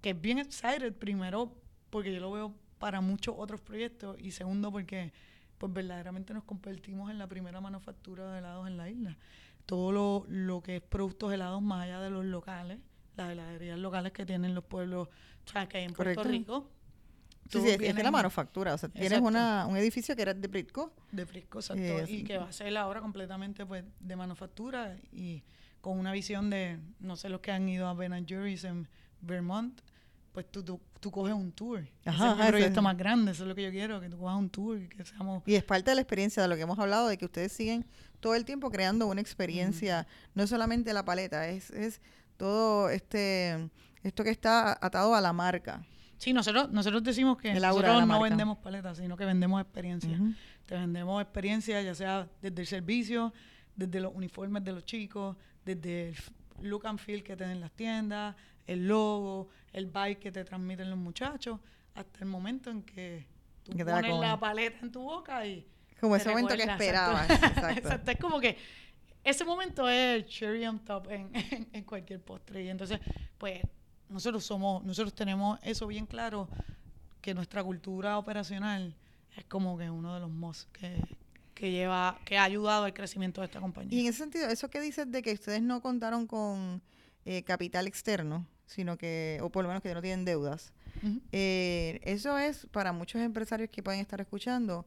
que 0.00 0.10
es 0.10 0.20
bien 0.20 0.38
excited, 0.38 0.94
primero 0.94 1.52
porque 1.90 2.12
yo 2.14 2.20
lo 2.20 2.32
veo 2.32 2.54
para 2.78 3.00
muchos 3.00 3.34
otros 3.38 3.60
proyectos 3.60 4.16
y 4.20 4.30
segundo 4.30 4.70
porque 4.70 5.12
pues 5.58 5.72
verdaderamente 5.72 6.32
nos 6.34 6.44
convertimos 6.44 7.10
en 7.10 7.18
la 7.18 7.26
primera 7.26 7.60
manufactura 7.60 8.30
de 8.32 8.38
helados 8.38 8.66
en 8.68 8.76
la 8.76 8.88
isla. 8.88 9.16
Todo 9.66 9.92
lo, 9.92 10.24
lo 10.28 10.62
que 10.62 10.76
es 10.76 10.82
productos 10.82 11.32
helados 11.32 11.60
más 11.62 11.84
allá 11.84 12.00
de 12.00 12.10
los 12.10 12.24
locales, 12.24 12.78
las 13.18 13.32
heladerías 13.32 13.78
locales 13.78 14.12
que 14.12 14.24
tienen 14.24 14.54
los 14.54 14.64
pueblos, 14.64 15.08
o 15.08 15.50
sea, 15.50 15.68
que 15.68 15.78
hay 15.78 15.84
en 15.84 15.92
Puerto. 15.92 16.22
Rico. 16.24 16.68
Sí, 17.50 17.60
sí, 17.62 17.68
es, 17.70 17.80
es 17.80 17.96
de 17.96 18.02
la 18.02 18.10
manufactura. 18.10 18.74
O 18.74 18.78
sea, 18.78 18.90
tienes 18.90 19.20
una, 19.20 19.66
un 19.66 19.76
edificio 19.78 20.14
que 20.14 20.20
era 20.22 20.34
de 20.34 20.48
Britco. 20.48 20.92
de 21.10 21.24
Frisco, 21.24 21.60
exacto, 21.60 21.82
Eh, 21.82 22.04
y 22.06 22.22
que 22.24 22.36
va 22.36 22.48
a 22.48 22.52
ser 22.52 22.76
ahora 22.76 23.00
completamente 23.00 23.64
pues 23.64 23.84
de 24.00 24.16
manufactura 24.16 24.96
y 25.12 25.42
con 25.80 25.98
una 25.98 26.12
visión 26.12 26.50
de, 26.50 26.78
no 27.00 27.16
sé, 27.16 27.30
los 27.30 27.40
que 27.40 27.50
han 27.50 27.66
ido 27.68 27.88
a 27.88 27.94
Ben 27.94 28.26
Jerry's 28.28 28.64
en 28.64 28.86
Vermont, 29.22 29.80
pues 30.32 30.44
tú, 30.50 30.62
tú, 30.62 30.78
tú 31.00 31.10
coges 31.10 31.32
un 31.34 31.50
tour. 31.52 31.88
Ajá, 32.04 32.26
Ese 32.26 32.34
es 32.34 32.40
ese- 32.40 32.48
proyecto 32.50 32.82
más 32.82 32.96
grande, 32.98 33.32
eso 33.32 33.44
es 33.44 33.48
lo 33.48 33.54
que 33.54 33.62
yo 33.62 33.70
quiero, 33.70 33.98
que 34.00 34.10
tú 34.10 34.18
cojas 34.18 34.36
un 34.36 34.50
tour 34.50 34.78
y 34.82 34.88
que 34.88 35.04
seamos... 35.06 35.42
Y 35.46 35.54
es 35.54 35.64
parte 35.64 35.90
de 35.90 35.94
la 35.94 36.02
experiencia 36.02 36.42
de 36.42 36.48
lo 36.50 36.54
que 36.56 36.62
hemos 36.62 36.78
hablado, 36.78 37.08
de 37.08 37.16
que 37.16 37.24
ustedes 37.24 37.50
siguen 37.52 37.86
todo 38.20 38.34
el 38.34 38.44
tiempo 38.44 38.70
creando 38.70 39.06
una 39.06 39.20
experiencia, 39.22 40.06
no 40.34 40.42
es 40.42 40.50
solamente 40.50 40.92
la 40.92 41.04
paleta, 41.04 41.48
es, 41.48 41.70
es 41.70 42.00
todo 42.38 42.88
este 42.88 43.68
esto 44.02 44.24
que 44.24 44.30
está 44.30 44.78
atado 44.80 45.14
a 45.14 45.20
la 45.20 45.34
marca. 45.34 45.84
Sí, 46.16 46.32
nosotros, 46.32 46.70
nosotros 46.70 47.02
decimos 47.02 47.36
que 47.36 47.52
nosotros 47.52 48.00
no 48.00 48.06
marca. 48.06 48.24
vendemos 48.24 48.58
paletas, 48.58 48.96
sino 48.96 49.16
que 49.16 49.26
vendemos 49.26 49.60
experiencia. 49.60 50.18
Te 50.64 50.74
vendemos 50.74 51.20
experiencia, 51.22 51.82
ya 51.82 51.94
sea 51.94 52.28
desde 52.40 52.60
el 52.60 52.66
servicio, 52.66 53.32
desde 53.76 54.00
los 54.00 54.14
uniformes 54.14 54.64
de 54.64 54.72
los 54.72 54.84
chicos, 54.84 55.36
desde 55.64 56.08
el 56.08 56.16
look 56.62 56.86
and 56.86 56.98
feel 56.98 57.22
que 57.22 57.36
tienen 57.36 57.60
las 57.60 57.72
tiendas, 57.72 58.34
el 58.66 58.88
logo, 58.88 59.48
el 59.72 59.86
vibe 59.86 60.18
que 60.18 60.32
te 60.32 60.44
transmiten 60.44 60.90
los 60.90 60.98
muchachos, 60.98 61.60
hasta 61.94 62.18
el 62.20 62.26
momento 62.26 62.70
en 62.70 62.82
que 62.82 63.26
tú 63.62 63.72
Que 63.72 63.84
te 63.84 63.90
la 63.90 64.00
pones 64.00 64.20
la 64.20 64.38
paleta 64.38 64.78
en 64.82 64.90
tu 64.90 65.02
boca 65.02 65.46
y... 65.46 65.66
Como 66.00 66.14
ese 66.14 66.28
momento 66.28 66.54
que 66.56 66.62
esperabas. 66.62 67.28
Exacto, 67.76 68.10
Es 68.12 68.18
como 68.18 68.40
que 68.40 68.56
ese 69.24 69.44
momento 69.44 69.88
es 69.88 70.16
el 70.16 70.26
cherry 70.26 70.66
on 70.66 70.78
top 70.84 71.10
en, 71.10 71.30
en- 71.34 71.68
en 71.72 71.84
cualquier 71.84 72.20
postre. 72.20 72.64
Y 72.64 72.68
entonces, 72.68 73.00
pues, 73.38 73.60
nosotros 74.08 74.44
somos, 74.44 74.82
nosotros 74.84 75.14
tenemos 75.14 75.58
eso 75.62 75.86
bien 75.86 76.06
claro, 76.06 76.48
que 77.20 77.34
nuestra 77.34 77.62
cultura 77.62 78.16
operacional 78.18 78.94
es 79.36 79.44
como 79.44 79.76
que 79.76 79.90
uno 79.90 80.14
de 80.14 80.20
los 80.20 80.30
mos 80.30 80.66
que, 80.72 80.96
que 81.54 81.70
lleva, 81.70 82.18
que 82.24 82.38
ha 82.38 82.44
ayudado 82.44 82.84
al 82.84 82.94
crecimiento 82.94 83.40
de 83.40 83.46
esta 83.46 83.58
Y 83.58 83.62
compañía. 83.62 84.00
en 84.00 84.06
ese 84.06 84.18
sentido, 84.18 84.48
eso 84.48 84.70
que 84.70 84.80
dices 84.80 85.10
de 85.10 85.20
que 85.22 85.32
ustedes 85.32 85.60
no 85.60 85.82
contaron 85.82 86.26
con 86.26 86.80
eh, 87.26 87.42
capital 87.42 87.86
externo, 87.86 88.46
sino 88.66 88.96
que, 88.96 89.38
o 89.42 89.50
por 89.50 89.62
lo 89.64 89.68
menos 89.68 89.82
que 89.82 89.92
no 89.92 90.00
tienen 90.00 90.24
deudas, 90.24 90.72
eh, 91.32 92.00
eso 92.04 92.38
es 92.38 92.66
para 92.72 92.92
muchos 92.92 93.20
empresarios 93.20 93.68
que 93.70 93.82
pueden 93.82 94.00
estar 94.00 94.20
escuchando, 94.20 94.86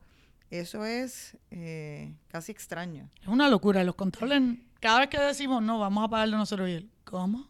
eso 0.52 0.86
es 0.86 1.36
eh, 1.50 2.14
casi 2.28 2.52
extraño. 2.52 3.10
Es 3.22 3.28
una 3.28 3.50
locura. 3.50 3.84
Los 3.84 3.96
contables, 3.96 4.60
cada 4.80 5.00
vez 5.00 5.10
que 5.10 5.20
decimos, 5.20 5.64
no, 5.64 5.80
vamos 5.80 6.04
a 6.04 6.08
pagarlo 6.08 6.38
nosotros, 6.38 6.70
y 6.70 6.74
él, 6.74 6.90
¿cómo? 7.04 7.48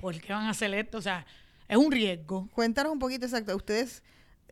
¿Por 0.00 0.20
qué 0.20 0.32
van 0.32 0.46
a 0.46 0.50
hacer 0.50 0.72
esto? 0.74 0.98
O 0.98 1.02
sea, 1.02 1.26
es 1.66 1.76
un 1.76 1.90
riesgo. 1.90 2.48
Cuéntanos 2.52 2.92
un 2.92 2.98
poquito 2.98 3.26
exacto, 3.26 3.56
ustedes 3.56 4.02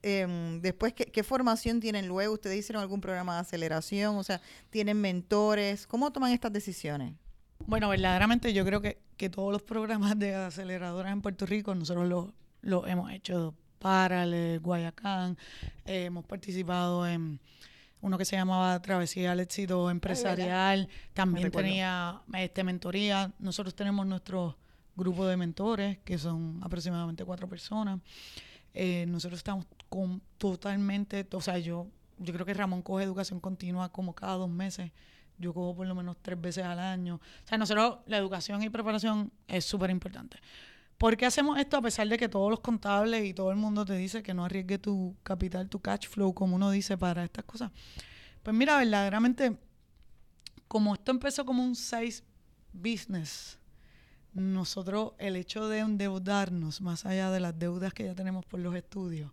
em, 0.03 0.61
después, 0.61 0.93
¿qué, 0.95 1.05
qué 1.05 1.22
formación 1.22 1.78
tienen 1.78 2.09
luego? 2.09 2.34
¿Ustedes 2.34 2.59
hicieron 2.59 2.82
algún 2.82 3.01
programa 3.01 3.34
de 3.34 3.40
aceleración? 3.43 4.16
O 4.16 4.24
sea, 4.24 4.40
¿tienen 4.70 5.01
mentores? 5.01 5.86
¿Cómo 5.86 6.12
toman 6.12 6.32
estas 6.32 6.53
decisiones? 6.53 7.14
Bueno, 7.66 7.88
verdaderamente 7.88 8.53
yo 8.53 8.64
creo 8.64 8.80
que, 8.80 8.99
que 9.16 9.30
todos 9.30 9.53
los 9.53 9.62
programas 9.62 10.18
de 10.18 10.34
aceleradoras 10.34 11.12
en 11.12 11.22
Puerto 11.22 11.47
Rico 11.47 11.74
nosotros 11.74 12.09
los 12.09 12.32
lo 12.62 12.86
hemos 12.86 13.11
hecho 13.12 13.55
para 13.78 14.22
el 14.22 14.61
Guayacán, 14.61 15.36
eh, 15.84 16.05
hemos 16.05 16.24
participado 16.24 17.07
en 17.07 17.40
uno 18.03 18.19
que 18.19 18.25
se 18.25 18.37
llamaba 18.37 18.83
Travesía 18.83 19.33
al 19.33 19.41
Éxito 19.41 19.89
Empresarial, 19.89 20.89
también 21.15 21.51
tenía 21.51 22.21
este, 22.35 22.65
mentoría. 22.65 23.33
Nosotros 23.39 23.75
tenemos 23.75 24.05
nuestro 24.07 24.59
grupo 24.97 25.25
de 25.27 25.37
mentores, 25.37 25.99
que 26.05 26.19
son 26.19 26.61
aproximadamente 26.63 27.25
cuatro 27.25 27.49
personas. 27.49 28.01
Eh, 28.75 29.07
nosotros 29.07 29.39
estamos 29.39 29.67
con 29.89 30.21
totalmente, 30.37 31.27
o 31.33 31.41
sea, 31.41 31.59
yo, 31.59 31.87
yo 32.19 32.35
creo 32.35 32.45
que 32.45 32.55
Ramón 32.55 32.83
coge 32.83 33.05
educación 33.05 33.39
continua 33.39 33.91
como 33.91 34.15
cada 34.15 34.35
dos 34.35 34.51
meses. 34.51 34.91
Yo 35.39 35.55
cojo 35.55 35.77
por 35.77 35.87
lo 35.87 35.95
menos 35.95 36.17
tres 36.21 36.41
veces 36.41 36.65
al 36.65 36.81
año. 36.81 37.17
O 37.17 37.49
sea, 37.49 37.57
nosotros 37.57 37.99
la 38.07 38.19
educación 38.19 38.63
y 38.63 38.69
preparación 38.69 39.31
es 39.47 39.65
súper 39.65 39.91
importante. 39.91 40.39
¿Por 41.03 41.17
qué 41.17 41.27
hacemos 41.27 41.59
esto 41.59 41.79
a 41.79 41.83
pesar 41.83 42.07
de 42.07 42.17
que 42.17 42.29
todos 42.29 42.49
los 42.49 42.61
contables 42.61 43.25
y 43.25 43.35
todo 43.35 43.51
el 43.51 43.57
mundo 43.57 43.85
te 43.85 43.97
dice 43.97 44.23
que 44.23 44.35
no 44.35 44.45
arriesgue 44.45 44.79
tu 44.79 45.17
capital, 45.25 45.69
tu 45.69 45.81
cash 45.81 46.07
flow, 46.07 46.33
como 46.33 46.55
uno 46.55 46.71
dice, 46.71 46.97
para 46.97 47.25
estas 47.25 47.45
cosas? 47.45 47.73
Pues 48.45 48.55
mira, 48.55 48.79
verdaderamente, 48.79 49.59
como 50.69 50.95
esto 50.95 51.11
empezó 51.11 51.45
como 51.45 51.65
un 51.65 51.75
size 51.75 52.23
business, 52.73 53.59
nosotros 54.33 55.15
el 55.19 55.35
hecho 55.35 55.69
de 55.69 55.81
endeudarnos 55.81 56.81
más 56.81 57.05
allá 57.05 57.33
de 57.33 57.41
las 57.41 57.59
deudas 57.59 57.93
que 57.93 58.05
ya 58.05 58.15
tenemos 58.15 58.47
por 58.47 58.61
los 58.61 58.73
estudios, 58.77 59.33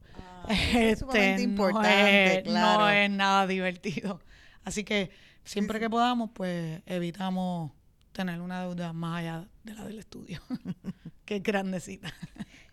es 0.49 0.97
sumamente 0.97 1.29
este, 1.33 1.43
importante, 1.43 1.91
no, 1.91 2.39
es, 2.39 2.41
claro. 2.45 2.79
no 2.79 2.89
es 2.89 3.11
nada 3.11 3.45
divertido. 3.45 4.19
Así 4.63 4.83
que 4.83 5.11
siempre 5.43 5.79
que 5.79 5.87
podamos, 5.87 6.31
pues 6.33 6.81
evitamos 6.87 7.73
tener 8.19 8.41
una 8.41 8.59
deuda 8.59 8.91
más 8.91 9.19
allá 9.19 9.47
de 9.63 9.73
la 9.73 9.85
del 9.85 9.97
estudio, 9.97 10.41
que 11.25 11.37
es 11.37 11.43
grandecita. 11.43 12.13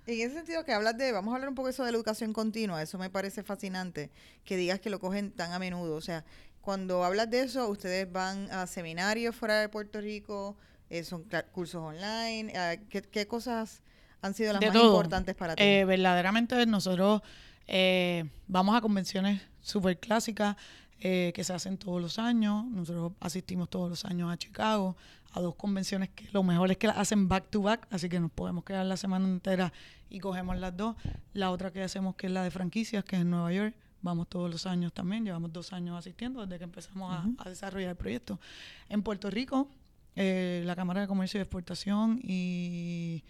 En 0.04 0.20
ese 0.20 0.34
sentido 0.34 0.64
que 0.64 0.72
hablas 0.72 0.98
de, 0.98 1.12
vamos 1.12 1.30
a 1.30 1.36
hablar 1.36 1.48
un 1.48 1.54
poco 1.54 1.68
eso 1.68 1.84
de 1.84 1.92
la 1.92 1.96
educación 1.96 2.32
continua, 2.32 2.82
eso 2.82 2.98
me 2.98 3.10
parece 3.10 3.44
fascinante, 3.44 4.10
que 4.44 4.56
digas 4.56 4.80
que 4.80 4.90
lo 4.90 4.98
cogen 4.98 5.30
tan 5.30 5.52
a 5.52 5.60
menudo. 5.60 5.94
O 5.94 6.00
sea, 6.00 6.24
cuando 6.60 7.04
hablas 7.04 7.30
de 7.30 7.42
eso, 7.42 7.68
ustedes 7.68 8.10
van 8.10 8.50
a 8.50 8.66
seminarios 8.66 9.36
fuera 9.36 9.60
de 9.60 9.68
Puerto 9.68 10.00
Rico, 10.00 10.56
eh, 10.90 11.04
son 11.04 11.24
cursos 11.52 11.80
online, 11.80 12.52
eh, 12.52 12.80
¿qué, 12.88 13.02
qué 13.02 13.28
cosas 13.28 13.82
han 14.20 14.34
sido 14.34 14.52
las 14.52 14.58
De 14.58 14.66
más 14.66 14.74
todo. 14.74 14.90
importantes 14.90 15.36
para 15.36 15.54
ti? 15.54 15.62
Eh, 15.62 15.84
verdaderamente 15.84 16.66
nosotros 16.66 17.22
eh, 17.68 18.24
vamos 18.48 18.76
a 18.76 18.80
convenciones 18.80 19.42
súper 19.60 20.00
clásicas 20.00 20.56
que 20.98 21.44
se 21.44 21.52
hacen 21.52 21.78
todos 21.78 22.02
los 22.02 22.18
años. 22.18 22.64
Nosotros 22.64 23.12
asistimos 23.20 23.70
todos 23.70 23.88
los 23.90 24.04
años 24.06 24.32
a 24.32 24.36
Chicago 24.36 24.96
a 25.36 25.40
dos 25.40 25.54
convenciones 25.54 26.08
que 26.08 26.26
lo 26.32 26.42
mejor 26.42 26.70
es 26.70 26.78
que 26.78 26.86
las 26.86 26.96
hacen 26.96 27.28
back 27.28 27.50
to 27.50 27.60
back, 27.60 27.86
así 27.90 28.08
que 28.08 28.18
nos 28.18 28.30
podemos 28.30 28.64
quedar 28.64 28.86
la 28.86 28.96
semana 28.96 29.26
entera 29.28 29.72
y 30.08 30.18
cogemos 30.18 30.56
las 30.58 30.74
dos. 30.76 30.96
La 31.34 31.50
otra 31.50 31.70
que 31.72 31.82
hacemos 31.82 32.16
que 32.16 32.26
es 32.28 32.32
la 32.32 32.42
de 32.42 32.50
franquicias, 32.50 33.04
que 33.04 33.16
es 33.16 33.22
en 33.22 33.30
Nueva 33.30 33.52
York. 33.52 33.74
Vamos 34.00 34.28
todos 34.28 34.50
los 34.50 34.66
años 34.66 34.92
también, 34.92 35.24
llevamos 35.24 35.52
dos 35.52 35.72
años 35.72 35.98
asistiendo 35.98 36.40
desde 36.46 36.58
que 36.58 36.64
empezamos 36.64 37.12
a- 37.12 37.26
a, 37.38 37.48
desarrollar 37.50 37.90
el 37.90 37.96
proyecto. 37.96 38.40
En 38.88 39.02
Puerto 39.02 39.30
Rico, 39.30 39.68
eh, 40.14 40.62
la 40.64 40.74
Cámara 40.74 41.02
de 41.02 41.06
Comercio 41.06 41.38
y 41.38 41.42
Exportación 41.42 42.18
y 42.22 43.22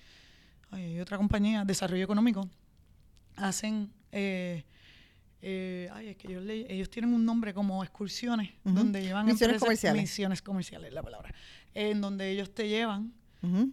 ay, 0.70 1.00
otra 1.00 1.16
compañía, 1.16 1.64
Desarrollo 1.64 2.04
Económico, 2.04 2.48
hacen, 3.36 3.90
eh, 4.12 4.64
eh, 5.48 5.88
ay, 5.92 6.08
es 6.08 6.16
que 6.16 6.26
yo 6.32 6.40
le- 6.40 6.66
ellos 6.72 6.90
tienen 6.90 7.14
un 7.14 7.24
nombre 7.24 7.54
como 7.54 7.82
excursiones, 7.84 8.50
donde 8.64 9.00
llevan 9.00 9.26
Misiones 9.26 9.56
empresas- 9.56 9.60
comerciales. 9.60 10.02
Misiones 10.02 10.42
comerciales, 10.42 10.92
la 10.92 11.02
palabra. 11.04 11.32
En 11.72 12.00
donde 12.00 12.28
ellos 12.30 12.52
te 12.52 12.68
llevan 12.68 13.12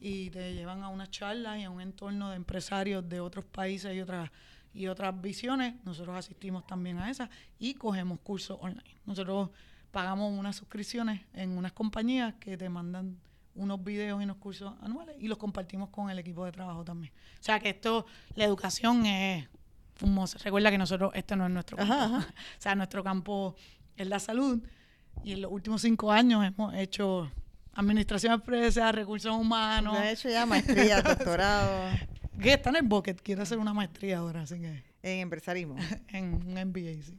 y 0.01 0.29
te 0.29 0.53
llevan 0.53 0.83
a 0.83 0.89
una 0.89 1.09
charla 1.09 1.57
y 1.57 1.63
a 1.63 1.71
un 1.71 1.81
entorno 1.81 2.29
de 2.29 2.35
empresarios 2.35 3.09
de 3.09 3.19
otros 3.19 3.43
países 3.45 3.95
y 3.95 4.01
otras 4.01 4.29
y 4.75 4.85
otras 4.87 5.19
visiones. 5.19 5.73
Nosotros 5.83 6.15
asistimos 6.15 6.67
también 6.67 6.99
a 6.99 7.09
esas 7.09 7.29
y 7.57 7.73
cogemos 7.73 8.19
cursos 8.19 8.57
online. 8.61 8.97
Nosotros 9.07 9.49
pagamos 9.89 10.31
unas 10.37 10.55
suscripciones 10.55 11.21
en 11.33 11.57
unas 11.57 11.71
compañías 11.71 12.35
que 12.39 12.55
te 12.55 12.69
mandan 12.69 13.17
unos 13.55 13.83
videos 13.83 14.19
y 14.21 14.25
unos 14.25 14.37
cursos 14.37 14.73
anuales 14.81 15.15
y 15.19 15.27
los 15.27 15.37
compartimos 15.39 15.89
con 15.89 16.09
el 16.11 16.19
equipo 16.19 16.45
de 16.45 16.51
trabajo 16.51 16.83
también. 16.83 17.11
O 17.39 17.43
sea 17.43 17.59
que 17.59 17.69
esto, 17.69 18.05
la 18.35 18.45
educación 18.45 19.05
es 19.07 19.47
fumosa. 19.95 20.37
Recuerda 20.39 20.71
que 20.71 20.77
nosotros, 20.77 21.11
este 21.15 21.35
no 21.35 21.45
es 21.45 21.51
nuestro 21.51 21.77
campo. 21.77 21.93
o 22.17 22.23
sea, 22.57 22.75
nuestro 22.75 23.03
campo 23.03 23.55
es 23.95 24.07
la 24.07 24.19
salud 24.19 24.61
y 25.23 25.33
en 25.33 25.41
los 25.41 25.51
últimos 25.51 25.81
cinco 25.81 26.11
años 26.11 26.45
hemos 26.45 26.73
hecho 26.75 27.31
administración 27.73 28.33
empresa, 28.33 28.91
recursos 28.91 29.35
humanos. 29.35 29.97
he 30.01 30.11
hecho 30.11 30.29
ya 30.29 30.45
maestría, 30.45 31.01
doctorado. 31.03 31.91
Que 32.41 32.53
está 32.53 32.69
en 32.71 32.77
el 32.77 32.83
bucket, 32.83 33.21
quiero 33.21 33.43
hacer 33.43 33.57
una 33.59 33.73
maestría 33.73 34.19
ahora, 34.19 34.41
así 34.41 34.59
que. 34.59 34.83
En 35.03 35.19
empresarismo. 35.19 35.75
en 36.09 36.33
un 36.33 36.53
MBA, 36.53 37.03
sí. 37.03 37.17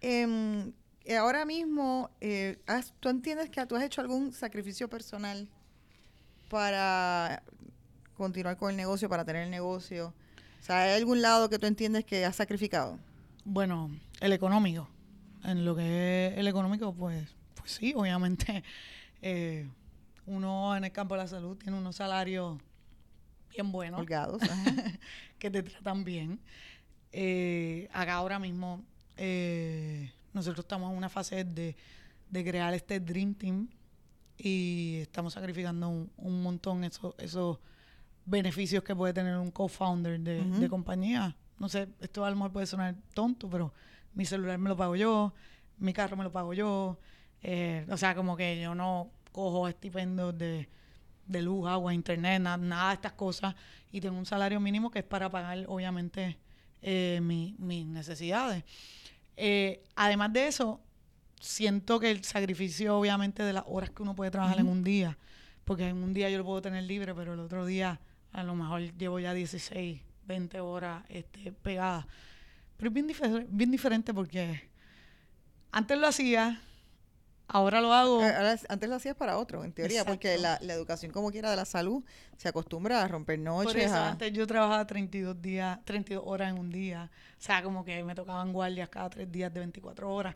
Em, 0.00 0.72
ahora 1.18 1.44
mismo, 1.44 2.10
eh, 2.20 2.58
¿tú 3.00 3.08
entiendes 3.08 3.50
que 3.50 3.64
tú 3.66 3.76
has 3.76 3.82
hecho 3.82 4.00
algún 4.00 4.32
sacrificio 4.32 4.88
personal 4.88 5.48
para 6.48 7.42
continuar 8.14 8.56
con 8.56 8.70
el 8.70 8.76
negocio, 8.76 9.08
para 9.08 9.24
tener 9.24 9.44
el 9.44 9.50
negocio? 9.50 10.14
O 10.66 10.68
sea, 10.68 10.82
¿hay 10.82 11.00
algún 11.00 11.22
lado 11.22 11.48
que 11.48 11.60
tú 11.60 11.66
entiendes 11.66 12.04
que 12.04 12.24
has 12.24 12.34
sacrificado? 12.34 12.98
Bueno, 13.44 13.88
el 14.18 14.32
económico. 14.32 14.88
En 15.44 15.64
lo 15.64 15.76
que 15.76 16.26
es 16.26 16.38
el 16.38 16.48
económico, 16.48 16.92
pues, 16.92 17.36
pues 17.54 17.70
sí, 17.70 17.94
obviamente. 17.94 18.64
Eh, 19.22 19.68
uno 20.26 20.76
en 20.76 20.84
el 20.84 20.92
campo 20.92 21.14
de 21.14 21.22
la 21.22 21.26
salud 21.26 21.56
tiene 21.56 21.78
unos 21.78 21.96
salarios 21.96 22.58
bien 23.50 23.72
buenos. 23.72 23.98
Holgados. 23.98 24.42
que 25.38 25.50
te 25.50 25.62
tratan 25.62 26.04
bien. 26.04 26.38
Eh, 27.12 27.88
acá 27.92 28.14
ahora 28.14 28.38
mismo 28.38 28.84
eh, 29.16 30.12
nosotros 30.32 30.64
estamos 30.64 30.90
en 30.90 30.98
una 30.98 31.08
fase 31.08 31.44
de, 31.44 31.76
crear 32.30 32.74
este 32.74 33.00
Dream 33.00 33.34
Team 33.34 33.68
y 34.36 34.98
estamos 35.00 35.32
sacrificando 35.32 35.88
un, 35.88 36.42
montón 36.42 36.84
esos, 36.84 37.14
esos 37.18 37.58
beneficios 38.26 38.82
que 38.82 38.94
puede 38.94 39.14
tener 39.14 39.36
un 39.38 39.50
co-founder 39.50 40.20
de, 40.20 40.68
compañía. 40.68 41.34
No 41.58 41.68
sé, 41.68 41.88
esto 42.00 42.24
a 42.24 42.30
lo 42.30 42.36
mejor 42.36 42.52
puede 42.52 42.66
sonar 42.66 42.94
tonto, 43.14 43.48
pero 43.48 43.72
mi 44.14 44.26
celular 44.26 44.58
me 44.58 44.68
lo 44.68 44.76
pago 44.76 44.96
yo, 44.96 45.32
mi 45.78 45.92
carro 45.92 46.16
me 46.16 46.24
lo 46.24 46.32
pago 46.32 46.52
yo. 46.52 46.98
Eh, 47.42 47.86
o 47.90 47.96
sea, 47.96 48.14
como 48.14 48.36
que 48.36 48.60
yo 48.60 48.74
no 48.74 49.10
cojo 49.32 49.68
estipendios 49.68 50.36
de, 50.36 50.68
de 51.26 51.42
luz, 51.42 51.68
agua, 51.68 51.94
internet, 51.94 52.42
nada 52.42 52.88
de 52.88 52.94
estas 52.94 53.12
cosas. 53.12 53.54
Y 53.92 54.00
tengo 54.00 54.18
un 54.18 54.26
salario 54.26 54.60
mínimo 54.60 54.90
que 54.90 54.98
es 54.98 55.04
para 55.04 55.30
pagar, 55.30 55.64
obviamente, 55.68 56.36
eh, 56.82 57.20
mis 57.22 57.86
necesidades. 57.86 58.64
Eh, 59.36 59.84
además 59.94 60.32
de 60.32 60.48
eso, 60.48 60.80
siento 61.40 62.00
que 62.00 62.10
el 62.10 62.24
sacrificio, 62.24 62.98
obviamente, 62.98 63.42
de 63.42 63.52
las 63.52 63.64
horas 63.66 63.90
que 63.90 64.02
uno 64.02 64.14
puede 64.14 64.30
trabajar 64.30 64.58
en 64.58 64.68
un 64.68 64.82
día, 64.82 65.16
porque 65.64 65.88
en 65.88 65.96
un 65.98 66.12
día 66.12 66.30
yo 66.30 66.38
lo 66.38 66.44
puedo 66.44 66.62
tener 66.62 66.84
libre, 66.84 67.14
pero 67.14 67.34
el 67.34 67.40
otro 67.40 67.66
día 67.66 68.00
a 68.36 68.42
lo 68.42 68.54
mejor 68.54 68.82
llevo 68.98 69.18
ya 69.18 69.32
16, 69.32 69.98
20 70.26 70.60
horas 70.60 71.04
este, 71.08 71.52
pegadas. 71.52 72.04
Pero 72.76 72.88
es 72.90 72.94
bien, 72.94 73.46
bien 73.48 73.70
diferente 73.70 74.12
porque 74.12 74.68
antes 75.72 75.98
lo 75.98 76.06
hacía, 76.06 76.60
ahora 77.48 77.80
lo 77.80 77.94
hago. 77.94 78.22
Eh, 78.22 78.58
antes 78.68 78.88
lo 78.90 78.96
hacías 78.96 79.16
para 79.16 79.38
otro, 79.38 79.64
en 79.64 79.72
teoría, 79.72 80.04
porque 80.04 80.36
la, 80.36 80.56
educación 80.56 81.12
como 81.12 81.30
quiera 81.30 81.50
de 81.50 81.56
la 81.56 81.64
salud 81.64 82.04
se 82.36 82.50
acostumbra 82.50 83.02
a 83.02 83.08
romper 83.08 83.38
noches. 83.38 83.72
Por 83.72 83.80
eso, 83.80 83.96
antes 83.96 84.30
yo 84.34 84.46
trabajaba 84.46 84.86
32 84.86 85.40
días, 85.40 85.78
32 85.86 86.22
horas 86.26 86.50
en 86.50 86.58
un 86.58 86.68
día. 86.68 87.10
O 87.38 87.42
sea, 87.42 87.62
como 87.62 87.86
que 87.86 88.04
me 88.04 88.14
tocaban 88.14 88.52
guardias 88.52 88.90
cada 88.90 89.08
tres 89.08 89.32
días 89.32 89.50
de 89.50 89.60
24 89.60 90.12
horas. 90.12 90.34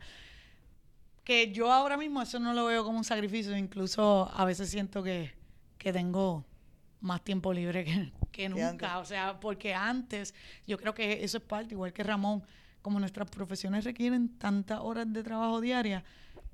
Que 1.23 1.51
yo 1.51 1.71
ahora 1.71 1.97
mismo 1.97 2.19
eso 2.19 2.39
no 2.39 2.51
lo 2.55 2.65
veo 2.65 2.83
como 2.83 2.97
un 2.97 3.03
sacrificio, 3.03 3.55
incluso 3.55 4.31
a 4.33 4.43
veces 4.43 4.71
siento 4.71 5.03
que, 5.03 5.31
que 5.77 5.93
tengo 5.93 6.43
más 7.01 7.23
tiempo 7.23 7.53
libre 7.53 7.83
que, 7.83 8.11
que 8.31 8.49
nunca. 8.49 8.99
O 8.99 9.05
sea, 9.05 9.39
porque 9.39 9.73
antes, 9.73 10.33
yo 10.65 10.77
creo 10.77 10.93
que 10.93 11.23
eso 11.23 11.37
es 11.37 11.43
parte, 11.43 11.73
igual 11.73 11.93
que 11.93 12.03
Ramón, 12.03 12.43
como 12.81 12.99
nuestras 12.99 13.29
profesiones 13.29 13.83
requieren 13.83 14.29
tantas 14.37 14.79
horas 14.79 15.11
de 15.11 15.23
trabajo 15.23 15.61
diarias, 15.61 16.03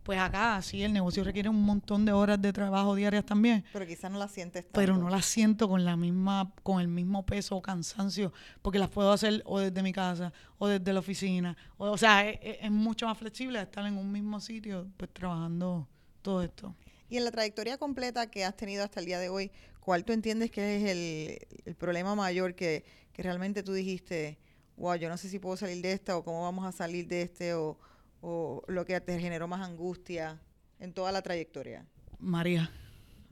pues 0.07 0.19
acá 0.19 0.61
sí, 0.61 0.83
el 0.83 0.93
negocio 0.93 1.21
requiere 1.21 1.49
un 1.49 1.61
montón 1.63 2.05
de 2.05 2.13
horas 2.13 2.41
de 2.41 2.53
trabajo 2.53 2.95
diarias 2.95 3.25
también. 3.25 3.65
Pero 3.73 3.85
quizás 3.85 4.09
no 4.09 4.17
las 4.17 4.31
sientes 4.31 4.63
tanto. 4.63 4.79
Pero 4.79 4.95
no 4.95 5.09
las 5.09 5.25
siento 5.25 5.67
con 5.67 5.83
la 5.83 5.97
misma, 5.97 6.53
con 6.63 6.79
el 6.79 6.87
mismo 6.87 7.25
peso 7.25 7.57
o 7.57 7.61
cansancio, 7.61 8.31
porque 8.61 8.79
las 8.79 8.89
puedo 8.89 9.11
hacer 9.11 9.43
o 9.45 9.59
desde 9.59 9.83
mi 9.83 9.91
casa 9.91 10.31
o 10.59 10.69
desde 10.69 10.93
la 10.93 11.01
oficina. 11.01 11.57
O, 11.75 11.97
sea, 11.97 12.25
es, 12.25 12.39
es, 12.61 12.71
mucho 12.71 13.05
más 13.05 13.17
flexible 13.17 13.61
estar 13.61 13.85
en 13.85 13.97
un 13.97 14.09
mismo 14.09 14.39
sitio, 14.39 14.87
pues 14.95 15.13
trabajando 15.13 15.89
todo 16.21 16.41
esto. 16.41 16.73
Y 17.09 17.17
en 17.17 17.25
la 17.25 17.31
trayectoria 17.31 17.77
completa 17.77 18.29
que 18.29 18.45
has 18.45 18.55
tenido 18.55 18.83
hasta 18.83 18.99
el 18.99 19.05
día 19.05 19.19
de 19.19 19.29
hoy, 19.29 19.51
¿cuál 19.79 20.03
tú 20.03 20.13
entiendes 20.13 20.51
que 20.51 20.77
es 20.77 20.83
el, 20.89 21.61
el 21.65 21.75
problema 21.75 22.15
mayor 22.15 22.55
que, 22.55 22.85
que 23.13 23.23
realmente 23.23 23.63
tú 23.63 23.73
dijiste, 23.73 24.37
wow, 24.75 24.95
yo 24.95 25.09
no 25.09 25.17
sé 25.17 25.29
si 25.29 25.39
puedo 25.39 25.57
salir 25.57 25.81
de 25.81 25.93
esta 25.93 26.17
o 26.17 26.23
cómo 26.23 26.43
vamos 26.43 26.65
a 26.65 26.71
salir 26.71 27.07
de 27.07 27.21
este 27.21 27.53
o 27.53 27.77
o 28.21 28.63
lo 28.67 28.85
que 28.85 28.99
te 29.01 29.19
generó 29.19 29.47
más 29.47 29.65
angustia 29.65 30.41
en 30.79 30.93
toda 30.93 31.11
la 31.11 31.21
trayectoria? 31.21 31.85
María. 32.19 32.71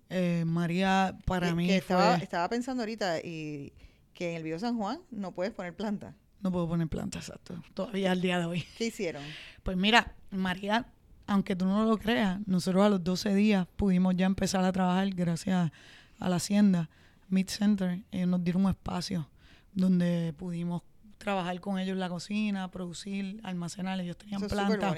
Eh, 0.10 0.44
María 0.46 1.18
para 1.26 1.56
mí 1.56 1.70
estaba, 1.72 2.18
estaba 2.18 2.48
pensando 2.48 2.84
ahorita 2.84 3.20
y 3.20 3.74
que 4.14 4.32
en 4.32 4.36
el 4.38 4.44
Bio 4.44 4.60
San 4.60 4.78
Juan 4.78 5.02
no 5.10 5.32
puedes 5.32 5.54
poner 5.54 5.76
planta. 5.76 6.16
No 6.42 6.52
puedo 6.52 6.68
poner 6.68 6.88
planta, 6.88 7.18
exacto. 7.20 7.62
Todavía 7.74 8.12
al 8.12 8.22
día 8.22 8.38
de 8.38 8.46
hoy. 8.46 8.66
¿Qué 8.78 8.86
hicieron? 8.86 9.24
Pues 9.64 9.78
mira, 9.78 10.16
María, 10.30 10.94
aunque 11.28 11.56
tú 11.56 11.66
no 11.66 11.86
lo 11.86 11.98
creas, 11.98 12.40
nosotros 12.48 12.86
a 12.86 12.90
los 12.90 13.04
12 13.04 13.34
días 13.36 13.68
pudimos 13.76 14.16
ya 14.16 14.26
empezar 14.26 14.64
a 14.64 14.72
trabajar 14.72 15.10
gracias 15.10 15.72
a 16.20 16.30
la 16.30 16.36
hacienda 16.36 16.90
Mid 17.30 17.48
Center. 17.48 18.04
Ellos 18.12 18.28
nos 18.28 18.44
dieron 18.44 18.66
un 18.66 18.72
espacio 18.72 19.30
donde 19.74 20.34
pudimos 20.38 20.84
trabajar 21.18 21.60
con 21.60 21.80
ellos 21.80 21.94
en 21.94 22.00
la 22.00 22.10
cocina, 22.10 22.70
producir, 22.70 23.40
almacenar. 23.44 24.00
Ellos 24.00 24.18
tenían 24.18 24.42
planta 24.42 24.96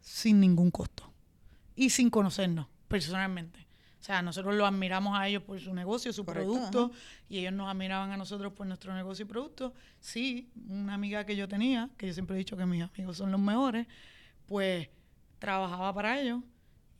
sin 0.00 0.40
ningún 0.40 0.70
costo 0.70 1.10
y 1.74 1.90
sin 1.90 2.10
conocernos 2.10 2.66
personalmente. 2.88 3.64
O 4.00 4.06
sea, 4.06 4.20
nosotros 4.20 4.54
los 4.54 4.68
admiramos 4.68 5.18
a 5.18 5.26
ellos 5.26 5.42
por 5.42 5.58
su 5.58 5.72
negocio, 5.72 6.12
su 6.12 6.26
producto, 6.26 6.92
y 7.26 7.38
ellos 7.38 7.54
nos 7.54 7.70
admiraban 7.70 8.12
a 8.12 8.18
nosotros 8.18 8.52
por 8.52 8.66
nuestro 8.66 8.94
negocio 8.94 9.24
y 9.24 9.28
producto. 9.28 9.72
Sí, 9.98 10.50
una 10.68 10.92
amiga 10.92 11.24
que 11.24 11.36
yo 11.36 11.48
tenía, 11.48 11.88
que 11.96 12.08
yo 12.08 12.12
siempre 12.12 12.36
he 12.36 12.38
dicho 12.38 12.54
que 12.54 12.66
mis 12.66 12.82
amigos 12.82 13.16
son 13.16 13.32
los 13.32 13.40
mejores, 13.40 13.86
pues 14.44 14.90
trabajaba 15.44 15.92
para 15.92 16.18
ellos 16.18 16.42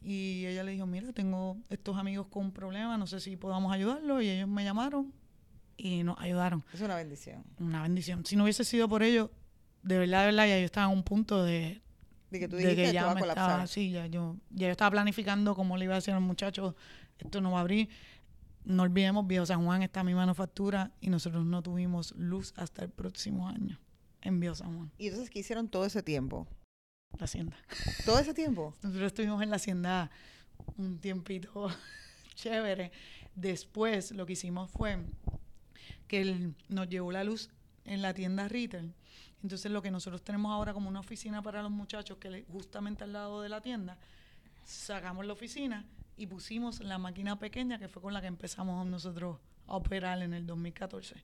y 0.03 0.45
ella 0.45 0.63
le 0.65 0.73
dijo, 0.73 0.87
mira, 0.87 1.13
tengo 1.13 1.57
estos 1.71 1.97
amigos 1.97 2.27
con 2.27 2.47
un 2.47 2.53
problema, 2.53 2.99
no 2.99 3.07
sé 3.07 3.21
si 3.21 3.37
podamos 3.37 3.73
ayudarlos, 3.73 4.23
y 4.23 4.29
ellos 4.29 4.49
me 4.49 4.63
llamaron 4.63 5.15
y 5.79 6.03
nos 6.03 6.19
ayudaron. 6.19 6.63
Es 6.75 6.83
una 6.83 6.97
bendición. 6.97 7.43
Una 7.59 7.83
bendición. 7.83 8.27
Si 8.27 8.37
no 8.37 8.43
hubiese 8.45 8.65
sido 8.65 8.87
por 8.87 9.03
ellos, 9.03 9.31
de 9.83 9.99
verdad, 9.99 10.21
de 10.21 10.27
verdad, 10.27 10.47
ya 10.47 10.59
yo 10.59 10.65
estaba 10.67 10.93
en 10.93 10.99
un 10.99 11.05
punto 11.05 11.43
de... 11.43 11.81
De 12.31 12.39
que 12.39 12.49
tú 12.49 12.57
dijiste 12.57 12.93
ya 12.93 13.11
a 13.11 13.15
colapsar. 13.15 13.67
sí, 13.67 13.93
ya 13.93 14.07
yo, 14.07 14.37
ya 14.51 14.67
yo 14.67 14.73
estaba 14.73 14.91
planificando 14.91 15.55
cómo 15.55 15.79
le 15.79 15.85
iba 15.87 15.95
a 15.95 15.97
decir 15.97 16.13
a 16.13 16.17
los 16.19 16.27
muchachos, 16.27 16.75
esto 17.19 17.41
no 17.41 17.53
va 17.53 17.59
a 17.59 17.61
abrir. 17.63 17.89
No 18.65 18.83
olvidemos, 18.83 19.27
Viejo 19.27 19.47
San 19.47 19.65
Juan 19.65 19.83
está 19.83 20.05
mi 20.05 20.15
manufactura 20.15 20.91
y 21.01 21.09
nosotros 21.09 21.47
no 21.47 21.63
tuvimos 21.63 22.13
luz 22.17 22.53
hasta 22.57 22.83
el 22.83 22.91
próximo 22.91 23.49
año 23.49 23.79
en 24.21 24.39
Viejo 24.41 24.57
San 24.57 24.77
Juan. 24.77 24.91
¿Y 24.99 25.07
entonces 25.07 25.31
qué 25.31 25.39
hicieron 25.39 25.69
todo 25.69 25.87
ese 25.87 26.03
tiempo? 26.03 26.47
La 27.19 27.25
hacienda. 27.25 27.57
¿Todo 28.05 28.19
ese 28.19 28.35
tiempo? 28.35 28.75
Nosotros 28.83 29.07
estuvimos 29.07 29.43
en 29.43 29.51
la 29.51 29.57
hacienda 29.57 30.11
un 30.77 30.99
tiempito 30.99 31.69
chévere. 32.35 32.91
Después 33.35 34.11
lo 34.13 34.27
que 34.27 34.35
hicimos 34.35 34.71
fue 34.71 34.99
que 36.09 36.21
él 36.21 36.55
nos 36.69 36.89
llevó 36.89 37.13
la 37.13 37.25
luz 37.25 37.51
en 37.85 38.03
la 38.03 38.15
tienda 38.15 38.49
retail. 38.49 38.93
Entonces 39.43 39.71
lo 39.71 39.83
que 39.83 39.91
nosotros 39.91 40.23
tenemos 40.23 40.53
ahora 40.53 40.73
como 40.73 40.89
una 40.89 41.01
oficina 41.01 41.43
para 41.43 41.63
los 41.63 41.71
muchachos, 41.71 42.19
que 42.19 42.45
justamente 42.51 43.05
al 43.05 43.13
lado 43.13 43.43
de 43.43 43.49
la 43.49 43.61
tienda, 43.61 43.99
sacamos 44.65 45.27
la 45.27 45.35
oficina 45.35 45.85
y 46.17 46.27
pusimos 46.27 46.81
la 46.81 46.99
máquina 46.99 47.39
pequeña 47.39 47.79
que 47.79 47.89
fue 47.89 48.01
con 48.01 48.15
la 48.15 48.21
que 48.21 48.27
empezamos 48.27 48.87
nosotros 48.87 49.39
a 49.67 49.77
operar 49.77 50.23
en 50.23 50.33
el 50.33 50.47
2014. 50.47 51.17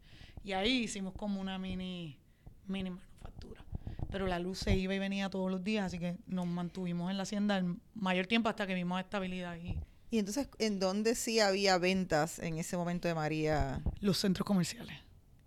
Y 0.45 0.53
ahí 0.53 0.83
hicimos 0.83 1.15
como 1.15 1.41
una 1.41 1.59
mini, 1.59 2.19
mini 2.67 2.91
manufactura. 2.91 3.65
Pero 4.11 4.27
la 4.27 4.39
luz 4.39 4.59
se 4.59 4.77
iba 4.77 4.95
y 4.95 4.99
venía 4.99 5.31
todos 5.31 5.51
los 5.51 5.63
días, 5.63 5.87
así 5.87 5.99
que 5.99 6.17
nos 6.27 6.47
mantuvimos 6.47 7.11
en 7.11 7.17
la 7.17 7.23
hacienda 7.23 7.59
el 7.59 7.77
mayor 7.95 8.27
tiempo 8.27 8.49
hasta 8.49 8.67
que 8.67 8.75
vimos 8.75 9.01
estabilidad 9.01 9.57
y 9.57 9.79
y 10.11 10.19
entonces, 10.19 10.49
¿en 10.59 10.81
dónde 10.81 11.15
sí 11.15 11.39
había 11.39 11.79
ventas 11.79 12.41
en 12.41 12.59
ese 12.59 12.77
momento 12.77 13.07
de 13.07 13.15
María? 13.15 13.81
Los 14.01 14.19
centros 14.19 14.45
comerciales. 14.45 14.97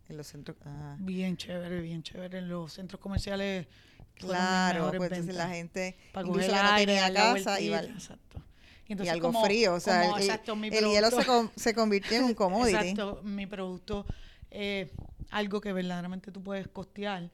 En 0.07 0.16
los 0.16 0.28
centros. 0.28 0.57
Ah. 0.66 0.95
Bien 0.99 1.36
chévere, 1.36 1.82
bien 1.82 2.01
chévere. 2.01 2.38
En 2.38 2.47
los 2.47 2.72
centros 2.72 3.01
comerciales. 3.01 3.68
Claro, 4.16 4.91
pues 4.95 5.11
entonces 5.11 5.36
la 5.36 5.49
gente 5.49 5.97
Para 6.14 6.28
incluso 6.28 6.47
que 6.47 6.55
no 6.55 6.76
tenía 6.78 7.14
casa 7.14 7.59
iba. 7.59 7.82
Exacto. 7.82 8.41
Y, 8.88 9.07
algo 9.07 9.34
frío, 9.43 9.74
o 9.74 9.80
sea, 9.80 10.18
el, 10.18 10.86
hielo 10.86 11.09
se, 11.09 11.26
se, 11.55 11.74
convirtió 11.74 12.18
en 12.18 12.26
un 12.26 12.34
commodity. 12.36 12.76
Exacto, 12.76 13.22
mi 13.24 13.47
producto, 13.47 14.05
eh, 14.51 14.91
algo 15.32 15.61
que 15.61 15.74
verdaderamente 15.74 16.32
tú 16.32 16.43
puedes 16.43 16.68
costear, 16.68 17.32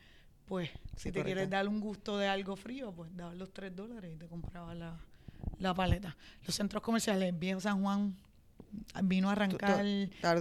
pues 0.50 0.72
si 0.96 1.12
te 1.12 1.24
quieres 1.24 1.48
dar 1.48 1.68
un 1.68 1.80
gusto 1.80 2.18
de 2.18 2.28
algo 2.28 2.56
frío, 2.56 2.92
pues 2.92 3.16
dabas 3.16 3.38
los 3.38 3.54
tres 3.54 3.74
dólares 3.76 4.12
y 4.16 4.18
te 4.18 4.28
comprabas 4.28 4.76
la, 4.76 5.00
la 5.60 5.76
paleta. 5.76 6.18
Los 6.44 6.56
centros 6.56 6.82
comerciales, 6.82 7.38
Viejo 7.38 7.62
San 7.62 7.84
Juan, 7.84 8.18
vino 9.04 9.30
a 9.30 9.34
arrancar 9.34 9.86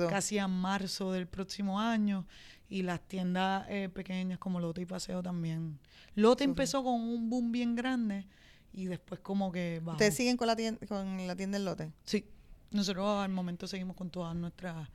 casi 0.08 0.38
a 0.38 0.48
marzo 0.48 1.12
del 1.12 1.26
próximo 1.28 1.78
año 1.78 2.26
y 2.70 2.82
las 2.82 3.06
tiendas 3.06 3.66
eh, 3.68 3.90
pequeñas 3.90 4.38
como 4.38 4.60
Lote 4.60 4.80
y 4.80 4.86
Paseo 4.86 5.22
también. 5.22 5.78
Lote 6.14 6.44
empezó 6.44 6.82
con 6.82 6.94
un 6.94 7.28
boom 7.28 7.52
bien 7.52 7.76
grande 7.76 8.26
y 8.72 8.86
después 8.86 9.20
como 9.20 9.52
que 9.52 9.80
bajó. 9.84 9.96
¿Ustedes 9.96 10.16
siguen 10.16 10.38
con 10.38 10.46
la 10.46 10.56
tienda, 10.56 10.86
con 10.86 11.26
la 11.26 11.36
tienda 11.36 11.58
del 11.58 11.66
Lote? 11.66 11.92
Sí. 12.04 12.24
Nosotros 12.70 13.06
al 13.22 13.30
momento 13.30 13.66
seguimos 13.66 13.94
con 13.94 14.08
todas 14.08 14.34
nuestras 14.34 14.88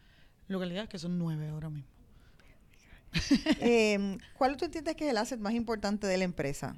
localidades, 0.48 0.90
que 0.90 0.98
son 0.98 1.20
nueve 1.20 1.50
ahora 1.50 1.70
mismo. 1.70 1.93
eh, 3.62 4.18
¿Cuál 4.38 4.58
tú 4.58 4.66
entiendes 4.66 4.96
que 4.96 5.06
es 5.06 5.12
el 5.12 5.18
asset 5.18 5.40
más 5.40 5.54
importante 5.54 6.08
de 6.08 6.18
la 6.18 6.24
empresa? 6.24 6.76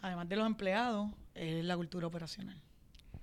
Además 0.00 0.28
de 0.28 0.36
los 0.36 0.46
empleados, 0.46 1.10
es 1.34 1.64
la 1.64 1.76
cultura 1.76 2.06
operacional. 2.06 2.60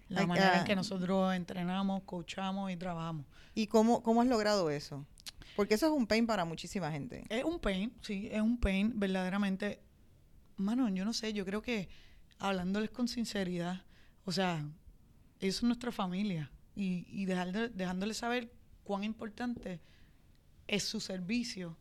La 0.07 0.25
manera 0.25 0.59
en 0.59 0.65
que 0.65 0.75
nosotros 0.75 1.35
entrenamos, 1.35 2.01
coachamos 2.03 2.71
y 2.71 2.77
trabajamos. 2.77 3.25
¿Y 3.53 3.67
cómo, 3.67 4.01
cómo 4.01 4.21
has 4.21 4.27
logrado 4.27 4.71
eso? 4.71 5.05
Porque 5.55 5.75
eso 5.75 5.87
es 5.87 5.91
un 5.91 6.07
pain 6.07 6.25
para 6.25 6.45
muchísima 6.45 6.91
gente. 6.91 7.25
Es 7.29 7.43
un 7.43 7.59
pain, 7.59 7.93
sí, 8.01 8.27
es 8.31 8.41
un 8.41 8.59
pain 8.59 8.93
verdaderamente. 8.99 9.81
Mano, 10.57 10.89
yo 10.89 11.05
no 11.05 11.13
sé, 11.13 11.33
yo 11.33 11.45
creo 11.45 11.61
que 11.61 11.89
hablándoles 12.39 12.89
con 12.89 13.07
sinceridad, 13.07 13.83
o 14.25 14.31
sea, 14.31 14.65
eso 15.39 15.57
es 15.57 15.63
nuestra 15.63 15.91
familia 15.91 16.49
y, 16.75 17.05
y 17.09 17.25
dejar 17.25 17.71
dejándoles 17.71 18.17
saber 18.17 18.51
cuán 18.83 19.03
importante 19.03 19.79
es 20.69 20.83
su 20.83 20.99
servicio 20.99 21.75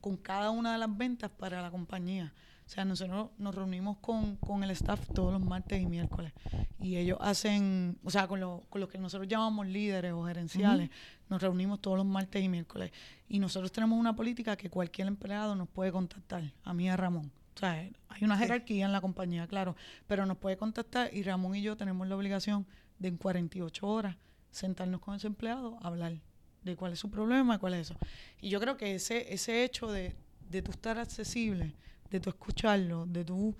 con 0.00 0.16
cada 0.16 0.50
una 0.50 0.72
de 0.72 0.78
las 0.78 0.96
ventas 0.96 1.30
para 1.30 1.62
la 1.62 1.70
compañía. 1.70 2.32
O 2.66 2.68
sea, 2.68 2.84
nosotros 2.84 3.30
nos 3.38 3.54
reunimos 3.54 3.98
con, 3.98 4.36
con 4.36 4.64
el 4.64 4.70
staff 4.72 5.00
todos 5.14 5.32
los 5.32 5.42
martes 5.42 5.80
y 5.80 5.86
miércoles. 5.86 6.32
Y 6.80 6.96
ellos 6.96 7.18
hacen, 7.20 7.96
o 8.02 8.10
sea, 8.10 8.26
con, 8.26 8.40
lo, 8.40 8.64
con 8.68 8.80
los 8.80 8.90
que 8.90 8.98
nosotros 8.98 9.28
llamamos 9.28 9.68
líderes 9.68 10.12
o 10.12 10.24
gerenciales, 10.24 10.90
nos 11.28 11.40
reunimos 11.40 11.80
todos 11.80 11.96
los 11.96 12.06
martes 12.06 12.42
y 12.42 12.48
miércoles. 12.48 12.90
Y 13.28 13.38
nosotros 13.38 13.70
tenemos 13.70 13.98
una 13.98 14.16
política 14.16 14.56
que 14.56 14.68
cualquier 14.68 15.06
empleado 15.06 15.54
nos 15.54 15.68
puede 15.68 15.92
contactar, 15.92 16.52
a 16.64 16.74
mí 16.74 16.86
y 16.86 16.88
a 16.88 16.96
Ramón. 16.96 17.30
O 17.54 17.58
sea, 17.58 17.72
hay 18.08 18.24
una 18.24 18.36
jerarquía 18.36 18.86
en 18.86 18.92
la 18.92 19.00
compañía, 19.00 19.46
claro, 19.46 19.76
pero 20.08 20.26
nos 20.26 20.36
puede 20.36 20.56
contactar 20.56 21.14
y 21.14 21.22
Ramón 21.22 21.54
y 21.54 21.62
yo 21.62 21.76
tenemos 21.76 22.06
la 22.08 22.16
obligación 22.16 22.66
de 22.98 23.08
en 23.08 23.16
48 23.16 23.86
horas 23.86 24.16
sentarnos 24.50 25.00
con 25.00 25.14
ese 25.14 25.28
empleado 25.28 25.78
a 25.80 25.86
hablar 25.86 26.20
de 26.66 26.76
cuál 26.76 26.92
es 26.92 26.98
su 26.98 27.10
problema, 27.10 27.58
cuál 27.58 27.74
es 27.74 27.90
eso. 27.90 27.96
Y 28.40 28.50
yo 28.50 28.60
creo 28.60 28.76
que 28.76 28.96
ese, 28.96 29.32
ese 29.32 29.64
hecho 29.64 29.90
de, 29.90 30.14
de 30.50 30.62
tú 30.62 30.72
estar 30.72 30.98
accesible, 30.98 31.74
de 32.10 32.20
tú 32.20 32.28
escucharlo, 32.30 33.06
de 33.06 33.24
tú 33.24 33.56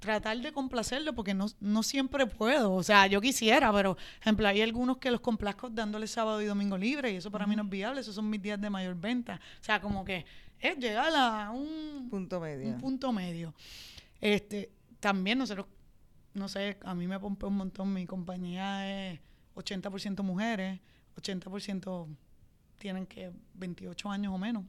tratar 0.00 0.38
de 0.38 0.52
complacerlo, 0.52 1.14
porque 1.14 1.34
no, 1.34 1.46
no 1.60 1.82
siempre 1.82 2.26
puedo. 2.26 2.74
O 2.74 2.82
sea, 2.82 3.06
yo 3.06 3.20
quisiera, 3.20 3.72
pero, 3.72 3.96
ejemplo, 4.20 4.46
hay 4.46 4.62
algunos 4.62 4.98
que 4.98 5.10
los 5.10 5.20
complazco 5.20 5.70
dándole 5.70 6.06
sábado 6.06 6.40
y 6.42 6.46
domingo 6.46 6.78
libre, 6.78 7.12
y 7.12 7.16
eso 7.16 7.30
para 7.30 7.46
mí 7.46 7.56
no 7.56 7.64
es 7.64 7.70
viable, 7.70 8.00
esos 8.00 8.14
son 8.14 8.28
mis 8.30 8.40
días 8.40 8.60
de 8.60 8.70
mayor 8.70 8.94
venta. 8.94 9.40
O 9.60 9.64
sea, 9.64 9.80
como 9.80 10.04
que 10.04 10.24
es 10.60 10.78
llegar 10.78 11.12
a 11.14 11.50
un 11.50 12.08
punto 12.10 12.40
medio. 12.40 12.68
Un 12.68 12.78
punto 12.78 13.12
medio. 13.12 13.54
Este, 14.20 14.70
también 15.00 15.38
nosotros, 15.38 15.66
no 16.34 16.48
sé, 16.48 16.76
a 16.82 16.94
mí 16.94 17.06
me 17.06 17.18
pompe 17.18 17.46
un 17.46 17.56
montón, 17.56 17.92
mi 17.92 18.06
compañía 18.06 19.12
es 19.12 19.20
80% 19.56 20.22
mujeres, 20.22 20.80
80% 21.16 22.16
tienen 22.78 23.06
que 23.06 23.32
28 23.54 24.10
años 24.10 24.34
o 24.34 24.38
menos. 24.38 24.64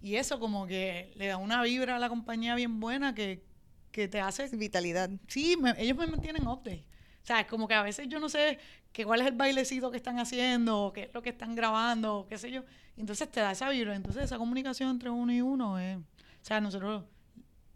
Y 0.00 0.16
eso 0.16 0.38
como 0.38 0.66
que 0.66 1.12
le 1.16 1.26
da 1.26 1.36
una 1.36 1.62
vibra 1.62 1.96
a 1.96 1.98
la 1.98 2.08
compañía 2.08 2.54
bien 2.54 2.80
buena 2.80 3.14
que, 3.14 3.46
te 3.90 4.20
hace... 4.20 4.48
Vitalidad. 4.56 5.10
Sí, 5.26 5.56
ellos 5.76 5.96
me 5.96 6.06
mantienen 6.06 6.46
update. 6.46 6.84
O 7.22 7.26
sea, 7.26 7.40
es 7.40 7.46
como 7.46 7.66
que 7.66 7.74
a 7.74 7.82
veces 7.82 8.08
yo 8.08 8.20
no 8.20 8.28
sé 8.28 8.58
que 8.92 9.04
cuál 9.04 9.20
es 9.20 9.26
el 9.26 9.34
bailecito 9.34 9.90
que 9.90 9.96
están 9.96 10.20
haciendo, 10.20 10.84
o 10.84 10.92
qué 10.92 11.04
es 11.04 11.14
lo 11.14 11.20
que 11.20 11.30
están 11.30 11.56
grabando, 11.56 12.26
qué 12.28 12.38
sé 12.38 12.50
yo. 12.52 12.64
entonces 12.96 13.28
te 13.30 13.40
da 13.40 13.50
esa 13.50 13.68
vibra. 13.70 13.96
Entonces 13.96 14.22
esa 14.24 14.38
comunicación 14.38 14.90
entre 14.90 15.10
uno 15.10 15.32
y 15.32 15.40
uno 15.40 15.78
es... 15.78 15.96
O 15.96 16.02
sea, 16.42 16.60
nosotros 16.60 17.04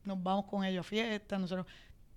nos 0.05 0.23
vamos 0.23 0.47
con 0.47 0.65
ellos 0.65 0.87
a 0.87 0.89
fiestas, 0.89 1.41
nosotros 1.41 1.67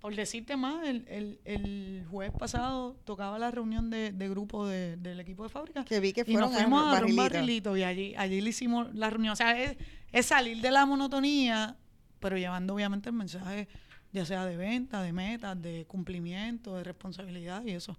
por 0.06 0.16
decirte 0.16 0.56
más, 0.56 0.88
el, 0.88 1.04
el, 1.08 1.40
el, 1.46 2.06
jueves 2.12 2.32
pasado 2.38 2.96
tocaba 3.06 3.40
la 3.40 3.50
reunión 3.50 3.90
de, 3.90 4.12
de 4.12 4.30
grupo 4.30 4.68
de, 4.68 4.98
del 4.98 5.20
equipo 5.20 5.42
de 5.42 5.50
fábrica. 5.50 5.84
Que 5.84 6.00
vi 6.00 6.14
que 6.14 6.24
fueron 6.24 6.52
y 6.52 6.54
nos 6.54 6.62
fuimos 6.62 6.96
a, 6.96 7.04
un 7.04 7.16
barrilito 7.16 7.76
y 7.76 7.82
allí, 7.82 8.14
allí 8.16 8.40
le 8.40 8.52
hicimos 8.52 8.94
la 8.94 9.10
reunión. 9.10 9.34
O 9.34 9.36
sea, 9.36 9.60
es, 9.60 9.76
es, 10.12 10.28
salir 10.28 10.62
de 10.62 10.70
la 10.70 10.86
monotonía, 10.86 11.76
pero 12.20 12.38
llevando 12.38 12.76
obviamente 12.76 13.10
el 13.10 13.16
mensaje, 13.16 13.68
ya 14.12 14.28
sea 14.28 14.46
de 14.46 14.56
venta, 14.58 15.02
de 15.02 15.12
metas, 15.12 15.60
de 15.60 15.86
cumplimiento, 15.88 16.76
de 16.76 16.84
responsabilidad 16.84 17.66
y 17.66 17.72
eso. 17.72 17.98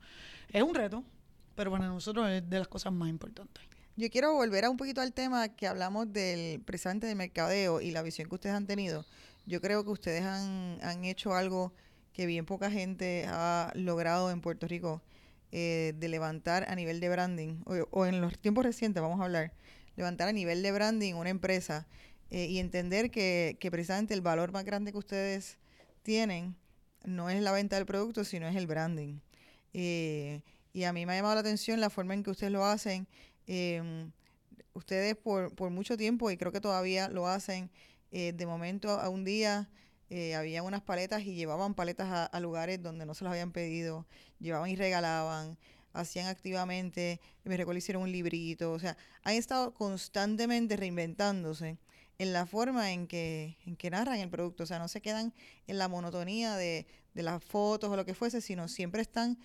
Es 0.53 0.63
un 0.63 0.77
reto, 0.77 1.03
pero 1.57 1.73
para 1.73 1.89
nosotros 1.89 2.31
es 2.31 2.49
de 2.49 2.59
las 2.61 2.69
cosas 2.69 2.93
más 2.93 3.09
importantes. 3.09 3.65
Yo 3.97 4.09
quiero 4.11 4.33
volver 4.33 4.65
a 4.65 4.71
un 4.71 4.77
poquito 4.77 5.01
al 5.01 5.13
tema 5.13 5.49
que 5.49 5.67
hablamos 5.67 6.13
del 6.13 6.61
presente 6.61 7.09
de 7.09 7.17
mercadeo 7.17 7.81
y 7.81 7.91
la 7.91 8.03
visión 8.03 8.29
que 8.29 8.37
ustedes 8.37 8.55
han 8.55 8.69
tenido. 8.69 9.05
Yo 9.45 9.61
creo 9.61 9.83
que 9.83 9.91
ustedes 9.91 10.23
han, 10.23 10.79
han 10.83 11.05
hecho 11.05 11.35
algo 11.35 11.73
que 12.17 12.25
bien 12.25 12.47
poca 12.47 12.71
gente 12.71 13.27
ha 13.29 13.71
logrado 13.75 14.31
en 14.31 14.41
Puerto 14.41 14.67
Rico 14.67 15.03
eh, 15.53 15.93
de 15.99 16.09
levantar 16.09 16.65
a 16.67 16.75
nivel 16.75 16.99
de 16.99 17.11
branding, 17.11 17.61
o, 17.91 18.07
en 18.07 18.23
los 18.23 18.39
tiempos 18.39 18.65
recientes 18.65 19.03
vamos 19.03 19.21
a 19.21 19.25
hablar, 19.25 19.53
levantar 19.97 20.27
a 20.27 20.33
nivel 20.33 20.63
de 20.63 20.73
branding 20.73 21.13
una 21.13 21.29
empresa 21.29 21.87
eh, 22.31 22.47
y 22.47 22.59
entender 22.59 23.11
que, 23.11 23.59
precisamente 23.71 24.15
el 24.15 24.23
valor 24.23 24.51
más 24.51 24.65
grande 24.65 24.93
que 24.93 24.99
ustedes 24.99 25.59
tienen 26.03 26.57
no 27.05 27.29
es 27.29 27.43
la 27.43 27.53
venta 27.53 27.77
del 27.77 27.85
producto, 27.85 28.25
sino 28.25 28.49
es 28.49 28.57
el 28.57 28.67
branding. 28.67 29.19
Eh, 29.75 30.41
y 30.73 30.85
a 30.85 30.95
mí 30.95 31.05
me 31.05 31.13
ha 31.13 31.17
llamado 31.17 31.35
la 31.35 31.41
atención 31.41 31.81
la 31.81 31.91
forma 31.91 32.15
en 32.15 32.23
que 32.23 32.31
ustedes 32.31 32.51
lo 32.51 32.65
hacen. 32.65 33.07
Em, 33.47 34.11
ustedes 34.73 35.17
por, 35.17 35.55
por 35.55 35.69
mucho 35.69 35.99
tiempo, 35.99 36.31
y 36.31 36.39
creo 36.39 36.51
que 36.51 36.63
todavía 36.63 37.11
lo 37.11 37.29
hacen, 37.29 37.71
de 38.11 38.47
momento 38.47 38.89
a 38.99 39.11
un 39.11 39.25
día 39.25 39.69
eh, 40.11 40.35
había 40.35 40.63
unas 40.63 40.83
paletas 40.83 41.23
y 41.23 41.35
llevaban 41.35 41.75
paletas 41.75 42.29
a, 42.33 42.41
lugares 42.41 42.83
donde 42.83 43.07
no 43.07 43.15
se 43.15 43.25
las 43.25 43.33
habían 43.33 43.53
pedido, 43.53 44.07
llevaban 44.39 44.71
y 44.71 44.77
regalaban, 44.77 45.59
hacían 45.93 46.27
activamente, 46.27 47.21
me 47.45 47.57
recuerdo 47.57 47.79
hicieron 47.79 48.03
un 48.03 48.13
librito, 48.13 48.73
o 48.73 48.79
sea, 48.79 48.97
han 49.25 49.35
estado 49.35 49.75
constantemente 49.75 50.77
reinventándose 50.77 51.79
en 52.19 52.33
la 52.33 52.47
forma 52.47 52.93
en 52.93 53.07
que, 53.09 53.57
en 53.67 53.77
que 53.77 53.91
narran 53.91 54.21
el 54.21 54.31
producto, 54.31 54.63
o 54.63 54.67
sea, 54.67 54.79
no 54.79 54.89
se 54.89 55.01
quedan 55.01 55.35
en 55.67 55.79
la 55.79 55.89
monotonía 55.89 56.57
de, 56.57 56.87
de 57.15 57.23
las 57.23 57.43
fotos 57.43 57.91
o 57.91 57.97
lo 57.97 58.05
que 58.05 58.15
fuese, 58.15 58.41
sino 58.41 58.69
siempre 58.69 59.03
están 59.03 59.39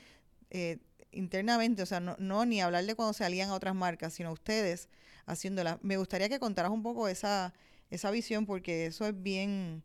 eh, 0.51 0.77
internamente, 1.11 1.81
o 1.81 1.85
sea, 1.85 1.99
no, 1.99 2.15
no 2.19 2.45
ni 2.45 2.61
hablar 2.61 2.85
de 2.85 2.95
cuando 2.95 3.13
salían 3.13 3.49
a 3.49 3.55
otras 3.55 3.75
marcas, 3.75 4.13
sino 4.13 4.31
ustedes 4.31 4.89
haciéndolas. 5.25 5.77
Me 5.81 5.97
gustaría 5.97 6.29
que 6.29 6.39
contaras 6.39 6.71
un 6.71 6.83
poco 6.83 7.07
esa, 7.07 7.53
esa 7.89 8.11
visión 8.11 8.45
porque 8.45 8.85
eso 8.85 9.07
es 9.07 9.21
bien 9.21 9.83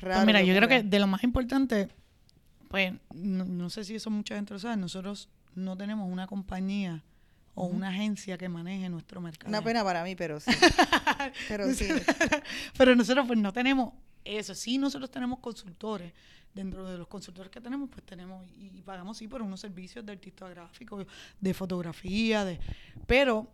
pues 0.00 0.26
mira, 0.26 0.42
yo 0.42 0.54
creo 0.54 0.68
que 0.68 0.82
de 0.82 0.98
lo 0.98 1.06
más 1.06 1.24
importante, 1.24 1.88
pues 2.68 2.92
no, 3.14 3.70
sé 3.70 3.84
si 3.84 3.94
eso 3.94 4.10
mucha 4.10 4.34
gente 4.34 4.54
lo 4.54 4.58
sabe, 4.58 4.76
nosotros 4.76 5.28
no 5.54 5.76
tenemos 5.76 6.10
una 6.10 6.26
compañía 6.26 7.04
o 7.54 7.66
una 7.66 7.88
agencia 7.88 8.36
que 8.36 8.48
maneje 8.48 8.88
nuestro 8.88 9.20
mercado. 9.20 9.48
Una 9.48 9.62
pena 9.62 9.82
para 9.82 10.04
mí, 10.04 10.14
pero 10.14 10.40
sí. 10.40 10.50
pero 11.48 11.72
sí. 11.72 11.88
pero 12.76 12.94
nosotros 12.94 13.26
pues 13.26 13.38
no 13.38 13.52
tenemos 13.52 13.94
eso. 14.24 14.54
Sí, 14.54 14.78
nosotros 14.78 15.10
tenemos 15.10 15.38
consultores. 15.38 16.12
Dentro 16.52 16.88
de 16.88 16.96
los 16.96 17.06
consultores 17.06 17.50
que 17.50 17.60
tenemos, 17.60 17.90
pues 17.90 18.02
tenemos 18.06 18.42
y, 18.56 18.80
pagamos 18.80 19.18
sí 19.18 19.28
por 19.28 19.42
unos 19.42 19.60
servicios 19.60 20.06
de 20.06 20.12
artista 20.12 20.48
gráfico, 20.48 21.06
de 21.38 21.54
fotografía, 21.54 22.46
de 22.46 22.58
pero 23.06 23.52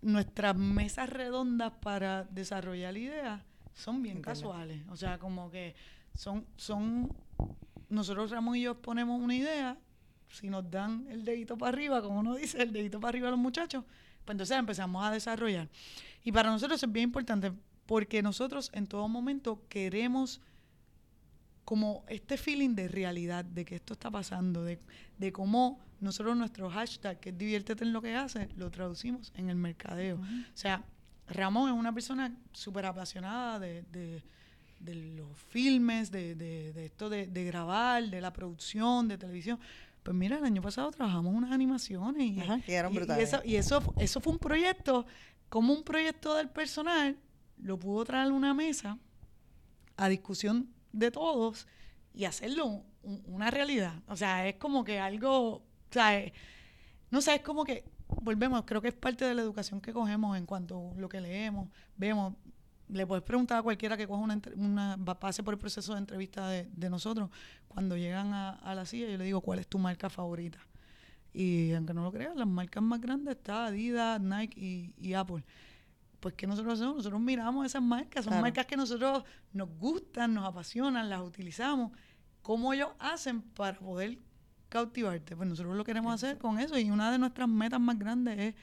nuestras 0.00 0.56
mesas 0.56 1.10
redondas 1.10 1.72
para 1.82 2.24
desarrollar 2.24 2.96
ideas 2.96 3.42
son 3.78 4.02
bien 4.02 4.20
casuales. 4.20 4.82
O 4.90 4.96
sea, 4.96 5.18
como 5.18 5.50
que 5.50 5.74
son, 6.14 6.44
son, 6.56 7.14
nosotros 7.88 8.30
Ramón 8.30 8.56
y 8.56 8.62
yo 8.62 8.80
ponemos 8.80 9.20
una 9.20 9.34
idea, 9.34 9.78
si 10.30 10.50
nos 10.50 10.68
dan 10.68 11.06
el 11.08 11.24
dedito 11.24 11.56
para 11.56 11.70
arriba, 11.70 12.02
como 12.02 12.18
uno 12.18 12.34
dice, 12.34 12.60
el 12.60 12.72
dedito 12.72 13.00
para 13.00 13.10
arriba 13.10 13.28
a 13.28 13.30
los 13.30 13.40
muchachos, 13.40 13.84
pues 14.24 14.34
entonces 14.34 14.58
empezamos 14.58 15.04
a 15.04 15.12
desarrollar. 15.12 15.68
Y 16.24 16.32
para 16.32 16.50
nosotros 16.50 16.82
es 16.82 16.92
bien 16.92 17.04
importante 17.04 17.52
porque 17.86 18.20
nosotros 18.20 18.70
en 18.74 18.86
todo 18.86 19.08
momento 19.08 19.62
queremos 19.68 20.40
como 21.64 22.04
este 22.08 22.36
feeling 22.36 22.74
de 22.74 22.88
realidad, 22.88 23.44
de 23.44 23.64
que 23.64 23.76
esto 23.76 23.92
está 23.92 24.10
pasando, 24.10 24.64
de, 24.64 24.80
de 25.18 25.32
cómo 25.32 25.78
nosotros 26.00 26.36
nuestro 26.36 26.68
hashtag, 26.68 27.20
que 27.20 27.30
es 27.30 27.38
diviértete 27.38 27.84
en 27.84 27.92
lo 27.92 28.02
que 28.02 28.16
hace, 28.16 28.48
lo 28.56 28.70
traducimos 28.70 29.32
en 29.36 29.50
el 29.50 29.56
mercadeo. 29.56 30.16
O 30.16 30.56
sea, 30.56 30.84
Ramón 31.28 31.70
es 31.70 31.78
una 31.78 31.92
persona 31.92 32.34
súper 32.52 32.86
apasionada 32.86 33.58
de, 33.58 34.22
los 34.80 35.36
filmes, 35.48 36.10
de, 36.10 36.72
esto 36.84 37.08
de, 37.08 37.44
grabar, 37.44 38.08
de 38.08 38.20
la 38.20 38.32
producción, 38.32 39.08
de 39.08 39.18
televisión. 39.18 39.58
Pues 40.02 40.16
mira, 40.16 40.38
el 40.38 40.44
año 40.44 40.62
pasado 40.62 40.90
trabajamos 40.90 41.34
unas 41.34 41.52
animaciones 41.52 42.22
y, 42.22 42.40
eso, 43.18 43.42
y 43.44 43.56
eso, 43.56 43.94
eso 43.98 44.20
fue 44.20 44.32
un 44.32 44.38
proyecto, 44.38 45.04
como 45.48 45.74
un 45.74 45.82
proyecto 45.82 46.34
del 46.34 46.48
personal, 46.48 47.16
lo 47.58 47.78
pudo 47.78 48.04
traer 48.04 48.28
a 48.28 48.32
una 48.32 48.54
mesa 48.54 48.98
a 49.96 50.08
discusión 50.08 50.68
de 50.92 51.10
todos 51.10 51.66
y 52.14 52.24
hacerlo 52.24 52.84
una 53.02 53.50
realidad. 53.50 53.94
O 54.06 54.16
sea, 54.16 54.48
es 54.48 54.56
como 54.56 54.84
que 54.84 54.98
algo, 54.98 55.56
o 55.56 55.62
sea, 55.90 56.22
no 57.10 57.20
sé, 57.20 57.36
es 57.36 57.42
como 57.42 57.64
que 57.64 57.84
volvemos, 58.08 58.62
creo 58.64 58.80
que 58.80 58.88
es 58.88 58.94
parte 58.94 59.24
de 59.24 59.34
la 59.34 59.42
educación 59.42 59.80
que 59.80 59.92
cogemos 59.92 60.36
en 60.36 60.46
cuanto 60.46 60.92
a 60.92 61.00
lo 61.00 61.08
que 61.08 61.20
leemos, 61.20 61.68
vemos. 61.96 62.34
Le 62.88 63.06
puedes 63.06 63.22
preguntar 63.22 63.58
a 63.58 63.62
cualquiera 63.62 63.98
que 63.98 64.06
coja 64.06 64.22
una, 64.22 64.40
una 64.56 64.96
pase 65.20 65.42
por 65.42 65.52
el 65.52 65.58
proceso 65.58 65.92
de 65.92 65.98
entrevista 65.98 66.48
de, 66.48 66.70
de 66.72 66.88
nosotros, 66.88 67.28
cuando 67.68 67.98
llegan 67.98 68.32
a, 68.32 68.50
a, 68.50 68.74
la 68.74 68.86
silla, 68.86 69.10
yo 69.10 69.18
le 69.18 69.24
digo, 69.24 69.42
¿cuál 69.42 69.58
es 69.58 69.66
tu 69.68 69.78
marca 69.78 70.08
favorita? 70.08 70.58
Y 71.34 71.72
aunque 71.74 71.92
no 71.92 72.02
lo 72.02 72.10
creas, 72.10 72.34
las 72.34 72.46
marcas 72.46 72.82
más 72.82 72.98
grandes 73.00 73.36
están 73.36 73.66
Adidas, 73.66 74.18
Nike 74.20 74.58
y, 74.58 74.94
y 74.98 75.12
Apple 75.12 75.44
pues 76.20 76.34
¿qué 76.34 76.46
nosotros 76.46 76.74
hacemos? 76.74 76.96
Nosotros 76.96 77.20
miramos 77.20 77.64
esas 77.66 77.82
marcas, 77.82 78.24
son 78.24 78.40
marcas 78.40 78.66
que 78.66 78.76
nosotros 78.76 79.24
nos 79.52 79.68
gustan, 79.78 80.34
nos 80.34 80.46
apasionan, 80.46 81.08
las 81.08 81.20
utilizamos. 81.20 81.92
¿Cómo 82.42 82.72
ellos 82.72 82.88
hacen 82.98 83.42
para 83.42 83.78
poder 83.78 84.18
cautivarte? 84.68 85.36
Pues 85.36 85.48
nosotros 85.48 85.76
lo 85.76 85.84
queremos 85.84 86.12
hacer 86.14 86.38
con 86.38 86.58
eso 86.58 86.78
y 86.78 86.90
una 86.90 87.10
de 87.10 87.18
nuestras 87.18 87.48
metas 87.48 87.80
más 87.80 87.98
grandes 87.98 88.38
es 88.38 88.54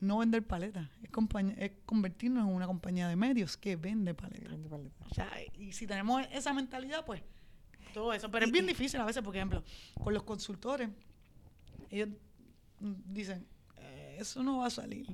no 0.00 0.18
vender 0.18 0.46
paletas, 0.46 0.88
es, 1.02 1.10
es 1.58 1.72
convertirnos 1.84 2.48
en 2.48 2.54
una 2.54 2.66
compañía 2.66 3.06
de 3.08 3.16
medios 3.16 3.56
que 3.56 3.76
vende 3.76 4.14
paletas. 4.14 4.54
O 5.10 5.14
sea, 5.14 5.30
y 5.58 5.72
si 5.72 5.86
tenemos 5.86 6.22
esa 6.32 6.54
mentalidad, 6.54 7.04
pues 7.04 7.22
todo 7.92 8.12
eso. 8.12 8.30
Pero 8.30 8.46
es 8.46 8.52
bien 8.52 8.66
difícil 8.66 9.00
a 9.00 9.04
veces, 9.04 9.22
por 9.22 9.36
ejemplo, 9.36 9.62
con 10.02 10.14
los 10.14 10.22
consultores, 10.22 10.88
ellos 11.90 12.08
dicen, 12.78 13.46
eh, 13.76 14.16
eso 14.20 14.42
no 14.42 14.58
va 14.58 14.66
a 14.66 14.70
salir 14.70 15.06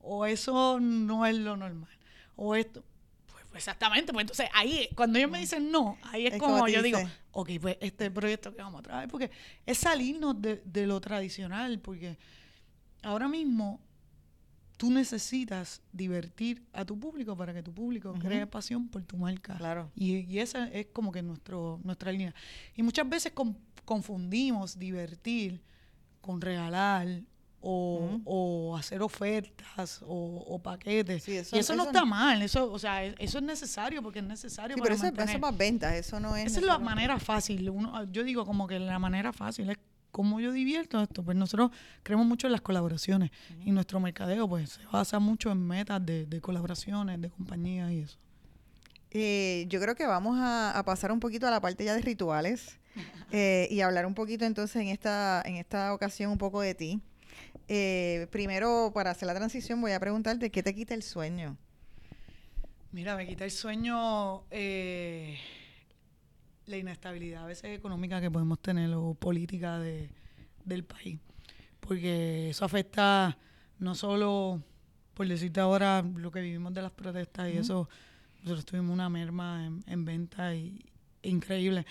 o 0.00 0.26
eso 0.26 0.80
no 0.80 1.26
es 1.26 1.36
lo 1.36 1.56
normal, 1.56 1.90
o 2.36 2.54
esto. 2.54 2.82
Exactamente, 3.58 4.12
pues 4.12 4.22
entonces 4.22 4.48
ahí, 4.54 4.88
cuando 4.94 5.18
ellos 5.18 5.30
me 5.30 5.38
dicen 5.38 5.70
no, 5.70 5.98
ahí 6.04 6.26
es, 6.26 6.38
como, 6.38 6.66
yo 6.68 6.82
digo, 6.82 6.98
ok, 7.32 7.50
pues 7.60 7.76
este 7.80 8.10
proyecto 8.10 8.54
que 8.54 8.62
vamos 8.62 8.80
a 8.80 8.82
traer, 8.82 9.08
porque 9.08 9.30
es 9.66 9.78
salirnos 9.78 10.40
de, 10.40 10.62
de 10.64 10.86
lo 10.86 11.00
tradicional, 11.00 11.78
porque 11.80 12.18
ahora 13.02 13.28
mismo 13.28 13.80
tú 14.78 14.90
necesitas 14.90 15.82
divertir 15.92 16.64
a 16.72 16.84
tu 16.84 16.98
público 16.98 17.36
para 17.36 17.52
que 17.52 17.62
tu 17.62 17.74
público 17.74 18.14
cree 18.14 18.46
pasión 18.46 18.88
por 18.88 19.02
tu 19.02 19.16
marca. 19.16 19.56
Claro. 19.56 19.90
Y, 19.94 20.18
y, 20.32 20.38
esa 20.38 20.68
es 20.68 20.86
como 20.92 21.10
que 21.10 21.20
nuestro, 21.20 21.80
nuestra 21.82 22.12
línea. 22.12 22.34
Y 22.74 22.82
muchas 22.82 23.06
veces 23.08 23.32
confundimos 23.84 24.78
divertir 24.78 25.60
con 26.20 26.40
regalar 26.40 27.22
o, 27.60 28.76
hacer 28.78 29.02
ofertas 29.02 30.00
o, 30.06 30.60
paquetes. 30.62 31.26
y 31.28 31.36
eso, 31.36 31.74
no 31.74 31.84
está 31.84 32.04
mal, 32.04 32.42
eso, 32.42 32.70
o 32.70 32.78
sea, 32.78 33.04
eso 33.04 33.38
es 33.38 33.44
necesario 33.44 34.02
porque 34.02 34.20
es 34.20 34.24
necesario. 34.24 34.76
Sí, 34.76 34.82
pero 34.82 34.94
eso, 34.94 35.06
es 35.06 35.40
más 35.40 35.56
ventas, 35.56 35.94
eso 35.94 36.20
no 36.20 36.36
es. 36.36 36.46
Esa 36.46 36.60
es 36.60 36.66
la 36.66 36.78
manera 36.78 37.18
fácil. 37.18 37.68
Uno, 37.70 38.04
yo 38.04 38.22
digo 38.22 38.46
como 38.46 38.66
que 38.66 38.78
la 38.78 38.98
manera 38.98 39.32
fácil 39.32 39.70
es 39.70 39.78
cómo 40.10 40.40
yo 40.40 40.52
divierto 40.52 41.02
esto. 41.02 41.22
Pues 41.22 41.36
nosotros 41.36 41.70
creemos 42.02 42.26
mucho 42.26 42.46
en 42.46 42.52
las 42.52 42.60
colaboraciones 42.60 43.30
y 43.64 43.72
nuestro 43.72 44.00
mercadeo 44.00 44.48
pues 44.48 44.70
se 44.70 44.86
basa 44.86 45.18
mucho 45.18 45.50
en 45.50 45.66
metas 45.66 46.04
de, 46.04 46.26
de 46.26 46.40
colaboraciones, 46.40 47.20
de 47.20 47.30
compañías 47.30 47.90
y 47.92 48.00
eso. 48.00 48.18
Eh, 49.10 49.64
yo 49.68 49.80
creo 49.80 49.94
que 49.94 50.06
vamos 50.06 50.36
a, 50.38 50.82
pasar 50.84 51.12
un 51.12 51.20
poquito 51.20 51.46
a 51.46 51.50
la 51.50 51.60
parte 51.60 51.84
ya 51.84 51.94
de 51.94 52.02
rituales 52.02 52.78
eh, 53.32 53.66
y 53.70 53.80
hablar 53.80 54.06
un 54.06 54.14
poquito 54.14 54.44
entonces 54.44 54.82
en 54.82 54.88
esta, 54.88 55.42
en 55.44 55.56
esta 55.56 55.94
ocasión 55.94 56.30
un 56.30 56.38
poco 56.38 56.60
de 56.60 56.74
ti. 56.74 57.00
Eh, 57.68 58.26
primero, 58.30 58.90
para 58.94 59.10
hacer 59.10 59.26
la 59.26 59.34
transición, 59.34 59.80
voy 59.80 59.92
a 59.92 60.00
preguntarte, 60.00 60.50
¿qué 60.50 60.62
te 60.62 60.74
quita 60.74 60.94
el 60.94 61.02
sueño? 61.02 61.56
Mira, 62.92 63.16
me 63.16 63.26
quita 63.26 63.44
el 63.44 63.50
sueño 63.50 64.44
eh, 64.50 65.38
la 66.66 66.76
inestabilidad 66.76 67.44
a 67.44 67.46
veces 67.46 67.76
económica 67.76 68.20
que 68.20 68.30
podemos 68.30 68.60
tener 68.60 68.94
o 68.94 69.14
política 69.14 69.78
de, 69.78 70.10
del 70.64 70.84
país. 70.84 71.18
Porque 71.80 72.50
eso 72.50 72.64
afecta 72.64 73.36
no 73.78 73.94
solo, 73.94 74.62
por 75.14 75.28
decirte 75.28 75.60
ahora, 75.60 76.02
lo 76.02 76.30
que 76.30 76.40
vivimos 76.40 76.72
de 76.72 76.82
las 76.82 76.92
protestas 76.92 77.52
y 77.52 77.58
eso, 77.58 77.88
nosotros 78.42 78.64
tuvimos 78.64 78.92
una 78.92 79.08
merma 79.08 79.66
en, 79.66 79.84
en 79.86 80.04
venta 80.04 80.54
y, 80.54 80.82
increíble. 81.22 81.84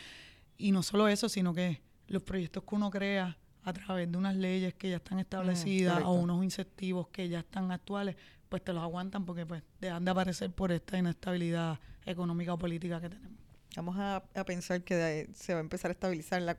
Y 0.58 0.72
no 0.72 0.82
solo 0.82 1.08
eso, 1.08 1.30
sino 1.30 1.54
que 1.54 1.82
los 2.08 2.24
proyectos 2.24 2.64
que 2.64 2.76
uno 2.76 2.90
crea 2.90 3.38
a 3.68 3.74
través 3.74 4.10
de 4.10 4.18
unas 4.18 4.34
leyes 4.34 4.74
que 4.76 4.90
ya 4.92 4.96
están 4.96 5.20
establecidas 5.20 6.02
o 6.06 6.14
unos 6.14 6.42
incentivos 6.42 7.10
que 7.10 7.28
ya 7.28 7.40
están 7.40 7.70
actuales, 7.70 8.16
pues 8.48 8.64
te 8.64 8.72
los 8.72 8.82
aguantan 8.82 9.26
porque 9.26 9.46
pues 9.46 9.62
dejan 9.82 10.06
de 10.06 10.12
aparecer 10.12 10.52
por 10.52 10.72
esta 10.72 10.98
inestabilidad 10.98 11.78
económica 12.06 12.54
o 12.54 12.58
política 12.58 13.02
que 13.02 13.10
tenemos. 13.10 13.38
Vamos 13.76 13.98
a, 14.00 14.24
pensar 14.46 14.84
que 14.86 15.30
se 15.34 15.54
va 15.54 15.60
a 15.60 15.62
empezar 15.62 15.92
a 15.92 15.92
estabilizar 15.92 16.42
la, 16.42 16.58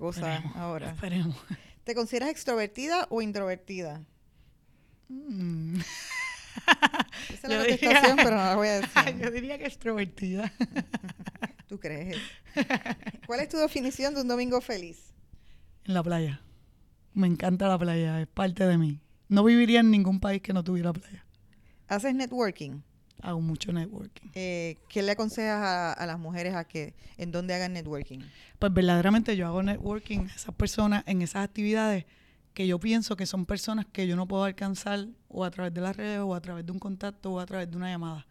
cosa 0.00 0.42
ahora. 0.56 0.90
Esperemos. 0.90 1.36
¿Te 1.84 1.94
consideras 1.94 2.30
extrovertida 2.30 3.06
o 3.10 3.22
introvertida? 3.22 4.02
Mm. 5.08 5.76
Esa 7.32 7.46
es 7.46 7.48
la 7.48 7.58
contestación, 7.58 8.16
pero 8.16 8.30
no 8.30 8.36
la 8.36 8.56
voy 8.56 8.68
a 8.68 8.80
decir. 8.80 9.18
Yo 9.20 9.30
diría 9.30 9.56
que 9.56 9.66
extrovertida. 9.66 10.52
¿Tú 11.68 11.78
crees? 11.78 12.16
¿Cuál 13.24 13.38
es 13.38 13.48
tu 13.48 13.56
definición 13.56 14.16
de 14.16 14.22
un 14.22 14.26
domingo 14.26 14.60
feliz? 14.60 15.14
En 15.84 15.94
la 15.94 16.02
playa. 16.02 16.40
Me 17.12 17.26
encanta 17.26 17.68
la 17.68 17.78
playa, 17.78 18.20
es 18.20 18.26
parte 18.26 18.66
de 18.66 18.78
mí. 18.78 19.00
No 19.28 19.44
viviría 19.44 19.80
en 19.80 19.90
ningún 19.90 20.20
país 20.20 20.42
que 20.42 20.52
no 20.52 20.64
tuviera 20.64 20.92
playa. 20.92 21.24
¿Haces 21.88 22.14
networking? 22.14 22.80
Hago 23.22 23.40
mucho 23.40 23.72
networking. 23.72 24.28
Eh, 24.34 24.76
¿Qué 24.88 25.02
le 25.02 25.12
aconsejas 25.12 25.96
a, 25.96 26.06
las 26.06 26.18
mujeres 26.18 26.54
a 26.54 26.64
que 26.64 26.94
en 27.16 27.30
dónde 27.30 27.54
hagan 27.54 27.72
networking? 27.72 28.20
Pues 28.58 28.72
verdaderamente 28.72 29.36
yo 29.36 29.46
hago 29.46 29.62
networking 29.62 30.26
a 30.26 30.34
esas 30.34 30.54
personas 30.54 31.04
en 31.06 31.22
esas 31.22 31.44
actividades 31.44 32.04
que 32.52 32.66
yo 32.66 32.78
pienso 32.78 33.16
que 33.16 33.26
son 33.26 33.46
personas 33.46 33.86
que 33.86 34.06
yo 34.06 34.16
no 34.16 34.28
puedo 34.28 34.44
alcanzar 34.44 35.06
o 35.28 35.44
a 35.44 35.50
través 35.50 35.72
de 35.74 35.80
las 35.80 35.96
redes 35.96 36.20
o 36.20 36.34
a 36.34 36.40
través 36.40 36.66
de 36.66 36.72
un 36.72 36.78
contacto 36.78 37.32
o 37.32 37.40
a 37.40 37.46
través 37.46 37.70
de 37.70 37.76
una 37.76 37.90
llamada. 37.90 38.26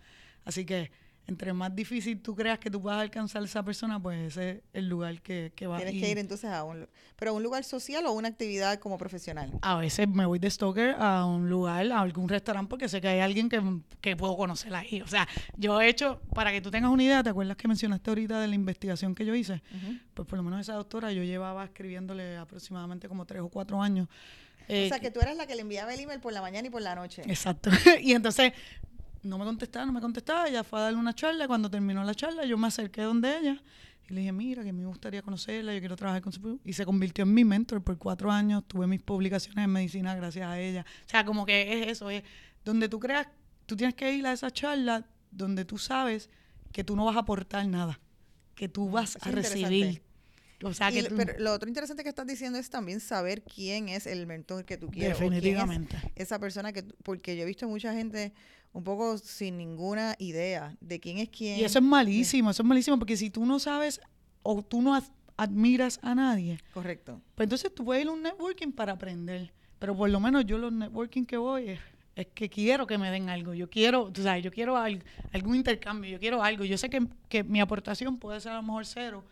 Así 0.46 0.66
que 0.66 0.92
entre 1.28 1.54
más 1.54 1.74
difícil 1.74 2.20
tú 2.20 2.36
creas 2.36 2.60
que 2.60 2.70
tú 2.70 2.82
puedas 2.82 3.00
alcanzar 3.00 3.42
a 3.42 3.46
esa 3.46 3.64
persona, 3.64 4.02
pues 4.02 4.28
ese 4.28 4.50
es 4.52 4.62
el 4.74 4.90
lugar 4.90 5.22
que, 5.22 5.54
que 5.56 5.68
va. 5.68 5.78
Tienes 5.78 6.02
que 6.02 6.10
ir 6.10 6.18
entonces 6.18 6.50
a 6.50 6.64
un, 6.64 6.88
pero 7.16 7.32
a 7.32 7.34
un 7.34 7.44
lugar 7.44 7.64
social 7.64 8.06
o 8.06 8.12
una 8.12 8.28
actividad 8.28 8.80
como 8.80 8.98
profesional. 8.98 9.52
A 9.62 9.78
veces 9.78 10.08
me 10.08 10.26
voy 10.26 10.40
de 10.40 10.50
stalker 10.50 10.96
a 11.00 11.26
un 11.26 11.50
lugar, 11.50 11.90
a 11.92 12.02
algún 12.02 12.28
restaurante, 12.28 12.70
porque 12.70 12.90
sé 12.90 13.00
que 13.00 13.08
hay 13.08 13.20
alguien 13.22 13.48
que, 13.48 13.62
que 14.02 14.18
puedo 14.18 14.36
conocer 14.36 14.76
ahí. 14.76 15.02
O 15.02 15.08
sea, 15.08 15.28
yo 15.56 15.80
he 15.80 15.88
hecho, 15.88 16.22
para 16.34 16.52
que 16.52 16.62
tú 16.62 16.70
tengas 16.70 16.92
una 16.92 17.04
idea, 17.04 17.24
¿te 17.24 17.30
acuerdas 17.30 17.56
que 17.56 17.68
mencionaste 17.68 18.12
ahorita 18.12 18.42
de 18.42 18.48
la 18.48 18.56
investigación 18.56 19.16
que 19.16 19.26
yo 19.26 19.34
hice? 19.34 19.62
Pues 20.14 20.28
por 20.28 20.38
lo 20.38 20.44
menos 20.44 20.60
esa 20.60 20.74
doctora 20.74 21.12
yo 21.14 21.24
llevaba 21.24 21.64
escribiéndole 21.64 22.36
aproximadamente 22.38 23.08
como 23.08 23.26
tres 23.26 23.42
o 23.42 23.50
cuatro 23.50 23.82
años. 23.82 24.10
o 24.64 24.68
sea, 24.68 24.98
eh, 24.98 25.00
que 25.02 25.12
tú 25.12 25.22
eras 25.22 25.38
la 25.38 25.48
que 25.48 25.56
le 25.56 25.62
enviaba 25.62 25.94
el 25.94 26.02
email 26.02 26.20
por 26.20 26.34
la 26.34 26.42
mañana 26.42 26.68
y 26.68 26.72
por 26.72 26.82
la 26.82 26.96
noche. 26.96 27.22
Exacto. 27.26 27.70
y 28.02 28.12
entonces 28.12 28.52
no 29.24 29.38
me 29.38 29.46
contestaba, 29.46 29.86
no 29.86 29.94
me 29.94 30.02
contestaba. 30.02 30.48
Ella 30.48 30.64
fue 30.64 30.80
a 30.80 30.84
darle 30.84 31.00
una 31.00 31.14
charla. 31.14 31.48
Cuando 31.48 31.70
terminó 31.70 32.04
la 32.04 32.14
charla, 32.14 32.46
yo 32.46 32.58
me 32.58 32.68
acerqué 32.68 33.02
donde 33.02 33.38
ella 33.38 33.62
y 34.10 34.14
le 34.14 34.20
dije, 34.22 34.32
mira, 34.32 34.64
que 34.64 34.74
me 34.74 34.86
gustaría 34.86 35.22
conocerla, 35.22 35.74
yo 35.74 35.80
quiero 35.80 35.96
trabajar 35.96 36.22
con 36.22 36.34
su... 36.34 36.60
Y 36.66 36.74
se 36.74 36.86
convirtió 36.86 37.24
en 37.24 37.34
mi 37.34 37.46
mentor 37.46 37.82
por 37.82 37.98
cuatro 37.98 38.32
años. 38.32 38.64
Tuve 38.68 38.86
mis 38.86 39.02
publicaciones 39.02 39.64
en 39.64 39.72
medicina 39.72 40.14
gracias 40.16 40.48
a 40.48 40.60
ella. 40.60 40.86
O 41.06 41.10
sea, 41.10 41.26
como 41.26 41.46
que 41.46 41.82
es 41.82 41.88
eso, 41.88 42.10
es 42.10 42.24
donde 42.66 42.90
tú 42.90 43.00
creas, 43.00 43.28
tú 43.66 43.76
tienes 43.76 43.96
que 43.96 44.14
ir 44.14 44.26
a 44.28 44.34
esa 44.34 44.52
charla 44.52 45.06
donde 45.32 45.64
tú 45.66 45.78
sabes 45.78 46.30
que 46.72 46.84
tú 46.84 46.96
no 46.96 47.06
vas 47.06 47.16
a 47.16 47.20
aportar 47.20 47.66
nada, 47.68 48.00
que 48.56 48.68
tú 48.68 48.90
vas 48.90 49.18
a 49.22 49.32
recibir 49.32 50.04
pero 51.16 51.40
lo 51.40 51.54
otro 51.54 51.68
interesante 51.68 52.04
que 52.04 52.10
estás 52.10 52.28
diciendo 52.28 52.58
es 52.60 52.70
también 52.70 53.00
saber 53.00 53.44
quién 53.44 53.90
es 53.90 54.08
el 54.08 54.26
mentor 54.28 54.66
que 54.66 54.78
tú 54.78 54.90
quieres. 54.90 55.20
Definitivamente. 55.20 55.98
esa 56.16 56.40
persona 56.40 56.74
que, 56.74 56.84
porque 57.04 57.36
yo 57.36 57.44
he 57.44 57.46
visto 57.46 57.68
mucha 57.68 57.94
gente 57.94 58.34
un 58.74 58.84
poco 58.84 59.18
sin 59.18 59.58
ninguna 59.58 60.16
idea 60.18 60.76
de 60.82 61.00
quién 61.00 61.20
es 61.20 61.30
quién. 61.30 61.60
Y 61.60 61.64
eso 61.64 61.80
es 61.80 61.86
malísimo, 61.86 62.50
eso 62.50 62.64
es 62.64 62.68
malísimo, 62.68 62.98
porque 62.98 63.16
si 63.16 63.30
tú 63.30 63.46
no 63.46 63.60
sabes 63.60 64.02
o 64.42 64.62
tú 64.64 64.82
no 64.82 65.00
admiras 65.38 66.00
a 66.02 66.16
nadie. 66.16 66.60
Correcto. 66.74 67.22
Pues 67.36 67.46
entonces 67.46 67.74
tú 67.74 67.86
puedes 67.86 68.04
ir 68.04 68.10
a 68.10 68.12
un 68.12 68.22
networking 68.22 68.72
para 68.72 68.94
aprender. 68.94 69.52
Pero 69.80 69.96
por 69.96 70.10
lo 70.10 70.20
menos 70.20 70.46
yo 70.46 70.58
los 70.58 70.72
networking 70.72 71.26
que 71.26 71.38
voy 71.38 71.78
es, 72.16 72.28
que 72.34 72.50
quiero 72.50 72.88
que 72.88 72.98
me 72.98 73.12
den 73.12 73.30
algo. 73.30 73.54
Yo 73.54 73.70
quiero, 73.70 74.12
tú 74.12 74.24
sabes, 74.24 74.44
yo 74.44 74.52
quiero 74.52 74.78
algún 74.78 75.56
intercambio, 75.56 76.10
yo 76.10 76.20
quiero 76.20 76.44
algo. 76.44 76.64
Yo 76.64 76.78
sé 76.78 76.90
que, 76.90 77.06
que 77.28 77.44
mi 77.44 77.60
aportación 77.60 78.18
puede 78.18 78.40
ser 78.40 78.54
a 78.54 78.56
lo 78.56 78.64
mejor 78.64 78.86
cero, 78.86 79.26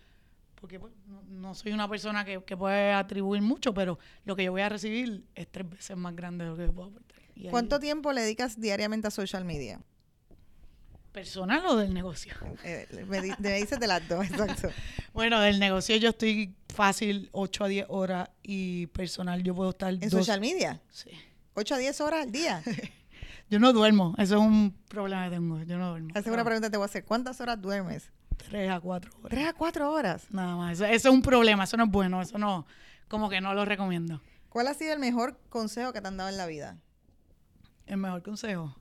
porque 0.61 0.79
pues, 0.79 0.93
no, 1.27 1.55
soy 1.55 1.73
una 1.73 1.89
persona 1.89 2.23
que, 2.23 2.39
puede 2.39 2.93
atribuir 2.93 3.41
mucho, 3.41 3.73
pero 3.73 3.97
lo 4.25 4.35
que 4.35 4.43
yo 4.43 4.51
voy 4.51 4.61
a 4.61 4.69
recibir 4.69 5.25
es 5.33 5.51
tres 5.51 5.67
veces 5.67 5.97
más 5.97 6.15
grande 6.15 6.45
de 6.45 6.51
lo 6.51 6.55
que 6.55 6.67
puedo 6.67 6.89
aportar. 6.89 7.19
¿Cuánto 7.49 7.79
tiempo 7.79 8.13
le 8.13 8.21
dedicas 8.21 8.61
diariamente 8.61 9.07
a 9.07 9.11
social 9.11 9.43
media? 9.43 9.81
¿Personal 11.11 11.65
o 11.65 11.75
del 11.75 11.93
negocio? 11.93 12.35
Eh, 12.63 12.87
me, 13.07 13.21
dices 13.21 13.79
de 13.79 13.87
las 13.87 14.07
dos, 14.07 14.23
exacto. 14.23 14.69
bueno, 15.13 15.41
del 15.41 15.59
negocio 15.59 15.97
yo 15.97 16.09
estoy 16.09 16.55
fácil 16.69 17.29
8 17.31 17.63
a 17.63 17.67
10 17.67 17.85
horas 17.89 18.29
y 18.43 18.85
personal 18.87 19.41
yo 19.41 19.55
puedo 19.55 19.71
estar... 19.71 19.91
¿En 19.91 20.11
social 20.11 20.39
media? 20.39 20.79
Sí. 20.89 21.09
¿8 21.55 21.71
a 21.73 21.77
10 21.79 22.01
horas 22.01 22.21
al 22.21 22.31
día? 22.31 22.61
yo 23.49 23.59
no 23.59 23.73
duermo, 23.73 24.13
eso 24.19 24.35
es 24.35 24.41
un 24.41 24.77
problema 24.87 25.25
que 25.25 25.35
tengo, 25.35 25.61
yo 25.63 25.79
no 25.79 25.89
duermo. 25.89 26.09
Hace 26.13 26.29
una 26.29 26.45
pregunta 26.45 26.69
te 26.69 26.77
voy 26.77 26.83
a 26.83 26.85
hacer, 26.85 27.03
¿cuántas 27.03 27.41
horas 27.41 27.59
duermes? 27.59 28.11
Tres 28.49 28.69
a 28.69 28.79
cuatro 28.79 29.11
horas. 29.19 29.29
¿Tres 29.29 29.47
a 29.47 29.53
cuatro 29.53 29.91
horas? 29.91 30.25
Nada 30.31 30.55
más. 30.55 30.79
Eso, 30.79 30.85
es 30.85 31.05
un 31.05 31.21
problema, 31.21 31.63
eso 31.63 31.77
no 31.77 31.85
es 31.85 31.91
bueno, 31.91 32.21
eso 32.21 32.37
no, 32.37 32.65
como 33.07 33.29
que 33.29 33.41
no 33.41 33.53
lo 33.53 33.65
recomiendo. 33.65 34.21
¿Cuál 34.49 34.67
ha 34.67 34.73
sido 34.73 34.93
el 34.93 34.99
mejor 34.99 35.37
consejo 35.49 35.93
que 35.93 36.01
te 36.01 36.07
han 36.07 36.17
dado 36.17 36.29
en 36.29 36.37
la 36.37 36.45
vida? 36.45 36.77
El 37.85 37.97
mejor 37.97 38.21
consejo. 38.21 38.75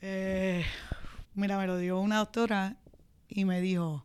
Eh, 0.00 0.64
mira, 1.34 1.58
me 1.58 1.66
lo 1.66 1.78
dio 1.78 1.98
una 1.98 2.18
doctora 2.18 2.76
y 3.28 3.44
me 3.44 3.60
dijo, 3.60 4.04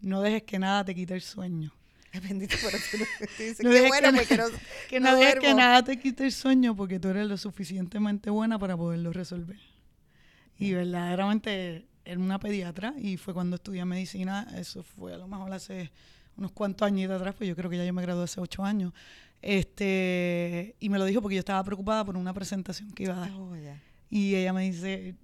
no 0.00 0.20
dejes 0.20 0.42
que 0.42 0.58
nada 0.58 0.84
te 0.84 0.94
quite 0.94 1.14
el 1.14 1.22
sueño. 1.22 1.72
Ay, 2.12 2.20
bendito, 2.20 2.56
pero 2.62 2.78
tú 2.90 2.98
no, 2.98 3.04
tú 3.04 3.42
dices, 3.42 3.64
No 3.64 3.70
qué 3.70 3.86
bueno, 3.88 4.12
que 4.12 4.18
porque 4.18 4.36
no, 4.36 4.44
Que 4.88 5.00
no 5.00 5.10
no 5.12 5.16
dejes 5.16 5.40
que 5.40 5.54
nada 5.54 5.84
te 5.84 5.98
quite 5.98 6.24
el 6.24 6.32
sueño 6.32 6.74
porque 6.74 6.98
tú 6.98 7.08
eres 7.08 7.26
lo 7.26 7.36
suficientemente 7.36 8.30
buena 8.30 8.58
para 8.58 8.76
poderlo 8.76 9.12
resolver. 9.12 9.60
Y 10.58 10.72
verdaderamente 10.72 11.86
era 12.10 12.20
una 12.20 12.40
pediatra 12.40 12.94
y 12.98 13.16
fue 13.16 13.32
cuando 13.32 13.56
estudié 13.56 13.84
medicina, 13.84 14.48
eso 14.56 14.82
fue 14.82 15.14
a 15.14 15.16
lo 15.16 15.28
mejor 15.28 15.52
hace 15.52 15.90
unos 16.36 16.52
cuantos 16.52 16.86
añitos 16.86 17.16
atrás, 17.16 17.34
pues 17.36 17.48
yo 17.48 17.54
creo 17.54 17.70
que 17.70 17.76
ya 17.76 17.84
yo 17.84 17.92
me 17.92 18.02
gradué 18.02 18.24
hace 18.24 18.40
ocho 18.40 18.64
años. 18.64 18.92
Este, 19.42 20.74
y 20.80 20.88
me 20.88 20.98
lo 20.98 21.04
dijo 21.04 21.22
porque 21.22 21.36
yo 21.36 21.40
estaba 21.40 21.62
preocupada 21.64 22.04
por 22.04 22.16
una 22.16 22.34
presentación 22.34 22.90
que 22.90 23.04
iba 23.04 23.14
a 23.14 23.20
dar. 23.20 23.30
Oh. 23.32 23.54
Y 24.10 24.34
ella 24.34 24.52
me 24.52 24.62
dice, 24.62 25.14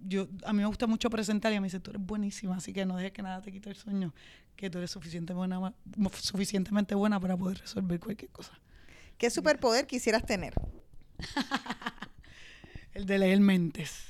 yo, 0.00 0.26
a 0.44 0.52
mí 0.52 0.58
me 0.58 0.66
gusta 0.66 0.86
mucho 0.86 1.08
presentar 1.10 1.52
y 1.52 1.60
me 1.60 1.66
dice, 1.66 1.78
tú 1.80 1.90
eres 1.90 2.04
buenísima, 2.04 2.56
así 2.56 2.72
que 2.72 2.84
no 2.84 2.96
dejes 2.96 3.12
que 3.12 3.22
nada 3.22 3.40
te 3.40 3.52
quite 3.52 3.70
el 3.70 3.76
sueño, 3.76 4.12
que 4.56 4.68
tú 4.68 4.78
eres 4.78 4.90
suficiente 4.90 5.32
buena, 5.32 5.74
suficientemente 6.14 6.94
buena 6.94 7.20
para 7.20 7.36
poder 7.36 7.58
resolver 7.58 8.00
cualquier 8.00 8.30
cosa. 8.30 8.58
¿Qué 9.16 9.30
superpoder 9.30 9.86
quisieras 9.86 10.26
tener? 10.26 10.54
El 12.94 13.06
de 13.06 13.18
leer 13.18 13.40
mentes. 13.40 14.04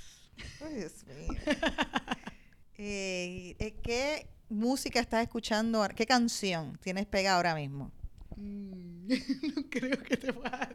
Ay, 0.65 0.75
Dios 0.77 0.93
mío. 1.07 1.39
Eh, 2.85 3.55
eh, 3.61 3.75
¿Qué 3.81 4.27
música 4.49 4.99
estás 4.99 5.23
escuchando? 5.23 5.79
ahora? 5.79 5.95
¿Qué 5.95 6.05
canción 6.05 6.77
tienes 6.83 7.07
pegada 7.07 7.37
ahora 7.37 7.55
mismo? 7.55 7.93
Mm, 8.37 9.07
no 9.55 9.63
creo 9.71 10.03
que 10.03 10.17
te 10.17 10.33
puedas. 10.33 10.71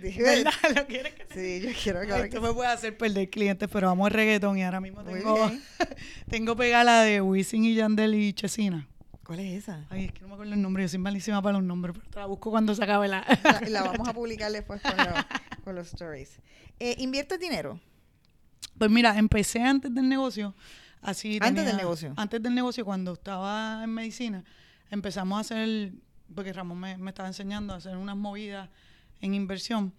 Dije, 0.00 0.22
¿Verdad? 0.22 0.50
¿Lo 0.74 0.86
quieres 0.88 1.14
que 1.14 1.24
te 1.24 1.60
Sí, 1.60 1.64
yo 1.64 1.72
quiero 1.80 2.00
que 2.00 2.24
Esto 2.24 2.40
me 2.40 2.52
puede 2.52 2.68
hacer 2.68 2.98
perder 2.98 3.30
clientes, 3.30 3.68
pero 3.72 3.86
vamos 3.86 4.06
al 4.08 4.12
reggaetón 4.12 4.58
y 4.58 4.64
ahora 4.64 4.80
mismo 4.80 5.04
tengo, 5.04 5.52
tengo 6.28 6.56
pegada 6.56 6.82
la 6.82 7.02
de 7.02 7.20
Wisin 7.20 7.64
y 7.64 7.76
Yandel 7.76 8.16
y 8.16 8.32
Chesina. 8.32 8.88
¿Cuál 9.22 9.38
es 9.38 9.62
esa? 9.62 9.86
Ay, 9.88 10.06
es 10.06 10.12
que 10.12 10.22
no 10.22 10.26
me 10.28 10.34
acuerdo 10.34 10.54
el 10.54 10.60
nombre, 10.62 10.82
yo 10.82 10.88
soy 10.88 10.98
malísima 10.98 11.40
para 11.40 11.58
los 11.58 11.64
nombres, 11.64 11.94
pero 11.96 12.10
te 12.10 12.18
la 12.18 12.26
busco 12.26 12.50
cuando 12.50 12.74
se 12.74 12.82
acabe 12.82 13.06
la... 13.06 13.24
La, 13.44 13.60
la 13.68 13.82
vamos 13.84 14.08
a 14.08 14.12
publicar 14.12 14.50
después 14.50 14.80
con, 14.82 14.96
lo- 14.96 15.24
con 15.62 15.76
los 15.76 15.86
stories. 15.92 16.40
Eh, 16.80 16.96
¿Inviertes 16.98 17.38
dinero? 17.38 17.78
Pues 18.76 18.90
mira, 18.90 19.16
empecé 19.16 19.62
antes 19.62 19.94
del 19.94 20.08
negocio, 20.08 20.56
así 21.02 21.38
Antes 21.40 21.66
del 21.66 21.76
negocio. 21.76 22.14
Antes 22.16 22.42
del 22.42 22.54
negocio, 22.54 22.84
cuando 22.84 23.12
estaba 23.12 23.82
en 23.84 23.90
medicina, 23.90 24.44
empezamos 24.90 25.36
a 25.36 25.40
hacer, 25.40 25.92
porque 26.34 26.52
Ramón 26.52 26.78
me, 26.78 26.96
me 26.96 27.10
estaba 27.10 27.28
enseñando 27.28 27.74
a 27.74 27.76
hacer 27.76 27.96
unas 27.96 28.16
movidas 28.16 28.70
en 29.20 29.34
inversión. 29.34 29.92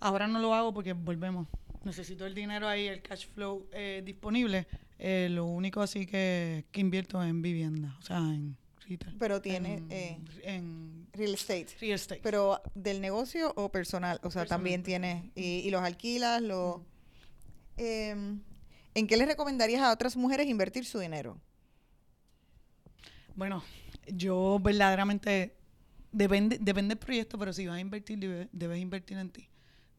Ahora 0.00 0.26
no 0.26 0.38
lo 0.38 0.54
hago 0.54 0.72
porque 0.72 0.92
volvemos. 0.92 1.46
Necesito 1.84 2.26
el 2.26 2.34
dinero 2.34 2.66
ahí, 2.68 2.86
el 2.86 3.02
cash 3.02 3.26
flow 3.28 3.68
eh, 3.72 4.02
disponible. 4.04 4.66
Eh, 4.98 5.28
lo 5.30 5.44
único 5.44 5.82
así 5.82 6.06
que, 6.06 6.64
que 6.72 6.80
invierto 6.80 7.22
es 7.22 7.28
en 7.28 7.42
vivienda, 7.42 7.94
o 7.98 8.02
sea, 8.02 8.18
en 8.18 8.56
retail. 8.88 9.16
Pero 9.18 9.40
tiene 9.40 9.76
en, 9.76 9.92
eh, 9.92 10.18
en 10.42 11.06
real 11.12 11.34
estate. 11.34 11.68
real 11.80 11.94
estate. 11.94 12.20
Pero 12.22 12.60
del 12.74 13.00
negocio 13.00 13.52
o 13.56 13.70
personal, 13.70 14.16
o 14.22 14.30
sea, 14.30 14.42
Personal, 14.42 14.48
también 14.48 14.82
tiene 14.82 15.30
y, 15.34 15.60
y 15.60 15.70
los 15.70 15.82
alquilas, 15.82 16.42
los 16.42 16.80
Em, 17.76 18.40
¿En 18.96 19.06
qué 19.06 19.18
les 19.18 19.28
recomendarías 19.28 19.82
a 19.82 19.92
otras 19.92 20.16
mujeres 20.16 20.46
invertir 20.46 20.86
su 20.86 20.98
dinero? 20.98 21.38
Bueno, 23.34 23.62
yo 24.06 24.58
verdaderamente, 24.58 25.54
depende, 26.12 26.56
depende 26.58 26.94
del 26.94 27.04
proyecto, 27.04 27.38
pero 27.38 27.52
si 27.52 27.66
vas 27.66 27.76
a 27.76 27.80
invertir, 27.80 28.18
debe- 28.18 28.48
debes 28.52 28.80
invertir 28.80 29.18
en 29.18 29.28
ti. 29.28 29.50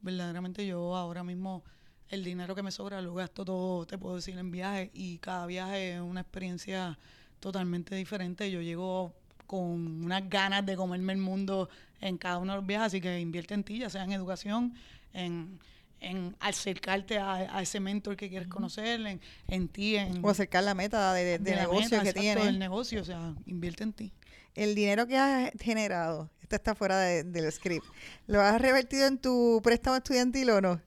Verdaderamente 0.02 0.66
yo 0.66 0.96
ahora 0.96 1.24
mismo 1.24 1.64
el 2.10 2.24
dinero 2.24 2.56
que 2.56 2.64
me 2.64 2.72
sobra 2.72 3.00
lo 3.00 3.14
gasto 3.14 3.46
todo, 3.46 3.86
te 3.86 4.00
puedo 4.00 4.16
decir, 4.16 4.36
en 4.36 4.50
viajes 4.50 4.90
y 4.96 5.20
cada 5.20 5.46
viaje 5.46 5.94
es 5.94 6.02
una 6.02 6.22
experiencia 6.22 6.98
totalmente 7.40 7.94
diferente. 7.94 8.50
Yo 8.50 8.62
llego 8.62 9.14
con 9.46 10.04
unas 10.06 10.28
ganas 10.28 10.66
de 10.66 10.76
comerme 10.76 11.14
el 11.14 11.20
mundo 11.20 11.70
en 12.02 12.18
cada 12.18 12.40
uno 12.40 12.54
de 12.54 12.58
los 12.58 12.66
viajes, 12.66 12.88
así 12.88 13.00
que 13.02 13.20
invierte 13.20 13.54
en 13.54 13.64
ti, 13.64 13.78
ya 13.78 13.92
sea 13.92 14.04
en 14.06 14.12
educación, 14.12 14.74
en, 15.14 15.60
en 16.00 16.36
acercarte 16.40 17.18
a, 17.18 17.34
a 17.58 17.62
ese 17.62 17.80
mentor 17.80 18.16
que 18.16 18.30
quieres 18.30 18.48
conocer, 18.48 19.00
en, 19.06 19.20
en 19.48 19.68
ti, 19.68 19.96
en 19.96 20.24
O 20.24 20.30
acercar 20.30 20.64
la 20.64 20.74
meta 20.74 21.14
de, 21.14 21.24
de 21.24 21.40
de 21.40 21.56
la 21.56 21.62
negocio 21.62 21.82
meta, 21.84 22.04
que 22.04 22.10
exacto, 22.10 22.22
tienes. 22.22 22.46
del 22.46 22.60
negocio, 22.60 23.02
o 23.02 23.06
sea, 23.06 23.34
invierte 23.46 23.84
en 23.84 23.94
ti. 23.94 24.14
El 24.56 24.74
dinero 24.76 25.06
que 25.08 25.18
has 25.18 25.52
generado, 25.60 26.30
esto 26.42 26.56
está 26.56 26.74
fuera 26.76 26.98
de- 27.00 27.24
del 27.24 27.52
script, 27.52 27.86
¿lo 28.28 28.42
has 28.42 28.60
revertido 28.62 29.06
en 29.08 29.18
tu 29.18 29.60
préstamo 29.64 29.98
estudiantil 29.98 30.50
o 30.52 30.62
no? 30.62 30.82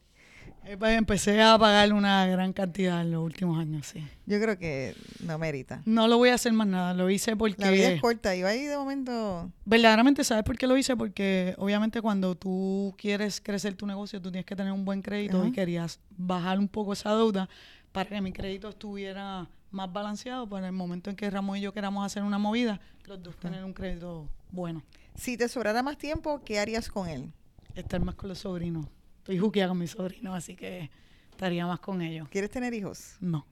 Eh, 0.70 0.76
pues, 0.78 0.96
empecé 0.96 1.42
a 1.42 1.58
pagar 1.58 1.92
una 1.92 2.24
gran 2.28 2.52
cantidad 2.52 3.00
en 3.00 3.10
los 3.10 3.24
últimos 3.24 3.58
años, 3.58 3.88
sí. 3.88 4.06
Yo 4.24 4.40
creo 4.40 4.56
que 4.56 4.94
no 5.18 5.36
merita. 5.36 5.82
No 5.84 6.06
lo 6.06 6.16
voy 6.16 6.28
a 6.28 6.34
hacer 6.34 6.52
más 6.52 6.68
nada, 6.68 6.94
lo 6.94 7.10
hice 7.10 7.34
porque... 7.34 7.60
La 7.60 7.72
vida 7.72 7.90
es 7.90 8.00
corta 8.00 8.36
y 8.36 8.42
va 8.42 8.50
ahí 8.50 8.62
de 8.66 8.76
momento. 8.76 9.50
Verdaderamente, 9.64 10.22
¿sabes 10.22 10.44
por 10.44 10.56
qué 10.56 10.68
lo 10.68 10.76
hice? 10.76 10.96
Porque 10.96 11.56
obviamente 11.58 12.00
cuando 12.00 12.36
tú 12.36 12.94
quieres 12.96 13.40
crecer 13.40 13.74
tu 13.74 13.84
negocio, 13.84 14.22
tú 14.22 14.30
tienes 14.30 14.46
que 14.46 14.54
tener 14.54 14.72
un 14.72 14.84
buen 14.84 15.02
crédito 15.02 15.38
Ajá. 15.40 15.48
y 15.48 15.50
querías 15.50 15.98
bajar 16.16 16.60
un 16.60 16.68
poco 16.68 16.92
esa 16.92 17.16
deuda 17.16 17.48
para 17.90 18.08
que 18.08 18.20
mi 18.20 18.32
crédito 18.32 18.68
estuviera 18.68 19.48
más 19.72 19.92
balanceado 19.92 20.48
para 20.48 20.68
el 20.68 20.72
momento 20.72 21.10
en 21.10 21.16
que 21.16 21.28
Ramón 21.30 21.56
y 21.56 21.62
yo 21.62 21.72
queramos 21.72 22.06
hacer 22.06 22.22
una 22.22 22.38
movida, 22.38 22.80
los 23.06 23.20
dos 23.20 23.34
tener 23.40 23.64
un 23.64 23.72
crédito 23.72 24.28
bueno. 24.52 24.84
Si 25.16 25.36
te 25.36 25.48
sobrara 25.48 25.82
más 25.82 25.98
tiempo, 25.98 26.42
¿qué 26.44 26.60
harías 26.60 26.88
con 26.88 27.08
él? 27.08 27.32
Estar 27.74 28.00
más 28.00 28.14
con 28.14 28.28
los 28.28 28.38
sobrinos. 28.38 28.86
Estoy 29.30 29.38
juqueada 29.38 29.68
con 29.68 29.78
mis 29.78 29.92
sobrinos, 29.92 30.34
así 30.34 30.56
que 30.56 30.90
estaría 31.30 31.64
más 31.64 31.78
con 31.78 32.02
ellos. 32.02 32.28
¿Quieres 32.28 32.50
tener 32.50 32.74
hijos? 32.74 33.14
No. 33.20 33.46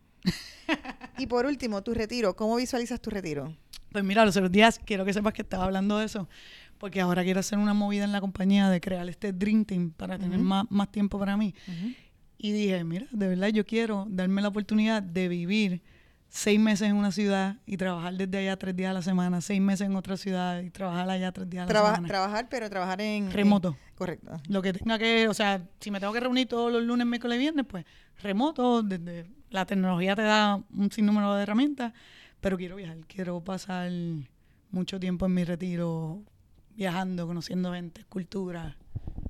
Y 1.19 1.29
por 1.29 1.47
último, 1.47 1.85
tu 1.85 1.95
retiro. 1.95 2.35
¿Cómo 2.35 2.57
visualizas 2.57 3.01
tu 3.01 3.11
retiro? 3.11 3.55
Pues 3.93 4.03
mira, 4.03 4.25
los 4.25 4.37
otros 4.37 4.51
días 4.51 4.81
quiero 4.85 5.05
que 5.05 5.13
sepas 5.13 5.35
que 5.35 5.43
estaba 5.43 5.67
hablando 5.67 5.99
de 5.99 6.07
eso, 6.07 6.29
porque 6.79 7.01
ahora 7.01 7.23
quiero 7.23 7.39
hacer 7.39 7.61
una 7.61 7.75
movida 7.75 8.03
en 8.03 8.11
la 8.11 8.21
compañía 8.21 8.69
de 8.71 8.81
crear 8.81 9.09
este 9.09 9.33
Dream 9.33 9.65
Team 9.65 9.93
para 9.93 10.19
tener 10.19 10.41
más, 10.41 10.67
más 10.69 10.91
tiempo 10.91 11.17
para 11.17 11.37
mí. 11.37 11.55
Y 12.39 12.51
dije, 12.51 12.83
mira, 12.83 13.07
de 13.13 13.29
verdad 13.29 13.47
yo 13.51 13.65
quiero 13.65 14.05
darme 14.11 14.43
la 14.43 14.49
oportunidad 14.49 15.01
de 15.01 15.29
vivir 15.29 15.81
seis 16.29 16.61
meses 16.61 16.89
en 16.89 16.97
una 16.97 17.11
ciudad 17.11 17.57
y 17.67 17.77
trabajar 17.77 18.15
desde 18.15 18.39
allá 18.39 18.57
tres 18.59 18.77
días 18.77 18.91
a 18.91 18.95
la 18.95 19.03
semana, 19.03 19.41
seis 19.41 19.61
meses 19.61 19.87
en 19.87 19.97
otra 19.97 20.17
ciudad 20.17 20.61
y 20.61 20.71
trabajar 20.71 21.09
allá 21.09 21.33
tres 21.33 21.49
días 21.49 21.63
a 21.63 21.67
la 21.67 21.69
Traba- 21.69 21.89
semana. 21.95 22.09
trabajar, 22.09 22.49
pero 22.51 22.69
trabajar 22.69 23.01
en... 23.01 23.31
Remoto. 23.31 23.69
en- 23.71 23.95
correcto. 23.97 24.41
Lo 24.49 24.61
que 24.63 24.73
tenga 24.75 24.99
que, 24.99 25.27
o 25.29 25.35
sea, 25.35 25.63
si 25.81 25.91
me 25.91 26.01
tengo 26.01 26.13
que 26.13 26.21
reunir 26.21 26.47
todos 26.47 26.71
los 26.73 26.83
lunes, 26.83 27.07
miércoles 27.07 27.37
y 27.37 27.41
viernes, 27.41 27.67
pues 27.69 27.85
remoto, 28.23 28.83
desde 28.83 29.27
la 29.51 29.65
tecnología 29.65 30.15
te 30.15 30.23
da 30.23 30.61
un 30.75 30.93
sinnúmero 30.93 31.35
de 31.35 31.43
herramientas, 31.45 31.93
pero 32.41 32.57
quiero 32.59 32.77
viajar, 32.77 32.99
quiero 33.07 33.41
pasar 33.43 33.91
mucho 34.71 35.01
tiempo 35.01 35.27
en 35.27 35.35
mi 35.35 35.45
retiro 35.45 36.23
viajando, 36.77 37.27
conociendo 37.27 37.73
gente, 37.73 38.05
cultura. 38.09 38.77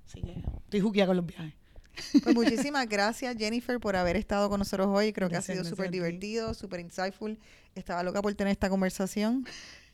Así 0.05 0.21
que 0.21 0.43
estoy 0.65 0.81
juqueada 0.81 1.07
con 1.09 1.17
los 1.19 1.27
viajes. 1.27 1.55
Pues 2.23 2.35
muchísimas 2.35 2.89
gracias, 2.89 3.37
Jennifer, 3.37 3.79
por 3.81 3.97
haber 3.97 4.17
estado 4.17 4.49
con 4.49 4.59
nosotros 4.59 4.89
hoy. 4.89 5.13
Creo 5.13 5.29
Gracias, 5.29 5.47
que 5.47 5.61
ha 5.61 5.65
sido 5.65 5.77
súper 5.77 5.91
divertido, 5.91 6.55
súper 6.55 6.81
insightful. 6.81 7.39
Estaba 7.75 8.03
loca 8.03 8.23
por 8.23 8.35
tener 8.35 8.53
esta 8.53 8.69
conversación 8.69 9.47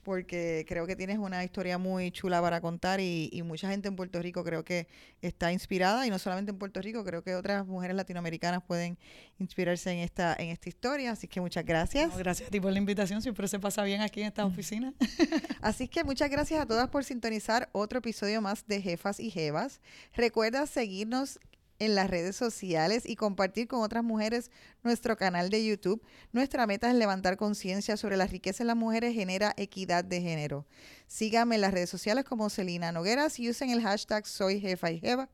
porque 0.05 0.65
creo 0.69 0.87
que 0.87 0.95
tienes 0.95 1.19
una 1.19 1.43
historia 1.43 1.79
muy 1.79 2.13
chula 2.13 2.41
para 2.41 2.61
contar 2.61 3.01
y, 3.01 3.31
y 3.33 3.43
mucha 3.43 3.69
gente 3.69 3.89
en 3.89 3.97
Puerto 3.97 4.21
Rico 4.21 4.45
creo 4.45 4.65
que 4.65 4.87
está 5.23 5.51
inspirada 5.51 6.07
y 6.07 6.11
no 6.11 6.19
solamente 6.19 6.53
en 6.53 6.59
Puerto 6.59 6.81
Rico, 6.81 7.05
creo 7.05 7.25
que 7.25 7.35
otras 7.35 7.67
mujeres 7.67 7.97
latinoamericanas 7.97 8.63
pueden 8.63 8.99
inspirarse 9.39 9.91
en 9.91 9.99
esta, 9.99 10.37
en 10.39 10.51
esta 10.51 10.69
historia. 10.69 11.13
Así 11.13 11.27
que 11.27 11.41
muchas 11.41 11.65
gracias. 11.65 12.11
No, 12.11 12.19
gracias 12.19 12.49
a 12.49 12.51
ti 12.51 12.61
por 12.61 12.71
la 12.71 12.79
invitación, 12.79 13.23
siempre 13.23 13.49
se 13.49 13.59
pasa 13.59 13.83
bien 13.83 14.03
aquí 14.03 14.21
en 14.21 14.29
esta 14.29 14.45
oficina. 14.45 14.93
Así 15.63 15.89
que 15.89 16.05
muchas 16.05 16.31
gracias 16.31 16.61
a 16.61 16.67
todas 16.67 16.89
por 16.89 17.03
sintonizar 17.05 17.71
otro 17.73 17.99
episodio 17.99 18.41
más 18.43 18.67
de 18.67 18.81
Jefas 18.83 19.19
y 19.19 19.31
Jevas. 19.31 19.81
Recuerda 20.15 20.67
seguirnos 20.67 21.41
en 21.85 21.95
las 21.95 22.11
redes 22.11 22.37
sociales 22.37 23.05
y 23.07 23.17
compartir 23.17 23.69
con 23.69 23.83
otras 23.83 24.03
mujeres 24.03 24.51
nuestro 24.83 25.17
canal 25.17 25.51
de 25.51 25.65
YouTube. 25.65 26.03
Nuestra 26.33 26.67
meta 26.67 26.91
es 26.91 26.97
levantar 26.97 27.37
conciencia 27.37 27.97
sobre 27.97 28.17
la 28.17 28.27
riqueza 28.27 28.63
en 28.63 28.69
las 28.69 28.77
mujeres 28.77 29.15
genera 29.15 29.55
equidad 29.57 30.05
de 30.05 30.21
género. 30.21 30.67
Síganme 31.07 31.57
en 31.57 31.61
las 31.61 31.73
redes 31.73 31.91
sociales 31.91 32.25
como 32.25 32.51
Celina 32.51 32.93
Nogueras 32.93 33.39
y 33.39 33.51
usen 33.51 33.71
el 33.71 33.83
hashtag 33.83 34.27
Soy 34.27 34.61
Jefa 34.61 34.91
y 34.91 35.01
Jeva. 35.01 35.29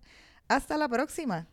Hasta 0.48 0.76
la 0.76 0.88
próxima. 0.88 1.46